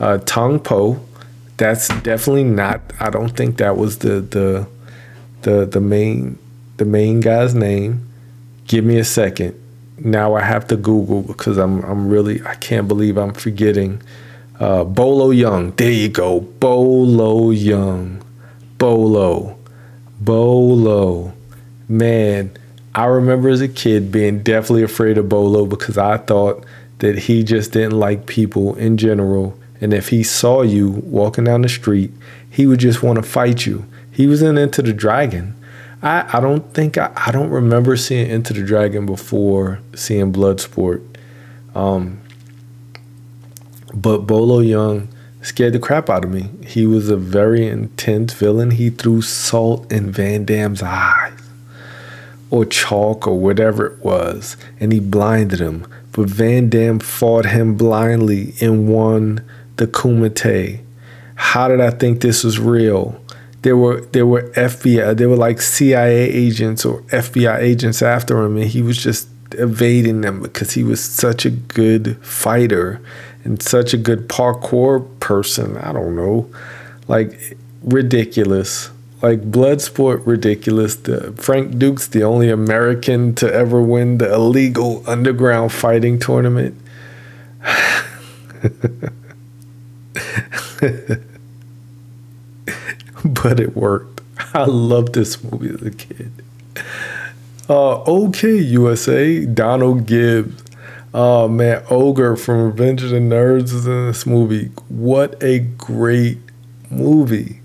Uh, 0.00 0.18
Tong 0.18 0.58
Po. 0.58 1.00
That's 1.56 1.88
definitely 2.00 2.44
not. 2.44 2.80
I 3.00 3.10
don't 3.10 3.30
think 3.30 3.58
that 3.58 3.76
was 3.76 3.98
the 3.98 4.20
the 4.20 4.66
the 5.42 5.66
the 5.66 5.80
main 5.80 6.38
the 6.76 6.84
main 6.84 7.20
guy's 7.20 7.54
name. 7.54 8.08
Give 8.66 8.84
me 8.84 8.98
a 8.98 9.04
second. 9.04 9.54
Now 9.98 10.34
I 10.34 10.42
have 10.42 10.66
to 10.68 10.76
Google 10.76 11.22
because 11.22 11.56
I'm 11.56 11.82
I'm 11.84 12.08
really 12.08 12.42
I 12.44 12.54
can't 12.56 12.88
believe 12.88 13.16
I'm 13.16 13.32
forgetting. 13.32 14.02
Uh, 14.58 14.84
Bolo 14.84 15.30
Yeung. 15.30 15.76
There 15.76 15.90
you 15.90 16.08
go. 16.08 16.40
Bolo 16.40 17.52
Yeung. 17.52 18.22
Bolo. 18.78 19.58
Bolo. 20.20 21.32
Man, 21.88 22.50
I 22.96 23.04
remember 23.04 23.50
as 23.50 23.60
a 23.60 23.68
kid 23.68 24.10
being 24.10 24.42
definitely 24.42 24.82
afraid 24.82 25.18
of 25.18 25.28
Bolo 25.28 25.66
because 25.66 25.98
I 25.98 26.16
thought 26.16 26.64
that 27.00 27.18
he 27.18 27.44
just 27.44 27.72
didn't 27.72 28.00
like 28.00 28.26
people 28.26 28.74
in 28.76 28.96
general. 28.96 29.58
And 29.82 29.92
if 29.92 30.08
he 30.08 30.22
saw 30.22 30.62
you 30.62 30.88
walking 30.88 31.44
down 31.44 31.60
the 31.60 31.68
street, 31.68 32.10
he 32.50 32.66
would 32.66 32.80
just 32.80 33.02
want 33.02 33.16
to 33.16 33.22
fight 33.22 33.66
you. 33.66 33.84
He 34.10 34.26
was 34.26 34.40
in 34.40 34.56
Enter 34.56 34.80
the 34.80 34.94
Dragon. 34.94 35.54
I, 36.02 36.24
I 36.32 36.40
don't 36.40 36.72
think 36.72 36.96
I, 36.96 37.12
I 37.14 37.32
don't 37.32 37.50
remember 37.50 37.98
seeing 37.98 38.30
Enter 38.30 38.54
the 38.54 38.64
Dragon 38.64 39.04
before 39.04 39.80
seeing 39.94 40.32
Bloodsport. 40.32 41.02
Um, 41.74 42.18
but 43.92 44.20
Bolo 44.20 44.62
Yeung 44.62 45.08
scared 45.42 45.74
the 45.74 45.78
crap 45.78 46.08
out 46.08 46.24
of 46.24 46.30
me. 46.30 46.48
He 46.66 46.86
was 46.86 47.10
a 47.10 47.16
very 47.18 47.66
intense 47.66 48.32
villain. 48.32 48.70
He 48.70 48.88
threw 48.88 49.20
salt 49.20 49.92
in 49.92 50.10
Van 50.10 50.46
Damme's 50.46 50.82
eyes 50.82 51.35
or 52.50 52.64
chalk 52.64 53.26
or 53.26 53.38
whatever 53.38 53.86
it 53.86 54.04
was, 54.04 54.56
and 54.80 54.92
he 54.92 55.00
blinded 55.00 55.60
him. 55.60 55.86
But 56.12 56.30
Van 56.30 56.68
Damme 56.68 57.00
fought 57.00 57.46
him 57.46 57.76
blindly 57.76 58.54
and 58.60 58.88
won 58.88 59.42
the 59.76 59.86
Kumite. 59.86 60.80
How 61.34 61.68
did 61.68 61.80
I 61.80 61.90
think 61.90 62.20
this 62.20 62.42
was 62.44 62.58
real? 62.58 63.20
There 63.62 63.76
were 63.76 64.00
there 64.12 64.26
were 64.26 64.42
FBI, 64.52 65.16
there 65.16 65.28
were 65.28 65.36
like 65.36 65.60
CIA 65.60 66.30
agents 66.30 66.84
or 66.84 67.02
FBI 67.02 67.58
agents 67.58 68.00
after 68.00 68.42
him, 68.42 68.56
and 68.56 68.66
he 68.66 68.80
was 68.80 68.96
just 68.96 69.28
evading 69.52 70.22
them 70.22 70.40
because 70.40 70.72
he 70.72 70.82
was 70.82 71.02
such 71.02 71.44
a 71.44 71.50
good 71.50 72.16
fighter 72.24 73.00
and 73.44 73.60
such 73.62 73.92
a 73.92 73.96
good 73.96 74.28
parkour 74.28 75.06
person. 75.20 75.76
I 75.78 75.92
don't 75.92 76.16
know, 76.16 76.48
like 77.08 77.56
ridiculous. 77.82 78.90
Like 79.26 79.50
Bloodsport, 79.50 80.24
ridiculous. 80.24 80.94
The 80.94 81.32
Frank 81.32 81.80
Duke's 81.80 82.06
the 82.06 82.22
only 82.22 82.48
American 82.48 83.34
to 83.34 83.52
ever 83.52 83.82
win 83.82 84.18
the 84.18 84.32
illegal 84.32 85.02
underground 85.04 85.72
fighting 85.72 86.20
tournament. 86.20 86.80
but 93.24 93.58
it 93.58 93.74
worked. 93.74 94.20
I 94.54 94.64
loved 94.66 95.14
this 95.14 95.42
movie 95.42 95.70
as 95.70 95.82
a 95.82 95.90
kid. 95.90 96.30
Uh, 97.68 98.02
okay, 98.04 98.56
USA, 98.58 99.44
Donald 99.44 100.06
Gibbs. 100.06 100.62
Oh 101.12 101.48
man, 101.48 101.82
Ogre 101.90 102.36
from 102.36 102.62
Revenge 102.62 103.02
of 103.02 103.10
the 103.10 103.16
Nerds 103.16 103.74
is 103.74 103.88
in 103.88 104.06
this 104.06 104.24
movie. 104.24 104.66
What 104.86 105.42
a 105.42 105.58
great 105.58 106.38
movie. 106.90 107.60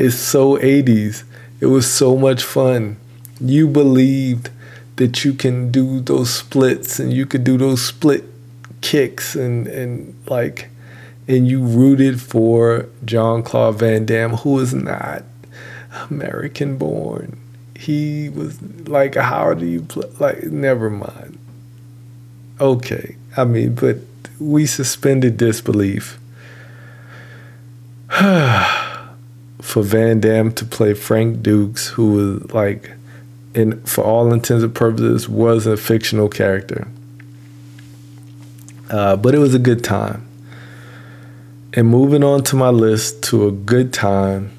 It's 0.00 0.16
so 0.16 0.56
80s. 0.56 1.24
It 1.60 1.66
was 1.66 1.86
so 1.86 2.16
much 2.16 2.42
fun. 2.42 2.96
You 3.38 3.68
believed 3.68 4.48
that 4.96 5.26
you 5.26 5.34
can 5.34 5.70
do 5.70 6.00
those 6.00 6.32
splits 6.32 6.98
and 6.98 7.12
you 7.12 7.26
could 7.26 7.44
do 7.44 7.58
those 7.58 7.84
split 7.84 8.24
kicks 8.80 9.34
and, 9.36 9.66
and 9.66 10.16
like 10.26 10.70
and 11.28 11.46
you 11.46 11.62
rooted 11.62 12.18
for 12.18 12.88
John 13.04 13.42
Claude 13.42 13.78
Van 13.78 14.06
Damme, 14.06 14.36
who 14.36 14.58
is 14.60 14.72
not 14.72 15.22
American 16.08 16.78
born. 16.78 17.38
He 17.78 18.30
was 18.30 18.60
like, 18.88 19.16
how 19.16 19.52
do 19.52 19.66
you 19.66 19.82
play? 19.82 20.08
Like, 20.18 20.44
never 20.44 20.88
mind 20.88 21.38
okay. 22.58 23.16
I 23.36 23.44
mean, 23.44 23.74
but 23.74 23.98
we 24.38 24.64
suspended 24.64 25.36
disbelief 25.36 26.18
for 29.60 29.82
Van 29.82 30.20
Damme 30.20 30.52
to 30.52 30.64
play 30.64 30.94
Frank 30.94 31.42
Dux, 31.42 31.88
who 31.88 32.12
was 32.12 32.52
like, 32.52 32.92
in 33.54 33.80
for 33.82 34.04
all 34.04 34.32
intents 34.32 34.62
and 34.62 34.74
purposes, 34.74 35.28
was 35.28 35.66
a 35.66 35.76
fictional 35.76 36.28
character. 36.28 36.88
Uh, 38.88 39.16
but 39.16 39.34
it 39.34 39.38
was 39.38 39.54
a 39.54 39.58
good 39.58 39.84
time. 39.84 40.26
And 41.72 41.88
moving 41.88 42.24
on 42.24 42.42
to 42.44 42.56
my 42.56 42.70
list 42.70 43.22
to 43.24 43.46
a 43.46 43.52
good 43.52 43.92
time 43.92 44.50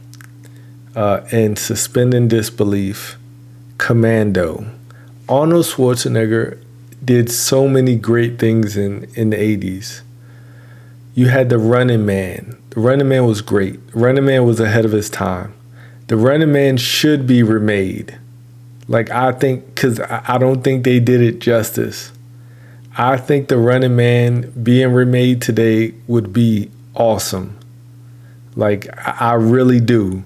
uh, 0.96 1.22
and 1.32 1.60
suspending 1.60 2.28
disbelief, 2.28 3.18
Commando. 3.78 4.66
Arnold 5.28 5.66
Schwarzenegger 5.66 6.62
did 7.04 7.32
so 7.32 7.68
many 7.68 7.96
great 7.96 8.40
things 8.40 8.78
in, 8.78 9.10
in 9.16 9.32
the 9.32 9.38
80s. 9.38 10.02
You 11.14 11.28
had 11.30 11.50
the 11.50 11.58
Running 11.58 12.06
Man. 12.06 12.58
The 12.72 12.80
Running 12.80 13.10
Man 13.10 13.26
was 13.26 13.42
great. 13.42 13.86
The 13.92 14.00
Running 14.00 14.26
Man 14.26 14.46
was 14.46 14.60
ahead 14.60 14.86
of 14.86 14.92
his 14.92 15.10
time. 15.10 15.54
The 16.08 16.18
Running 16.18 16.52
Man 16.52 16.78
should 16.78 17.28
be 17.28 17.44
remade. 17.44 18.18
Like, 18.88 19.10
I 19.12 19.32
think, 19.32 19.66
because 19.68 20.00
I 20.00 20.38
don't 20.38 20.64
think 20.64 20.84
they 20.84 21.00
did 21.00 21.22
it 21.22 21.40
justice. 21.40 22.12
I 22.98 23.18
think 23.18 23.48
the 23.48 23.58
Running 23.58 23.96
Man 23.96 24.52
being 24.64 24.92
remade 24.92 25.42
today 25.42 25.94
would 26.08 26.34
be 26.34 26.70
awesome. 26.94 27.58
Like, 28.56 28.88
I 29.22 29.34
really 29.34 29.80
do. 29.80 30.24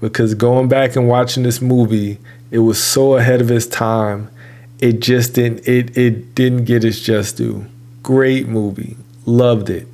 Because 0.00 0.34
going 0.34 0.68
back 0.68 0.96
and 0.96 1.08
watching 1.08 1.42
this 1.42 1.62
movie, 1.62 2.18
it 2.50 2.58
was 2.58 2.82
so 2.82 3.14
ahead 3.16 3.40
of 3.40 3.50
its 3.50 3.66
time 3.66 4.28
it 4.82 4.98
just 4.98 5.34
didn't 5.34 5.66
it 5.66 5.96
it 5.96 6.34
didn't 6.34 6.64
get 6.64 6.84
its 6.84 7.00
just 7.00 7.36
due. 7.36 7.64
Great 8.02 8.48
movie. 8.48 8.96
Loved 9.24 9.70
it. 9.70 9.86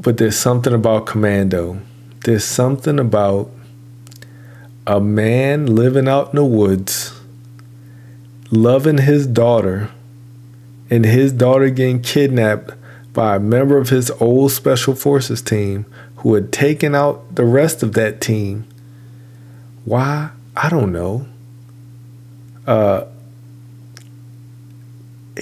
But 0.00 0.18
there's 0.18 0.36
something 0.36 0.72
about 0.72 1.06
Commando. 1.06 1.80
There's 2.24 2.44
something 2.44 2.98
about 2.98 3.50
a 4.86 5.00
man 5.00 5.66
living 5.66 6.08
out 6.08 6.30
in 6.30 6.36
the 6.36 6.44
woods, 6.44 7.20
loving 8.50 8.98
his 8.98 9.26
daughter, 9.26 9.90
and 10.90 11.04
his 11.04 11.32
daughter 11.32 11.68
getting 11.70 12.00
kidnapped 12.00 12.72
by 13.12 13.36
a 13.36 13.40
member 13.40 13.76
of 13.78 13.90
his 13.90 14.10
old 14.20 14.52
special 14.52 14.94
forces 14.94 15.42
team 15.42 15.84
who 16.16 16.34
had 16.34 16.52
taken 16.52 16.94
out 16.94 17.34
the 17.34 17.44
rest 17.44 17.82
of 17.82 17.92
that 17.94 18.20
team. 18.20 18.66
Why? 19.84 20.30
I 20.56 20.68
don't 20.68 20.92
know 20.92 21.26
uh, 22.68 23.06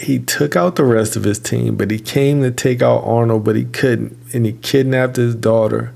he 0.02 0.18
took 0.18 0.56
out 0.56 0.76
the 0.76 0.84
rest 0.84 1.16
of 1.16 1.24
his 1.24 1.38
team, 1.38 1.76
but 1.76 1.90
he 1.90 1.98
came 1.98 2.42
to 2.42 2.50
take 2.50 2.82
out 2.82 3.04
Arnold, 3.04 3.44
but 3.44 3.56
he 3.56 3.64
couldn't, 3.64 4.16
and 4.32 4.46
he 4.46 4.52
kidnapped 4.52 5.16
his 5.16 5.34
daughter. 5.34 5.92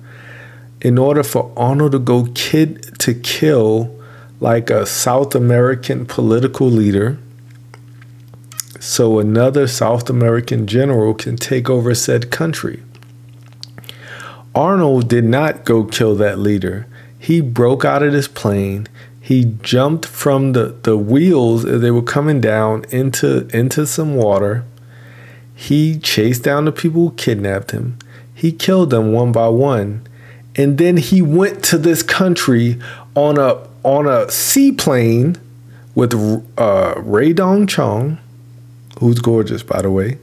In 0.81 0.99
order 0.99 1.23
for 1.23 1.53
Arnold 1.57 1.93
to 1.93 1.99
go 1.99 2.29
kid 2.35 2.99
to 3.01 3.15
kill 3.15 3.97
like 4.41 4.71
a 4.71 4.87
South 4.87 5.35
American 5.35 6.07
political 6.07 6.67
leader, 6.69 7.19
so 8.79 9.19
another 9.19 9.67
South 9.67 10.09
American 10.09 10.67
general 10.67 11.13
can 11.13 11.37
take 11.37 11.69
over 11.69 11.95
said 11.95 12.31
country. 12.31 12.83
Arnold 14.55 15.09
did 15.09 15.25
not 15.25 15.65
go 15.65 15.85
kill 15.85 16.17
that 16.17 16.39
leader. 16.39 16.87
He 17.19 17.43
broke 17.43 17.85
out 17.85 18.03
of 18.03 18.15
his 18.15 18.27
plane 18.27 18.89
he 19.31 19.45
jumped 19.63 20.07
from 20.07 20.55
the, 20.55 20.75
the 20.83 20.97
wheels 20.97 21.65
as 21.65 21.81
they 21.81 21.93
were 21.93 22.03
coming 22.03 22.41
down 22.41 22.85
into 22.91 23.47
into 23.57 23.87
some 23.87 24.17
water. 24.17 24.65
He 25.55 26.01
chased 26.01 26.43
down 26.43 26.65
the 26.65 26.73
people 26.73 27.11
who 27.11 27.15
kidnapped 27.15 27.71
him. 27.71 27.97
He 28.35 28.51
killed 28.51 28.91
them 28.91 29.13
one 29.13 29.31
by 29.31 29.47
one. 29.47 30.05
And 30.57 30.79
then 30.79 30.97
he 30.97 31.23
went 31.23 31.63
to 31.67 31.79
this 31.79 32.03
country 32.03 32.81
on 33.15 33.39
a 33.39 33.65
on 33.85 34.09
a 34.09 34.29
seaplane 34.29 35.37
with 35.95 36.13
uh, 36.59 36.95
Rae 36.97 37.33
Dawn 37.33 37.69
Chong, 37.69 38.19
who's 38.99 39.21
gorgeous 39.21 39.63
by 39.63 39.81
the 39.83 39.93
way. 39.93 40.19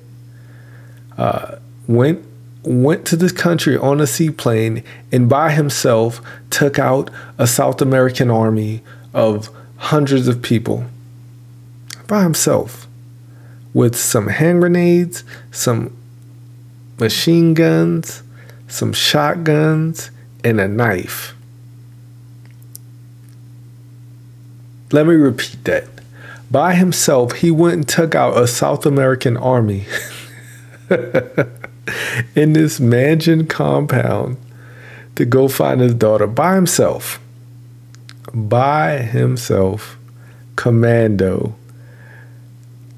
Uh, 1.17 1.59
went 1.87 2.25
went 2.63 3.07
to 3.07 3.15
this 3.15 3.31
country 3.31 3.77
on 3.77 4.01
a 4.01 4.07
seaplane 4.07 4.83
and 5.13 5.29
by 5.29 5.51
himself 5.51 6.19
took 6.49 6.77
out 6.77 7.09
a 7.37 7.47
South 7.47 7.81
American 7.81 8.29
army 8.29 8.83
of 9.17 9.49
hundreds 9.77 10.27
of 10.27 10.43
people 10.43 10.85
by 12.05 12.21
himself 12.21 12.87
with 13.73 13.95
some 13.95 14.27
hand 14.27 14.61
grenades, 14.61 15.23
some 15.51 15.97
machine 16.99 17.55
guns, 17.55 18.21
some 18.67 18.93
shotguns, 18.93 20.11
and 20.43 20.59
a 20.59 20.67
knife. 20.67 21.33
Let 24.91 25.07
me 25.07 25.15
repeat 25.15 25.63
that. 25.63 25.85
By 26.51 26.75
himself, 26.75 27.33
he 27.33 27.49
went 27.49 27.73
and 27.73 27.89
took 27.89 28.13
out 28.13 28.37
a 28.37 28.47
South 28.47 28.85
American 28.85 29.35
army 29.35 29.85
in 32.35 32.53
this 32.53 32.79
mansion 32.79 33.47
compound 33.47 34.37
to 35.15 35.25
go 35.25 35.47
find 35.47 35.81
his 35.81 35.95
daughter 35.95 36.27
by 36.27 36.53
himself 36.53 37.19
by 38.33 38.99
himself, 38.99 39.97
Commando. 40.55 41.55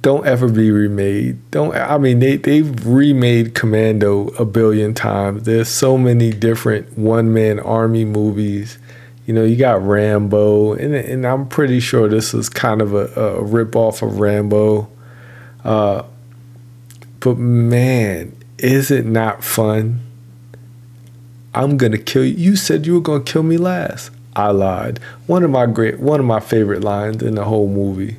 Don't 0.01 0.25
ever 0.25 0.47
be 0.47 0.71
remade. 0.71 1.37
Don't 1.51 1.75
I 1.75 1.97
mean 1.97 2.19
they 2.19 2.37
they've 2.37 2.85
remade 2.85 3.53
Commando 3.53 4.27
a 4.39 4.45
billion 4.45 4.93
times. 4.93 5.43
There's 5.43 5.67
so 5.67 5.97
many 5.97 6.31
different 6.31 6.97
one 6.97 7.33
man 7.33 7.59
army 7.59 8.05
movies. 8.05 8.77
You 9.25 9.33
know, 9.33 9.43
you 9.43 9.57
got 9.57 9.81
Rambo, 9.83 10.73
and 10.73 10.95
and 10.95 11.27
I'm 11.27 11.47
pretty 11.47 11.81
sure 11.81 12.07
this 12.07 12.31
was 12.31 12.47
kind 12.47 12.81
of 12.81 12.93
a, 12.93 13.07
a 13.19 13.43
rip 13.43 13.75
off 13.75 14.01
of 14.01 14.19
Rambo. 14.19 14.89
Uh, 15.63 16.03
but 17.19 17.37
man, 17.37 18.35
is 18.57 18.91
it 18.91 19.05
not 19.05 19.43
fun? 19.43 19.99
I'm 21.53 21.75
gonna 21.75 21.97
kill 21.97 22.23
you. 22.23 22.35
You 22.35 22.55
said 22.55 22.85
you 22.85 22.93
were 22.93 23.01
gonna 23.01 23.23
kill 23.23 23.43
me 23.43 23.57
last. 23.57 24.11
I 24.35 24.51
lied. 24.51 24.99
One 25.27 25.43
of 25.43 25.51
my 25.51 25.65
great, 25.65 25.99
one 25.99 26.19
of 26.19 26.25
my 26.25 26.39
favorite 26.39 26.83
lines 26.83 27.23
in 27.23 27.35
the 27.35 27.43
whole 27.43 27.67
movie, 27.67 28.17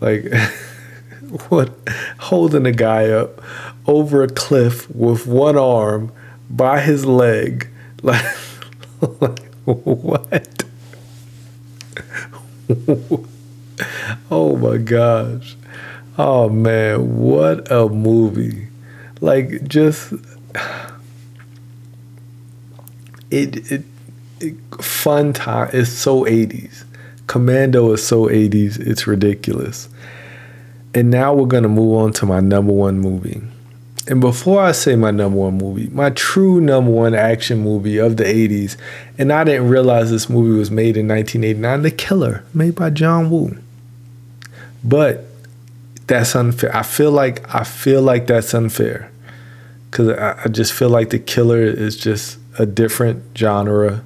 like 0.00 0.24
what, 1.48 1.72
holding 2.18 2.66
a 2.66 2.72
guy 2.72 3.10
up 3.10 3.40
over 3.86 4.22
a 4.22 4.28
cliff 4.28 4.90
with 4.90 5.26
one 5.26 5.56
arm 5.56 6.12
by 6.50 6.80
his 6.80 7.06
leg, 7.06 7.68
like, 8.02 8.24
like 9.20 9.40
what? 9.64 10.64
oh 14.30 14.56
my 14.56 14.76
gosh. 14.78 15.56
Oh 16.18 16.48
man, 16.48 17.18
what 17.18 17.70
a 17.70 17.88
movie. 17.88 18.66
Like 19.20 19.68
just 19.68 20.12
it 23.30 23.70
it, 23.72 23.84
fun 24.80 25.32
time 25.32 25.70
it's 25.72 25.90
so 25.90 26.24
80s. 26.24 26.84
Commando 27.26 27.92
is 27.92 28.06
so 28.06 28.26
80s, 28.26 28.78
it's 28.78 29.06
ridiculous. 29.06 29.88
And 30.94 31.10
now 31.10 31.32
we're 31.32 31.46
going 31.46 31.62
to 31.62 31.68
move 31.68 31.96
on 31.96 32.12
to 32.14 32.26
my 32.26 32.40
number 32.40 32.72
1 32.72 32.98
movie. 32.98 33.40
And 34.08 34.20
before 34.20 34.60
I 34.60 34.72
say 34.72 34.96
my 34.96 35.12
number 35.12 35.38
one 35.38 35.58
movie, 35.58 35.88
my 35.88 36.10
true 36.10 36.60
number 36.60 36.90
one 36.90 37.14
action 37.14 37.60
movie 37.60 37.98
of 37.98 38.16
the 38.16 38.24
80s, 38.24 38.76
and 39.16 39.32
I 39.32 39.44
didn't 39.44 39.68
realize 39.68 40.10
this 40.10 40.28
movie 40.28 40.58
was 40.58 40.72
made 40.72 40.96
in 40.96 41.06
1989, 41.06 41.82
The 41.82 41.90
Killer, 41.92 42.44
made 42.52 42.74
by 42.74 42.90
John 42.90 43.30
Woo. 43.30 43.56
But 44.82 45.26
that's 46.08 46.34
unfair. 46.34 46.74
I 46.74 46.82
feel 46.82 47.12
like 47.12 47.54
I 47.54 47.62
feel 47.62 48.02
like 48.02 48.26
that's 48.26 48.52
unfair. 48.54 49.10
Cause 49.92 50.08
I, 50.08 50.40
I 50.44 50.48
just 50.48 50.72
feel 50.72 50.88
like 50.88 51.10
The 51.10 51.20
Killer 51.20 51.62
is 51.62 51.96
just 51.96 52.38
a 52.58 52.66
different 52.66 53.22
genre 53.36 54.02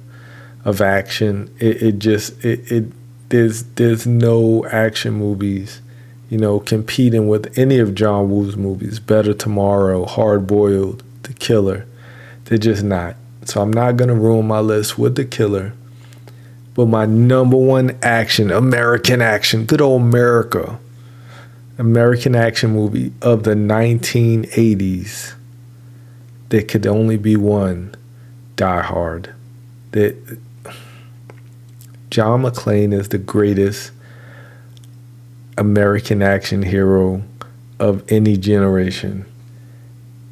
of 0.65 0.81
action. 0.81 1.53
It, 1.59 1.81
it 1.81 1.99
just 1.99 2.43
it, 2.43 2.71
it 2.71 2.85
there's 3.29 3.63
there's 3.63 4.07
no 4.07 4.65
action 4.65 5.13
movies 5.13 5.81
you 6.29 6.37
know, 6.37 6.59
competing 6.59 7.27
with 7.27 7.57
any 7.57 7.79
of 7.79 7.95
John 7.95 8.29
Woo's 8.29 8.57
movies, 8.57 8.99
Better 8.99 9.33
Tomorrow, 9.33 10.05
Hard 10.05 10.45
Boiled, 10.45 11.03
The 11.23 11.33
Killer. 11.33 11.85
They're 12.45 12.57
just 12.57 12.83
not. 12.83 13.15
So 13.45 13.61
I'm 13.61 13.71
not 13.71 13.97
to 13.97 14.13
ruin 14.13 14.47
my 14.47 14.59
list 14.59 14.97
with 14.97 15.15
The 15.15 15.25
Killer. 15.25 15.73
But 16.73 16.87
my 16.87 17.05
number 17.05 17.57
one 17.57 17.97
action, 18.03 18.51
American 18.51 19.21
action, 19.21 19.65
good 19.65 19.81
old 19.81 20.01
America, 20.01 20.79
American 21.77 22.35
action 22.35 22.71
movie 22.71 23.13
of 23.21 23.43
the 23.43 23.55
1980s, 23.55 25.33
there 26.49 26.61
could 26.61 26.85
only 26.85 27.17
be 27.17 27.35
one 27.35 27.95
Die 28.57 28.81
Hard. 28.81 29.33
That 29.91 30.39
John 32.09 32.43
McClane 32.43 32.93
is 32.93 33.09
the 33.09 33.17
greatest 33.17 33.91
American 35.57 36.21
action 36.21 36.61
hero 36.61 37.23
of 37.79 38.03
any 38.11 38.37
generation. 38.37 39.25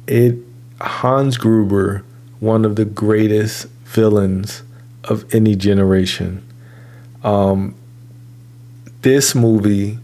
It 0.06 0.36
Hans 0.80 1.38
Gruber, 1.38 2.04
one 2.40 2.64
of 2.64 2.76
the 2.76 2.84
greatest 2.84 3.66
villains 3.84 4.62
of 5.04 5.32
any 5.34 5.56
generation. 5.56 6.46
Um, 7.24 7.74
this 9.02 9.34
movie 9.34 9.98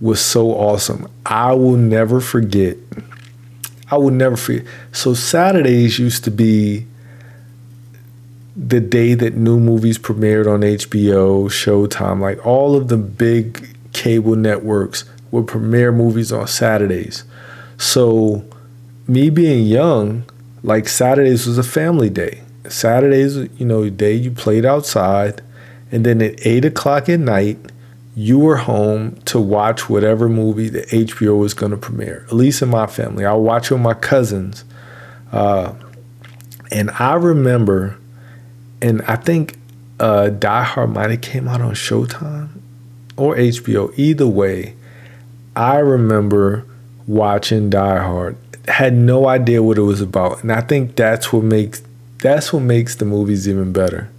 was 0.00 0.20
so 0.20 0.50
awesome. 0.52 1.10
I 1.24 1.52
will 1.54 1.76
never 1.76 2.20
forget. 2.20 2.76
I 3.90 3.96
will 3.96 4.10
never 4.10 4.36
forget. 4.36 4.66
So 4.92 5.14
Saturdays 5.14 5.98
used 5.98 6.24
to 6.24 6.30
be 6.30 6.86
the 8.58 8.80
day 8.80 9.14
that 9.14 9.34
new 9.34 9.60
movies 9.60 9.98
premiered 9.98 10.52
on 10.52 10.60
HBO, 10.60 11.48
Showtime, 11.48 12.20
like 12.20 12.44
all 12.44 12.74
of 12.74 12.88
the 12.88 12.96
big 12.96 13.76
cable 13.92 14.34
networks 14.34 15.04
would 15.30 15.46
premiere 15.46 15.92
movies 15.92 16.32
on 16.32 16.48
Saturdays. 16.48 17.22
So, 17.76 18.44
me 19.06 19.30
being 19.30 19.64
young, 19.64 20.24
like 20.64 20.88
Saturdays 20.88 21.46
was 21.46 21.56
a 21.56 21.62
family 21.62 22.10
day. 22.10 22.42
Saturdays, 22.68 23.36
you 23.36 23.64
know, 23.64 23.88
day 23.88 24.14
you 24.14 24.32
played 24.32 24.64
outside, 24.64 25.40
and 25.92 26.04
then 26.04 26.20
at 26.20 26.44
eight 26.44 26.64
o'clock 26.64 27.08
at 27.08 27.20
night, 27.20 27.58
you 28.16 28.40
were 28.40 28.56
home 28.56 29.14
to 29.26 29.38
watch 29.38 29.88
whatever 29.88 30.28
movie 30.28 30.68
the 30.68 30.82
HBO 30.82 31.38
was 31.38 31.54
going 31.54 31.70
to 31.70 31.78
premiere. 31.78 32.24
At 32.26 32.32
least 32.32 32.60
in 32.60 32.68
my 32.70 32.88
family, 32.88 33.24
I 33.24 33.34
watch 33.34 33.70
with 33.70 33.80
my 33.80 33.94
cousins, 33.94 34.64
uh, 35.30 35.74
and 36.72 36.90
I 36.90 37.14
remember, 37.14 37.96
and 38.80 39.02
I 39.02 39.16
think 39.16 39.58
uh, 40.00 40.28
Die 40.28 40.62
Hard 40.62 40.90
might 40.90 41.10
have 41.10 41.20
came 41.20 41.48
out 41.48 41.60
on 41.60 41.74
Showtime 41.74 42.48
or 43.16 43.34
HBO. 43.34 43.92
Either 43.98 44.26
way, 44.26 44.74
I 45.56 45.78
remember 45.78 46.64
watching 47.06 47.70
Die 47.70 47.98
Hard. 47.98 48.36
Had 48.68 48.94
no 48.94 49.26
idea 49.26 49.62
what 49.62 49.78
it 49.78 49.82
was 49.82 50.00
about, 50.00 50.42
and 50.42 50.52
I 50.52 50.60
think 50.60 50.94
that's 50.94 51.32
what 51.32 51.42
makes 51.42 51.82
that's 52.18 52.52
what 52.52 52.60
makes 52.60 52.96
the 52.96 53.04
movies 53.04 53.48
even 53.48 53.72
better. 53.72 54.10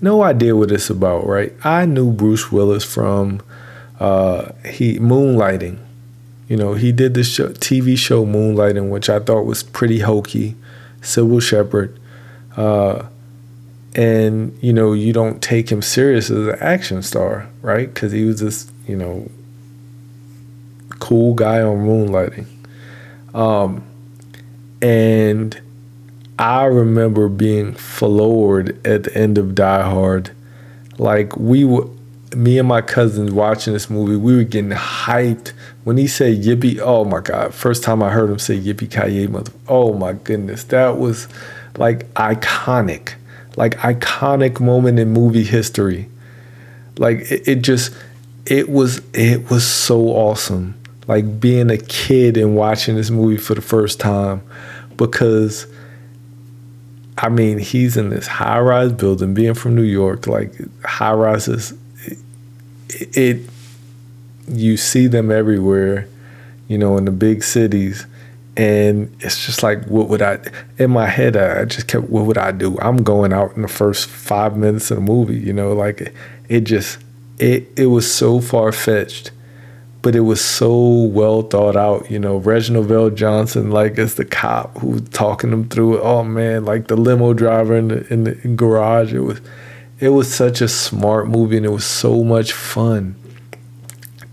No 0.00 0.22
idea 0.22 0.54
what 0.54 0.70
it's 0.70 0.90
about, 0.90 1.26
right? 1.26 1.52
I 1.64 1.86
knew 1.86 2.12
Bruce 2.12 2.52
Willis 2.52 2.84
from 2.84 3.40
uh, 3.98 4.52
he 4.68 4.98
Moonlighting. 4.98 5.78
You 6.48 6.58
know, 6.58 6.74
he 6.74 6.92
did 6.92 7.14
the 7.14 7.24
show, 7.24 7.48
TV 7.48 7.96
show 7.96 8.26
Moonlighting, 8.26 8.90
which 8.90 9.08
I 9.08 9.18
thought 9.18 9.46
was 9.46 9.62
pretty 9.62 10.00
hokey. 10.00 10.56
Cybill 11.00 11.40
Shepherd. 11.40 11.98
Uh, 12.56 13.06
and 13.94 14.56
you 14.60 14.72
know 14.72 14.92
you 14.92 15.12
don't 15.12 15.42
take 15.42 15.70
him 15.70 15.82
serious 15.82 16.30
as 16.30 16.46
an 16.48 16.56
action 16.60 17.02
star, 17.02 17.48
right? 17.62 17.92
Because 17.92 18.12
he 18.12 18.24
was 18.24 18.40
this 18.40 18.70
you 18.86 18.96
know 18.96 19.30
cool 20.98 21.34
guy 21.34 21.60
on 21.60 21.78
Moonlighting, 21.78 22.46
um, 23.34 23.84
and 24.82 25.60
I 26.38 26.64
remember 26.64 27.28
being 27.28 27.74
floored 27.74 28.84
at 28.86 29.04
the 29.04 29.16
end 29.16 29.38
of 29.38 29.54
Die 29.54 29.82
Hard. 29.82 30.30
Like 30.98 31.36
we 31.36 31.64
were, 31.64 31.88
me 32.34 32.58
and 32.58 32.68
my 32.68 32.80
cousins 32.80 33.32
watching 33.32 33.72
this 33.72 33.90
movie, 33.90 34.16
we 34.16 34.36
were 34.36 34.44
getting 34.44 34.70
hyped 34.70 35.52
when 35.84 35.98
he 35.98 36.08
said 36.08 36.42
"Yippee!" 36.42 36.80
Oh 36.80 37.04
my 37.04 37.20
God! 37.20 37.54
First 37.54 37.84
time 37.84 38.02
I 38.02 38.10
heard 38.10 38.30
him 38.30 38.40
say 38.40 38.58
"Yippee 38.58 38.90
ki 38.90 39.28
mother! 39.28 39.52
Oh 39.68 39.92
my 39.92 40.14
goodness, 40.14 40.64
that 40.64 40.98
was 40.98 41.28
like 41.76 42.12
iconic 42.14 43.14
like 43.56 43.76
iconic 43.78 44.60
moment 44.60 44.98
in 44.98 45.12
movie 45.12 45.44
history. 45.44 46.08
Like 46.98 47.30
it, 47.30 47.48
it 47.48 47.62
just 47.62 47.94
it 48.46 48.68
was 48.68 49.00
it 49.14 49.50
was 49.50 49.66
so 49.66 50.08
awesome. 50.08 50.80
Like 51.06 51.40
being 51.40 51.70
a 51.70 51.78
kid 51.78 52.36
and 52.36 52.56
watching 52.56 52.96
this 52.96 53.10
movie 53.10 53.36
for 53.36 53.54
the 53.54 53.62
first 53.62 54.00
time 54.00 54.42
because 54.96 55.66
I 57.16 57.28
mean, 57.28 57.58
he's 57.58 57.96
in 57.96 58.10
this 58.10 58.26
high 58.26 58.58
rise 58.58 58.92
building, 58.92 59.34
being 59.34 59.54
from 59.54 59.76
New 59.76 59.82
York, 59.82 60.26
like 60.26 60.52
high 60.84 61.12
rises, 61.12 61.72
it, 62.88 63.16
it, 63.16 63.50
you 64.48 64.76
see 64.76 65.06
them 65.06 65.30
everywhere, 65.30 66.08
you 66.66 66.76
know, 66.76 66.98
in 66.98 67.04
the 67.04 67.12
big 67.12 67.44
cities 67.44 68.06
and 68.56 69.14
it's 69.20 69.44
just 69.44 69.62
like 69.62 69.84
what 69.86 70.08
would 70.08 70.22
i 70.22 70.38
in 70.78 70.90
my 70.90 71.06
head 71.06 71.36
i 71.36 71.64
just 71.64 71.88
kept 71.88 72.08
what 72.08 72.24
would 72.24 72.38
i 72.38 72.52
do? 72.52 72.78
I'm 72.80 72.98
going 72.98 73.32
out 73.32 73.56
in 73.56 73.62
the 73.62 73.68
first 73.68 74.08
five 74.08 74.56
minutes 74.56 74.90
of 74.90 74.96
the 74.96 75.02
movie 75.02 75.38
you 75.38 75.52
know 75.52 75.72
like 75.72 76.14
it 76.48 76.60
just 76.60 76.98
it 77.38 77.68
it 77.76 77.86
was 77.86 78.12
so 78.12 78.40
far-fetched 78.40 79.32
but 80.02 80.14
it 80.14 80.20
was 80.20 80.44
so 80.44 81.04
well 81.04 81.42
thought 81.42 81.76
out 81.76 82.10
you 82.10 82.18
know 82.18 82.36
reginald 82.36 82.88
VelJohnson 82.88 83.72
like 83.72 83.98
as 83.98 84.14
the 84.14 84.24
cop 84.24 84.78
who 84.78 84.88
was 84.88 85.02
talking 85.08 85.50
them 85.50 85.68
through 85.68 85.96
it. 85.96 86.02
Oh 86.02 86.22
man 86.22 86.64
like 86.64 86.86
the 86.86 86.96
limo 86.96 87.32
driver 87.32 87.76
in 87.76 87.88
the, 87.88 88.12
in 88.12 88.24
the 88.24 88.34
garage 88.34 89.12
it 89.12 89.20
was 89.20 89.40
it 89.98 90.10
was 90.10 90.32
such 90.32 90.60
a 90.60 90.68
smart 90.68 91.28
movie 91.28 91.56
and 91.56 91.66
it 91.66 91.70
was 91.70 91.86
so 91.86 92.22
much 92.22 92.52
fun 92.52 93.16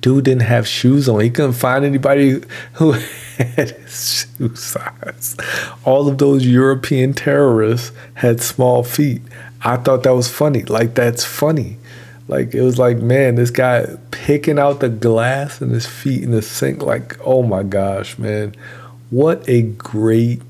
dude 0.01 0.25
didn't 0.25 0.41
have 0.41 0.67
shoes 0.67 1.07
on 1.07 1.19
he 1.21 1.29
couldn't 1.29 1.53
find 1.53 1.85
anybody 1.85 2.41
who 2.73 2.91
had 3.37 3.75
shoe 3.89 4.55
size. 4.55 5.37
All 5.85 6.07
of 6.07 6.17
those 6.17 6.45
European 6.45 7.13
terrorists 7.13 7.91
had 8.15 8.41
small 8.41 8.83
feet. 8.83 9.21
I 9.63 9.77
thought 9.77 10.03
that 10.03 10.15
was 10.15 10.29
funny. 10.29 10.63
Like 10.63 10.95
that's 10.95 11.23
funny. 11.23 11.77
Like 12.27 12.53
it 12.53 12.61
was 12.61 12.79
like, 12.79 12.97
man, 12.97 13.35
this 13.35 13.51
guy 13.51 13.85
picking 14.11 14.57
out 14.57 14.79
the 14.79 14.89
glass 14.89 15.61
and 15.61 15.71
his 15.71 15.85
feet 15.85 16.23
in 16.23 16.31
the 16.31 16.41
sink. 16.41 16.81
Like, 16.81 17.17
oh 17.25 17.43
my 17.43 17.63
gosh, 17.63 18.17
man. 18.17 18.55
What 19.09 19.47
a 19.47 19.63
great 19.63 20.41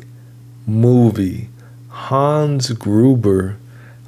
movie. 0.68 1.50
Hans 1.90 2.72
Gruber. 2.72 3.58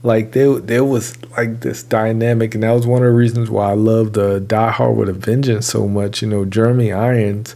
Like 0.04 0.34
there, 0.34 0.60
there 0.60 0.84
was 0.84 1.16
like 1.32 1.62
this 1.62 1.82
dynamic, 1.82 2.54
and 2.54 2.64
that 2.64 2.72
was 2.72 2.86
one 2.86 3.02
of 3.02 3.08
the 3.08 3.14
reasons 3.14 3.50
why 3.50 3.72
I 3.72 3.74
loved 3.74 4.14
the 4.14 4.40
Die 4.40 4.72
Hard 4.72 4.98
with 4.98 5.10
a 5.10 5.14
Vengeance 5.14 5.66
so 5.66 5.88
much. 5.88 6.22
You 6.22 6.28
know, 6.28 6.46
Jeremy 6.46 6.92
Irons 6.92 7.56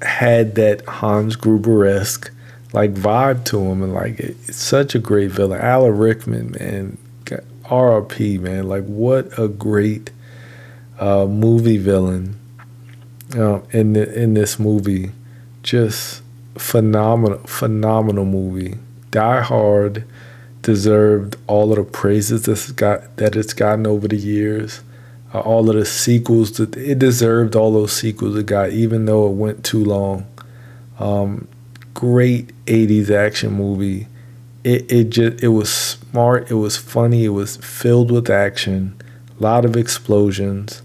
had 0.00 0.54
that 0.54 0.86
Hans 0.86 1.36
Gruber 1.36 1.84
esque 1.84 2.30
like 2.72 2.94
vibe 2.94 3.44
to 3.46 3.60
him, 3.60 3.82
and 3.82 3.92
like 3.92 4.20
it's 4.20 4.56
such 4.56 4.94
a 4.94 5.00
great 5.00 5.32
villain. 5.32 5.60
Alan 5.60 5.98
Rickman, 5.98 6.52
man, 6.52 6.98
RRP, 7.70 8.40
man. 8.40 8.68
Like, 8.68 8.84
what 8.84 9.38
a 9.38 9.48
great 9.48 10.10
uh, 10.98 11.26
movie 11.26 11.78
villain 11.78 12.38
uh, 13.36 13.60
in 13.70 13.94
the, 13.94 14.12
in 14.20 14.34
this 14.34 14.58
movie. 14.58 15.12
Just 15.62 16.22
phenomenal, 16.58 17.38
phenomenal 17.46 18.24
movie. 18.24 18.76
Die 19.10 19.40
Hard 19.40 20.04
deserved 20.62 21.36
all 21.46 21.70
of 21.70 21.76
the 21.76 21.84
praises 21.84 22.44
that's 22.44 22.72
got 22.72 23.16
that 23.16 23.36
it's 23.36 23.52
gotten 23.52 23.86
over 23.86 24.08
the 24.08 24.16
years. 24.16 24.80
Uh, 25.32 25.40
all 25.40 25.68
of 25.70 25.76
the 25.76 25.86
sequels 25.86 26.52
that 26.52 26.76
it 26.76 26.98
deserved 26.98 27.54
all 27.54 27.72
those 27.72 27.92
sequels 27.92 28.36
it 28.36 28.46
got, 28.46 28.70
even 28.70 29.04
though 29.04 29.26
it 29.28 29.34
went 29.34 29.64
too 29.64 29.84
long. 29.84 30.26
Um, 30.98 31.48
great 31.94 32.52
'80s 32.66 33.10
action 33.10 33.52
movie. 33.52 34.08
It 34.64 34.90
it 34.90 35.10
just 35.10 35.42
it 35.42 35.48
was 35.48 35.72
smart. 35.72 36.50
It 36.50 36.54
was 36.54 36.76
funny. 36.76 37.24
It 37.24 37.30
was 37.30 37.56
filled 37.58 38.10
with 38.10 38.28
action. 38.28 39.00
A 39.38 39.42
lot 39.42 39.64
of 39.64 39.76
explosions. 39.76 40.82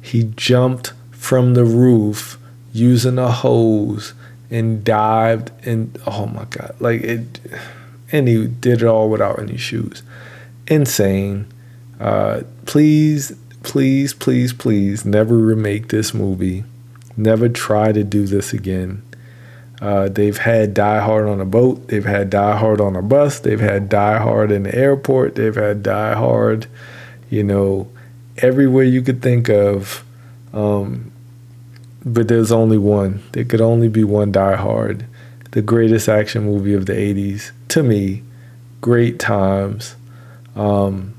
He 0.00 0.24
jumped 0.36 0.92
from 1.10 1.54
the 1.54 1.64
roof 1.64 2.38
using 2.72 3.18
a 3.18 3.30
hose 3.30 4.14
and 4.50 4.84
dived 4.84 5.50
and 5.66 5.98
oh 6.06 6.26
my 6.26 6.44
god, 6.44 6.74
like 6.80 7.02
it 7.02 7.40
and 8.12 8.28
he 8.28 8.46
did 8.46 8.82
it 8.82 8.86
all 8.86 9.08
without 9.08 9.38
any 9.38 9.56
shoes. 9.56 10.02
Insane. 10.66 11.46
Uh, 11.98 12.42
please, 12.66 13.32
please, 13.62 14.14
please, 14.14 14.52
please 14.52 15.04
never 15.04 15.36
remake 15.36 15.88
this 15.88 16.14
movie. 16.14 16.64
Never 17.16 17.48
try 17.48 17.92
to 17.92 18.04
do 18.04 18.26
this 18.26 18.52
again. 18.52 19.02
Uh, 19.80 20.08
they've 20.08 20.38
had 20.38 20.74
Die 20.74 21.00
Hard 21.00 21.26
on 21.26 21.40
a 21.40 21.44
boat. 21.44 21.88
They've 21.88 22.04
had 22.04 22.30
Die 22.30 22.56
Hard 22.56 22.80
on 22.80 22.96
a 22.96 23.02
bus. 23.02 23.40
They've 23.40 23.60
had 23.60 23.88
Die 23.88 24.18
Hard 24.18 24.50
in 24.50 24.64
the 24.64 24.74
airport. 24.74 25.34
They've 25.36 25.54
had 25.54 25.82
Die 25.82 26.14
Hard, 26.14 26.66
you 27.30 27.42
know, 27.42 27.88
everywhere 28.38 28.84
you 28.84 29.00
could 29.00 29.22
think 29.22 29.48
of. 29.48 30.04
Um, 30.52 31.10
but 32.04 32.28
there's 32.28 32.52
only 32.52 32.78
one. 32.78 33.22
There 33.32 33.44
could 33.44 33.60
only 33.60 33.88
be 33.88 34.04
one 34.04 34.32
Die 34.32 34.56
Hard, 34.56 35.06
the 35.52 35.62
greatest 35.62 36.08
action 36.08 36.44
movie 36.44 36.74
of 36.74 36.86
the 36.86 36.92
80s 36.92 37.50
to 37.68 37.82
me, 37.82 38.22
great 38.80 39.18
times. 39.18 39.96
Um, 40.54 41.14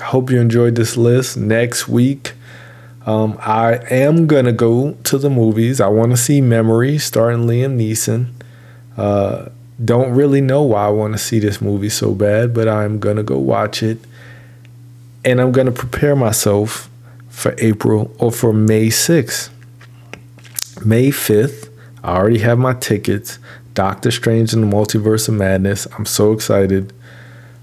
hope 0.00 0.30
you 0.30 0.40
enjoyed 0.40 0.74
this 0.74 0.96
list. 0.96 1.36
Next 1.36 1.88
week, 1.88 2.32
um, 3.04 3.36
I 3.40 3.74
am 3.90 4.26
gonna 4.26 4.52
go 4.52 4.92
to 5.04 5.18
the 5.18 5.30
movies. 5.30 5.80
I 5.80 5.88
want 5.88 6.12
to 6.12 6.16
see 6.16 6.40
Memory, 6.40 6.98
starring 6.98 7.46
Liam 7.46 7.76
Neeson. 7.76 8.28
Uh, 8.96 9.48
don't 9.84 10.12
really 10.12 10.40
know 10.40 10.62
why 10.62 10.86
I 10.86 10.90
want 10.90 11.14
to 11.14 11.18
see 11.18 11.38
this 11.38 11.60
movie 11.60 11.88
so 11.88 12.14
bad, 12.14 12.54
but 12.54 12.68
I'm 12.68 13.00
gonna 13.00 13.24
go 13.24 13.38
watch 13.38 13.82
it, 13.82 13.98
and 15.24 15.40
I'm 15.40 15.50
gonna 15.50 15.72
prepare 15.72 16.14
myself 16.14 16.88
for 17.28 17.54
April 17.58 18.14
or 18.18 18.30
for 18.30 18.52
May 18.52 18.88
6th. 18.88 19.48
May 20.84 21.10
5th, 21.10 21.71
I 22.02 22.16
already 22.16 22.38
have 22.40 22.58
my 22.58 22.74
tickets. 22.74 23.38
Doctor 23.74 24.10
Strange 24.10 24.52
and 24.52 24.62
the 24.62 24.76
Multiverse 24.76 25.28
of 25.28 25.34
Madness. 25.34 25.86
I'm 25.96 26.06
so 26.06 26.32
excited. 26.32 26.92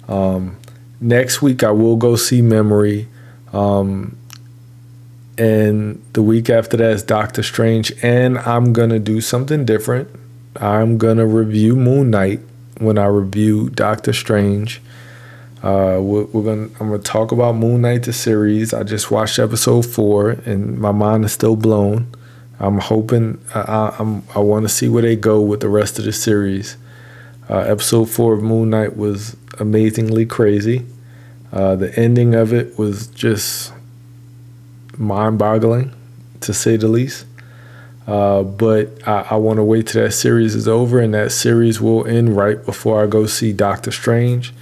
Um, 0.08 0.58
next 1.00 1.42
week, 1.42 1.64
I 1.64 1.72
will 1.72 1.98
go 1.98 2.16
see 2.16 2.42
Memory. 2.42 3.08
Um, 3.54 4.18
and 5.38 6.04
the 6.14 6.22
week 6.22 6.50
after 6.50 6.78
that 6.78 6.92
is 6.92 7.04
Doctor 7.04 7.44
Strange. 7.44 7.92
And 8.04 8.38
I'm 8.40 8.74
going 8.74 8.90
to 8.90 9.00
do 9.00 9.22
something 9.22 9.66
different. 9.66 10.10
I'm 10.56 10.98
going 10.98 11.18
to 11.18 11.26
review 11.26 11.76
Moon 11.76 12.10
Knight 12.10 12.40
when 12.80 12.98
I 12.98 13.06
review 13.06 13.70
Doctor 13.70 14.14
Strange. 14.14 14.82
Uh, 15.62 16.00
we're, 16.02 16.24
we're, 16.26 16.44
gonna. 16.44 16.70
I'm 16.80 16.90
gonna 16.90 17.00
talk 17.00 17.34
about 17.34 17.56
Moon 17.56 17.82
Knight 17.82 18.04
the 18.04 18.14
series. 18.14 18.74
I 18.74 18.84
just 18.84 19.12
watched 19.12 19.40
episode 19.40 19.86
four, 19.86 20.30
and 20.30 20.80
my 20.80 20.94
mind 20.94 21.26
is 21.26 21.34
still 21.34 21.58
blown. 21.58 22.08
I'm 22.60 22.80
hoping 22.80 23.40
I, 23.56 23.96
I'm 23.98 24.24
I 24.36 24.40
want 24.40 24.66
to 24.66 24.70
see 24.70 24.90
where 24.90 25.02
they 25.02 25.16
go 25.16 25.42
with 25.42 25.62
the 25.62 25.70
rest 25.70 25.98
of 25.98 26.06
the 26.06 26.12
series. 26.12 26.76
Uh, 27.50 27.60
episode 27.60 28.10
four 28.10 28.34
of 28.34 28.44
Moon 28.44 28.70
Knight 28.70 28.98
was 28.98 29.38
amazingly 29.60 30.26
crazy. 30.26 30.86
Uh, 31.52 31.76
the 31.76 31.98
ending 31.98 32.36
of 32.36 32.54
it 32.54 32.78
was 32.78 33.08
just 33.08 33.74
mind-boggling, 34.98 35.92
to 36.42 36.54
say 36.54 36.76
the 36.78 36.88
least. 36.88 37.26
Uh, 38.06 38.44
but 38.44 39.08
I, 39.08 39.22
I 39.32 39.36
want 39.38 39.58
to 39.58 39.64
wait 39.64 39.88
till 39.88 40.04
that 40.04 40.12
series 40.12 40.54
is 40.54 40.68
over, 40.68 41.00
and 41.00 41.14
that 41.14 41.32
series 41.32 41.80
will 41.80 42.06
end 42.06 42.36
right 42.36 42.64
before 42.64 43.02
I 43.02 43.08
go 43.08 43.26
see 43.26 43.54
Doctor 43.54 43.92
Strange. 43.92 44.54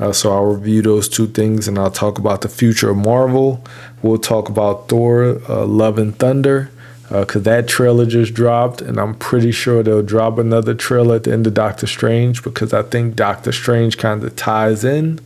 Uh, 0.00 0.12
so 0.12 0.32
I'll 0.32 0.46
review 0.46 0.82
those 0.82 1.08
two 1.08 1.28
things, 1.28 1.68
and 1.68 1.78
I'll 1.78 1.90
talk 1.90 2.18
about 2.18 2.40
the 2.40 2.48
future 2.48 2.90
of 2.90 2.96
Marvel. 2.96 3.64
We'll 4.02 4.18
talk 4.18 4.48
about 4.48 4.88
Thor: 4.88 5.40
uh, 5.48 5.66
Love 5.66 5.98
and 5.98 6.18
Thunder 6.18 6.70
because 7.12 7.46
uh, 7.46 7.50
that 7.50 7.68
trailer 7.68 8.06
just 8.06 8.32
dropped, 8.32 8.80
and 8.80 8.98
I'm 8.98 9.14
pretty 9.14 9.52
sure 9.52 9.82
they'll 9.82 10.02
drop 10.02 10.38
another 10.38 10.72
trailer 10.72 11.16
at 11.16 11.24
the 11.24 11.32
end 11.32 11.46
of 11.46 11.52
Doctor 11.52 11.86
Strange 11.86 12.42
because 12.42 12.72
I 12.72 12.80
think 12.80 13.16
Doctor 13.16 13.52
Strange 13.52 13.98
kind 13.98 14.24
of 14.24 14.34
ties 14.34 14.82
in 14.82 15.20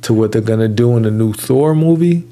to 0.00 0.14
what 0.14 0.32
they're 0.32 0.40
gonna 0.40 0.68
do 0.68 0.96
in 0.96 1.02
the 1.02 1.10
new 1.10 1.34
Thor 1.34 1.74
movie. 1.74 2.26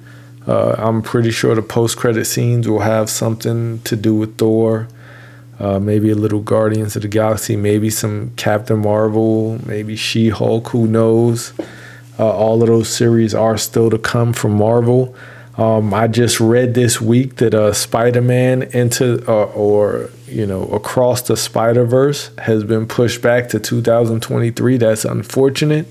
Uh, 0.46 0.76
I'm 0.78 1.02
pretty 1.02 1.30
sure 1.30 1.54
the 1.54 1.60
post-credit 1.60 2.24
scenes 2.24 2.66
will 2.68 2.80
have 2.80 3.10
something 3.10 3.80
to 3.80 3.96
do 3.96 4.14
with 4.14 4.38
Thor. 4.38 4.88
Uh, 5.60 5.78
maybe 5.78 6.10
a 6.10 6.14
little 6.14 6.40
Guardians 6.40 6.96
of 6.96 7.02
the 7.02 7.08
Galaxy, 7.08 7.54
maybe 7.54 7.90
some 7.90 8.30
Captain 8.36 8.78
Marvel, 8.78 9.60
maybe 9.66 9.94
She 9.96 10.30
Hulk, 10.30 10.68
who 10.68 10.86
knows? 10.86 11.52
Uh, 12.18 12.30
all 12.30 12.62
of 12.62 12.68
those 12.68 12.88
series 12.88 13.34
are 13.34 13.58
still 13.58 13.90
to 13.90 13.98
come 13.98 14.32
from 14.32 14.52
Marvel. 14.52 15.14
Um, 15.58 15.94
I 15.94 16.06
just 16.06 16.38
read 16.38 16.74
this 16.74 17.00
week 17.00 17.36
that 17.36 17.54
uh, 17.54 17.72
Spider 17.72 18.20
Man 18.20 18.62
into 18.62 19.24
uh, 19.26 19.46
or 19.46 20.10
you 20.26 20.46
know 20.46 20.64
across 20.66 21.22
the 21.22 21.36
Spider 21.36 21.84
Verse 21.84 22.30
has 22.38 22.62
been 22.62 22.86
pushed 22.86 23.22
back 23.22 23.48
to 23.50 23.58
2023. 23.58 24.76
That's 24.76 25.06
unfortunate, 25.06 25.86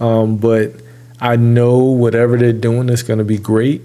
um, 0.00 0.36
but 0.36 0.72
I 1.20 1.36
know 1.36 1.78
whatever 1.78 2.36
they're 2.36 2.52
doing 2.52 2.88
is 2.88 3.04
going 3.04 3.20
to 3.20 3.24
be 3.24 3.38
great. 3.38 3.82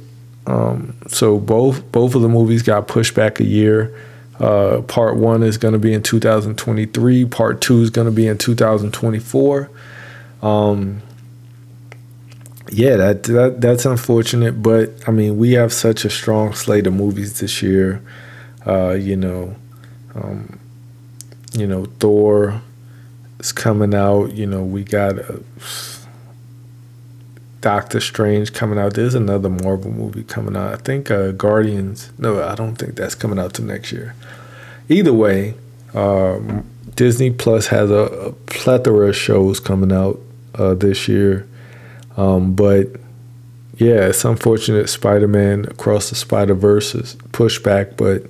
Um, 0.48 0.96
so 1.08 1.38
both 1.38 1.92
both 1.92 2.16
of 2.16 2.24
the 2.24 2.30
movies 2.30 2.64
got 2.64 2.88
pushed 2.88 3.14
back 3.14 3.40
a 3.40 3.46
year. 3.46 3.96
Uh, 4.40 4.82
part 4.82 5.16
one 5.16 5.44
is 5.44 5.58
going 5.58 5.74
to 5.74 5.80
be 5.80 5.94
in 5.94 6.02
2023. 6.02 7.26
Part 7.26 7.62
two 7.62 7.82
is 7.82 7.92
going 7.92 8.06
to 8.06 8.12
be 8.12 8.28
in 8.28 8.38
2024. 8.38 9.70
Um, 10.42 11.02
yeah, 12.70 12.96
that, 12.98 13.24
that 13.24 13.62
that's 13.62 13.86
unfortunate, 13.86 14.62
but 14.62 14.92
I 15.08 15.12
mean, 15.12 15.38
we 15.38 15.54
have 15.54 15.72
such 15.72 16.06
a 16.06 16.10
strong 16.10 16.54
slate 16.54 16.88
of 16.88 16.94
movies 16.94 17.40
this 17.40 17.62
year. 17.62 18.02
Uh, 18.66 18.92
you 18.92 19.16
know, 19.16 19.56
um, 20.16 20.60
you 21.54 21.68
know, 21.68 21.86
Thor 22.00 22.62
is 23.40 23.52
coming 23.52 23.94
out. 23.94 24.34
You 24.34 24.46
know, 24.46 24.64
we 24.64 24.84
got 24.84 25.20
uh, 25.20 25.38
Doctor 27.62 28.00
Strange 28.00 28.54
coming 28.54 28.80
out. 28.80 28.94
There's 28.94 29.16
another 29.16 29.50
Marvel 29.50 29.92
movie 29.92 30.24
coming 30.24 30.56
out. 30.56 30.74
I 30.74 30.78
think 30.78 31.10
uh, 31.10 31.32
Guardians. 31.32 32.12
No, 32.18 32.44
I 32.44 32.56
don't 32.56 32.76
think 32.76 32.96
that's 32.96 33.16
coming 33.16 33.40
out 33.40 33.54
till 33.54 33.66
next 33.66 33.92
year. 33.92 34.16
Either 34.90 35.14
way, 35.14 35.56
um, 35.94 36.66
Disney 36.96 37.32
Plus 37.32 37.68
has 37.68 37.92
a, 37.92 37.96
a, 37.96 38.32
plethora 38.32 39.10
of 39.10 39.16
shows 39.16 39.60
coming 39.60 39.92
out 39.92 40.20
uh, 40.56 40.74
this 40.74 41.08
year. 41.08 41.48
Um, 42.18 42.56
but 42.56 42.88
yeah, 43.78 44.08
it's 44.08 44.26
unfortunate 44.26 44.90
Spider 44.90 45.28
Man 45.28 45.66
across 45.66 46.10
the 46.10 46.16
Spider 46.16 46.56
Verse 46.56 46.96
is 46.96 47.16
pushed 47.32 47.64
back, 47.64 47.96
but 47.96 48.24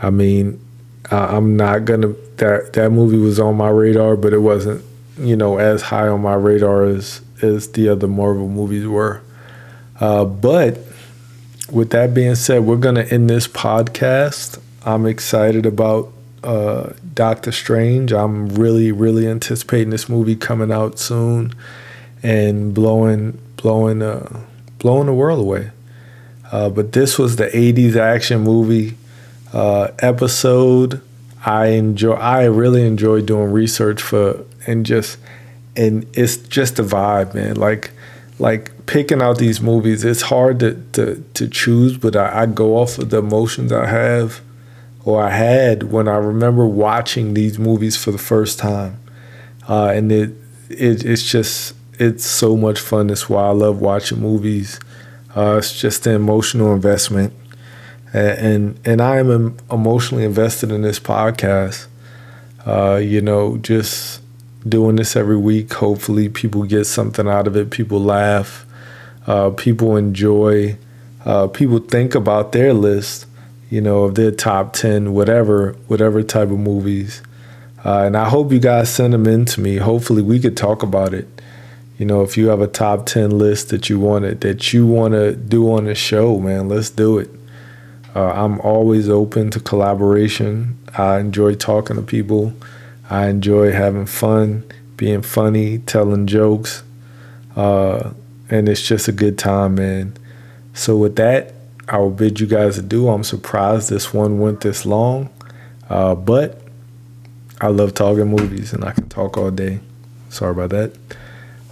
I 0.00 0.10
mean, 0.10 0.64
I, 1.10 1.36
I'm 1.36 1.56
not 1.56 1.84
gonna. 1.84 2.14
That 2.36 2.72
that 2.74 2.90
movie 2.90 3.18
was 3.18 3.40
on 3.40 3.56
my 3.56 3.68
radar, 3.68 4.16
but 4.16 4.32
it 4.32 4.38
wasn't, 4.38 4.84
you 5.18 5.34
know, 5.34 5.58
as 5.58 5.82
high 5.82 6.06
on 6.06 6.22
my 6.22 6.34
radar 6.34 6.84
as 6.84 7.20
as 7.42 7.72
the 7.72 7.88
other 7.88 8.06
Marvel 8.06 8.48
movies 8.48 8.86
were. 8.86 9.22
Uh, 10.00 10.24
but 10.24 10.78
with 11.70 11.90
that 11.90 12.14
being 12.14 12.36
said, 12.36 12.64
we're 12.64 12.76
gonna 12.76 13.02
end 13.02 13.28
this 13.28 13.48
podcast. 13.48 14.60
I'm 14.86 15.06
excited 15.06 15.66
about 15.66 16.12
uh, 16.44 16.92
Doctor 17.12 17.50
Strange. 17.50 18.12
I'm 18.12 18.50
really, 18.50 18.92
really 18.92 19.26
anticipating 19.26 19.90
this 19.90 20.08
movie 20.08 20.36
coming 20.36 20.70
out 20.70 20.98
soon 21.00 21.54
and 22.24 22.74
blowing 22.74 23.38
blowing 23.56 24.02
uh, 24.02 24.40
blowing 24.78 25.06
the 25.06 25.14
world 25.14 25.38
away. 25.38 25.70
Uh, 26.50 26.68
but 26.68 26.92
this 26.92 27.18
was 27.18 27.36
the 27.36 27.46
'80s 27.46 27.94
action 27.94 28.40
movie 28.40 28.96
uh, 29.52 29.88
episode. 30.00 31.00
I 31.46 31.66
enjoy. 31.66 32.14
I 32.14 32.44
really 32.44 32.84
enjoy 32.84 33.20
doing 33.20 33.52
research 33.52 34.02
for 34.02 34.44
and 34.66 34.84
just 34.84 35.18
and 35.76 36.06
it's 36.14 36.36
just 36.36 36.78
a 36.78 36.82
vibe, 36.82 37.34
man. 37.34 37.56
Like 37.56 37.92
like 38.38 38.86
picking 38.86 39.22
out 39.22 39.38
these 39.38 39.60
movies. 39.60 40.04
It's 40.04 40.22
hard 40.22 40.58
to 40.60 40.82
to, 40.92 41.22
to 41.34 41.48
choose, 41.48 41.98
but 41.98 42.16
I, 42.16 42.42
I 42.42 42.46
go 42.46 42.78
off 42.78 42.98
of 42.98 43.10
the 43.10 43.18
emotions 43.18 43.70
I 43.70 43.86
have 43.86 44.40
or 45.04 45.22
I 45.22 45.30
had 45.30 45.84
when 45.84 46.08
I 46.08 46.16
remember 46.16 46.66
watching 46.66 47.34
these 47.34 47.58
movies 47.58 47.96
for 48.02 48.10
the 48.10 48.18
first 48.18 48.58
time, 48.58 48.98
uh, 49.68 49.88
and 49.88 50.10
it, 50.10 50.30
it 50.70 51.04
it's 51.04 51.30
just 51.30 51.74
it's 51.98 52.24
so 52.24 52.56
much 52.56 52.80
fun. 52.80 53.08
That's 53.08 53.28
why 53.28 53.44
I 53.44 53.50
love 53.50 53.80
watching 53.80 54.20
movies. 54.20 54.80
Uh, 55.36 55.56
it's 55.58 55.78
just 55.78 56.06
an 56.06 56.14
emotional 56.14 56.72
investment, 56.72 57.32
and 58.12 58.78
and, 58.84 59.00
I 59.00 59.18
am 59.18 59.56
emotionally 59.70 60.24
invested 60.24 60.70
in 60.70 60.82
this 60.82 61.00
podcast. 61.00 61.86
Uh, 62.64 62.96
you 62.96 63.20
know, 63.20 63.56
just 63.58 64.22
doing 64.68 64.96
this 64.96 65.16
every 65.16 65.36
week. 65.36 65.72
Hopefully, 65.74 66.28
people 66.28 66.62
get 66.64 66.84
something 66.84 67.28
out 67.28 67.46
of 67.46 67.56
it. 67.56 67.70
People 67.70 68.00
laugh. 68.00 68.64
Uh, 69.26 69.50
people 69.50 69.96
enjoy. 69.96 70.76
Uh, 71.24 71.48
people 71.48 71.78
think 71.78 72.14
about 72.14 72.52
their 72.52 72.72
list. 72.72 73.26
You 73.70 73.80
know, 73.80 74.04
of 74.04 74.14
their 74.14 74.30
top 74.30 74.72
ten, 74.72 75.14
whatever, 75.14 75.72
whatever 75.88 76.22
type 76.22 76.50
of 76.50 76.58
movies. 76.58 77.22
Uh, 77.84 78.04
and 78.04 78.16
I 78.16 78.28
hope 78.28 78.52
you 78.52 78.60
guys 78.60 78.88
send 78.88 79.12
them 79.12 79.26
in 79.26 79.44
to 79.46 79.60
me. 79.60 79.76
Hopefully, 79.76 80.22
we 80.22 80.38
could 80.38 80.56
talk 80.56 80.82
about 80.82 81.12
it. 81.12 81.33
You 81.98 82.06
know, 82.06 82.22
if 82.22 82.36
you 82.36 82.48
have 82.48 82.60
a 82.60 82.66
top 82.66 83.06
ten 83.06 83.38
list 83.38 83.68
that 83.68 83.88
you 83.88 84.00
want 84.00 84.24
to 84.24 84.34
that 84.34 84.72
you 84.72 84.86
want 84.86 85.14
to 85.14 85.34
do 85.36 85.70
on 85.72 85.84
the 85.84 85.94
show, 85.94 86.38
man, 86.38 86.68
let's 86.68 86.90
do 86.90 87.18
it. 87.18 87.30
Uh, 88.14 88.32
I'm 88.32 88.60
always 88.60 89.08
open 89.08 89.50
to 89.50 89.60
collaboration. 89.60 90.78
I 90.96 91.18
enjoy 91.18 91.54
talking 91.54 91.96
to 91.96 92.02
people. 92.02 92.52
I 93.10 93.28
enjoy 93.28 93.72
having 93.72 94.06
fun, 94.06 94.64
being 94.96 95.22
funny, 95.22 95.78
telling 95.78 96.26
jokes, 96.26 96.82
uh, 97.54 98.10
and 98.50 98.68
it's 98.68 98.82
just 98.82 99.08
a 99.08 99.12
good 99.12 99.38
time, 99.38 99.76
man. 99.76 100.16
So 100.72 100.96
with 100.96 101.16
that, 101.16 101.54
I 101.88 101.98
will 101.98 102.10
bid 102.10 102.40
you 102.40 102.46
guys 102.46 102.78
adieu. 102.78 103.08
I'm 103.08 103.24
surprised 103.24 103.90
this 103.90 104.12
one 104.14 104.40
went 104.40 104.62
this 104.62 104.86
long, 104.86 105.28
uh, 105.88 106.14
but 106.14 106.60
I 107.60 107.68
love 107.68 107.94
talking 107.94 108.26
movies 108.26 108.72
and 108.72 108.84
I 108.84 108.92
can 108.92 109.08
talk 109.08 109.36
all 109.36 109.50
day. 109.50 109.80
Sorry 110.28 110.52
about 110.52 110.70
that. 110.70 110.96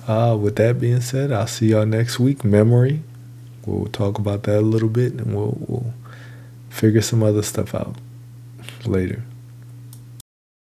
Uh, 0.07 0.37
with 0.41 0.57
that 0.57 0.81
being 0.81 1.01
said, 1.01 1.31
I'll 1.31 1.47
see 1.47 1.69
y'all 1.69 1.87
next 1.87 2.19
week. 2.19 2.45
Memory. 2.45 3.03
We'll 3.67 3.87
talk 3.87 4.19
about 4.19 4.43
that 4.45 4.59
a 4.59 4.61
little 4.61 4.89
bit 4.89 5.13
and 5.13 5.35
we'll, 5.35 5.57
we'll 5.69 5.95
figure 6.71 7.03
some 7.03 7.23
other 7.23 7.43
stuff 7.43 7.75
out 7.75 7.97
later. 8.85 9.23